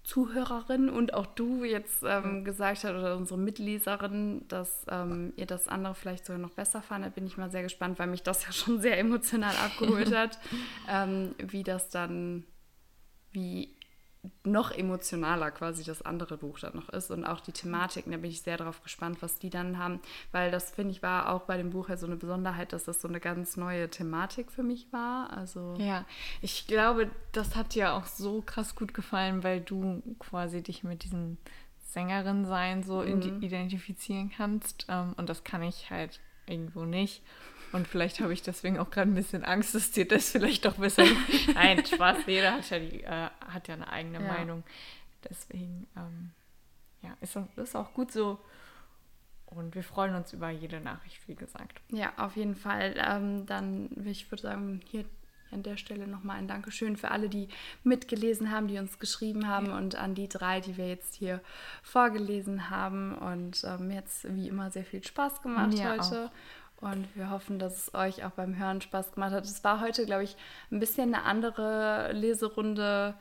Zuhörerin 0.06 0.90
und 0.90 1.16
auch 1.16 1.26
du 1.26 1.64
jetzt 1.64 2.04
ähm, 2.06 2.46
gesagt 2.46 2.84
hast 2.84 2.92
oder 2.92 3.18
unsere 3.18 3.40
Mitleserin, 3.40 4.48
dass 4.48 4.86
ähm, 4.88 5.34
ihr 5.36 5.48
das 5.48 5.68
andere 5.68 5.96
vielleicht 5.96 6.28
sogar 6.28 6.40
noch 6.40 6.52
besser 6.52 6.84
fandet, 6.84 7.16
bin 7.16 7.26
ich 7.26 7.38
mal 7.38 7.50
sehr 7.50 7.64
gespannt, 7.64 7.98
weil 7.98 8.08
mich 8.08 8.22
das 8.22 8.46
ja 8.46 8.52
schon 8.52 8.80
sehr 8.80 9.00
emotional 9.00 9.56
abgeholt 9.58 10.16
hat, 10.16 10.38
ähm, 10.88 11.34
wie 11.40 11.64
das 11.64 11.90
dann, 11.90 12.46
wie 13.32 13.75
noch 14.44 14.72
emotionaler 14.72 15.52
quasi 15.52 15.84
das 15.84 16.02
andere 16.02 16.38
Buch 16.38 16.60
dann 16.60 16.76
noch 16.76 16.90
ist 16.90 17.12
und 17.12 17.26
auch 17.26 17.40
die 17.40 17.52
Thematiken, 17.52 18.12
da 18.12 18.18
bin 18.18 18.32
ich 18.32 18.42
sehr 18.42 18.58
darauf 18.58 18.82
gespannt, 18.84 19.22
was 19.22 19.40
die 19.40 19.50
dann 19.50 19.78
haben, 19.78 20.00
weil 20.32 20.52
das 20.52 20.72
finde 20.72 20.92
ich 20.92 21.04
war 21.04 21.30
auch 21.30 21.42
bei 21.42 21.58
dem 21.58 21.72
Buch 21.72 21.90
ja 21.90 21.98
so 21.98 22.06
eine 22.06 22.16
Besonderheit, 22.16 22.74
dass 22.74 22.86
das 22.86 23.02
so 23.02 23.08
eine 23.08 23.20
ganz 23.20 23.58
neue 23.58 23.90
Thematik 23.90 24.52
für 24.52 24.64
mich 24.64 24.92
war. 24.92 25.32
Also 25.32 25.76
ja, 25.78 26.06
ich 26.42 26.68
glaube, 26.68 27.10
das 27.32 27.56
hat 27.56 27.76
dir 27.76 27.94
auch 27.94 28.06
so 28.06 28.42
krass 28.42 28.76
gut 28.76 28.94
gefallen, 28.94 29.44
weil 29.44 29.62
du 29.62 30.02
quasi 30.20 30.62
dich 30.62 30.84
mit 30.84 31.04
diesen 31.04 31.38
Sängerin 31.80 32.46
sein 32.46 32.84
so 32.84 33.02
mhm. 33.02 33.42
identifizieren 33.42 34.32
kannst 34.36 34.86
ähm, 34.90 35.14
und 35.18 35.30
das 35.30 35.44
kann 35.44 35.64
ich 35.64 35.90
halt 35.90 36.20
irgendwo 36.48 36.86
nicht. 36.86 37.24
Und 37.72 37.88
vielleicht 37.88 38.20
habe 38.20 38.34
ich 38.34 38.42
deswegen 38.42 38.78
auch 38.80 38.90
gerade 38.90 39.10
ein 39.10 39.16
bisschen 39.16 39.44
Angst, 39.44 39.76
dass 39.76 39.92
dir 39.92 40.08
das 40.08 40.30
vielleicht 40.32 40.66
doch 40.66 40.76
besser. 40.76 41.04
Nein, 41.54 41.86
Spaß, 41.86 42.20
jeder 42.28 42.54
hat 42.54 42.70
ja, 42.70 42.80
die, 42.80 43.04
äh, 43.04 43.30
hat 43.48 43.68
ja 43.68 43.76
eine 43.76 43.90
eigene 43.90 44.22
ja. 44.22 44.28
Meinung. 44.28 44.64
Deswegen, 45.30 45.88
ähm, 45.98 46.32
ja, 47.02 47.16
ist, 47.22 47.38
ist 47.58 47.76
auch 47.76 47.94
gut 47.94 48.12
so. 48.12 48.40
Und 49.46 49.76
wir 49.76 49.84
freuen 49.84 50.16
uns 50.16 50.34
über 50.34 50.50
jede 50.50 50.82
Nachricht, 50.82 51.28
wie 51.28 51.36
gesagt. 51.36 51.80
Ja, 51.90 52.14
auf 52.18 52.36
jeden 52.36 52.56
Fall. 52.56 52.96
Ähm, 52.98 53.46
dann, 53.46 53.90
ich 54.06 54.30
würde 54.32 54.42
sagen, 54.42 54.82
hier 54.86 55.06
an 55.52 55.64
der 55.64 55.78
Stelle 55.78 56.08
nochmal 56.08 56.38
ein 56.38 56.48
Dankeschön 56.48 56.98
für 56.98 57.12
alle, 57.12 57.30
die 57.30 57.48
mitgelesen 57.84 58.52
haben, 58.52 58.68
die 58.68 58.78
uns 58.78 59.00
geschrieben 59.00 59.48
haben 59.48 59.68
ja. 59.68 59.78
und 59.78 59.96
an 59.96 60.16
die 60.16 60.28
drei, 60.28 60.60
die 60.60 60.78
wir 60.78 60.88
jetzt 60.88 61.16
hier 61.16 61.42
vorgelesen 61.84 62.70
haben. 62.70 63.16
Und 63.16 63.64
ähm, 63.64 63.88
mir 63.88 63.98
hat 63.98 64.08
es 64.08 64.26
wie 64.30 64.48
immer 64.48 64.72
sehr 64.72 64.86
viel 64.86 65.04
Spaß 65.04 65.42
gemacht 65.42 65.74
ja, 65.74 65.92
heute. 65.92 66.26
Auch. 66.26 66.32
Und 66.82 67.08
wir 67.16 67.30
hoffen, 67.30 67.58
dass 67.58 67.88
es 67.88 67.94
euch 67.94 68.24
auch 68.26 68.32
beim 68.32 68.58
Hören 68.58 68.82
Spaß 68.82 69.14
gemacht 69.14 69.32
hat. 69.32 69.46
Es 69.46 69.64
war 69.64 69.82
heute, 69.82 70.06
glaube 70.06 70.24
ich, 70.24 70.36
ein 70.72 70.80
bisschen 70.80 71.14
eine 71.14 71.24
andere 71.24 72.12
Leserunde. 72.14 73.16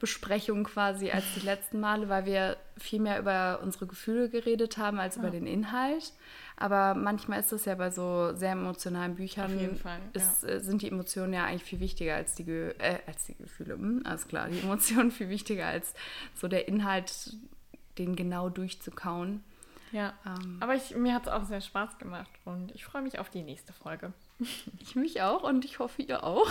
Besprechung 0.00 0.64
quasi 0.64 1.10
als 1.10 1.24
die 1.36 1.44
letzten 1.44 1.78
Male, 1.78 2.08
weil 2.08 2.24
wir 2.24 2.56
viel 2.78 3.00
mehr 3.00 3.20
über 3.20 3.60
unsere 3.62 3.86
Gefühle 3.86 4.30
geredet 4.30 4.78
haben 4.78 4.98
als 4.98 5.16
ja. 5.16 5.22
über 5.22 5.30
den 5.30 5.46
Inhalt. 5.46 6.14
Aber 6.56 6.94
manchmal 6.94 7.40
ist 7.40 7.52
es 7.52 7.66
ja 7.66 7.74
bei 7.74 7.90
so 7.90 8.34
sehr 8.34 8.52
emotionalen 8.52 9.14
Büchern, 9.14 9.54
Auf 9.54 9.60
jeden 9.60 9.76
Fall, 9.76 9.98
ist, 10.14 10.42
ja. 10.42 10.48
Äh, 10.48 10.60
sind 10.60 10.82
die 10.82 10.88
Emotionen 10.88 11.34
ja 11.34 11.44
eigentlich 11.44 11.64
viel 11.64 11.80
wichtiger 11.80 12.16
als 12.16 12.34
die, 12.34 12.50
äh, 12.50 12.98
als 13.06 13.26
die 13.26 13.34
Gefühle. 13.34 13.74
Hm, 13.74 14.02
alles 14.04 14.26
klar, 14.26 14.48
die 14.48 14.60
Emotionen 14.60 15.10
viel 15.10 15.28
wichtiger 15.28 15.66
als 15.66 15.94
so 16.34 16.48
der 16.48 16.66
Inhalt, 16.66 17.36
den 17.98 18.16
genau 18.16 18.48
durchzukauen. 18.48 19.44
Ja, 19.92 20.14
ähm, 20.24 20.58
aber 20.60 20.74
ich, 20.74 20.94
mir 20.94 21.14
hat 21.14 21.26
es 21.26 21.32
auch 21.32 21.44
sehr 21.44 21.60
Spaß 21.60 21.98
gemacht 21.98 22.30
und 22.44 22.74
ich 22.74 22.84
freue 22.84 23.02
mich 23.02 23.18
auf 23.18 23.30
die 23.30 23.42
nächste 23.42 23.72
Folge. 23.72 24.12
ich 24.78 24.94
mich 24.94 25.22
auch 25.22 25.42
und 25.42 25.64
ich 25.64 25.78
hoffe, 25.78 26.02
ihr 26.02 26.24
auch. 26.24 26.48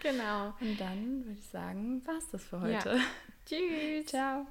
Genau. 0.00 0.54
Und 0.60 0.80
dann 0.80 1.24
würde 1.24 1.38
ich 1.38 1.48
sagen, 1.48 2.06
war 2.06 2.16
es 2.16 2.30
das 2.30 2.44
für 2.44 2.60
heute. 2.60 2.96
Ja. 2.96 3.00
Tschüss. 3.46 4.06
Ciao. 4.06 4.46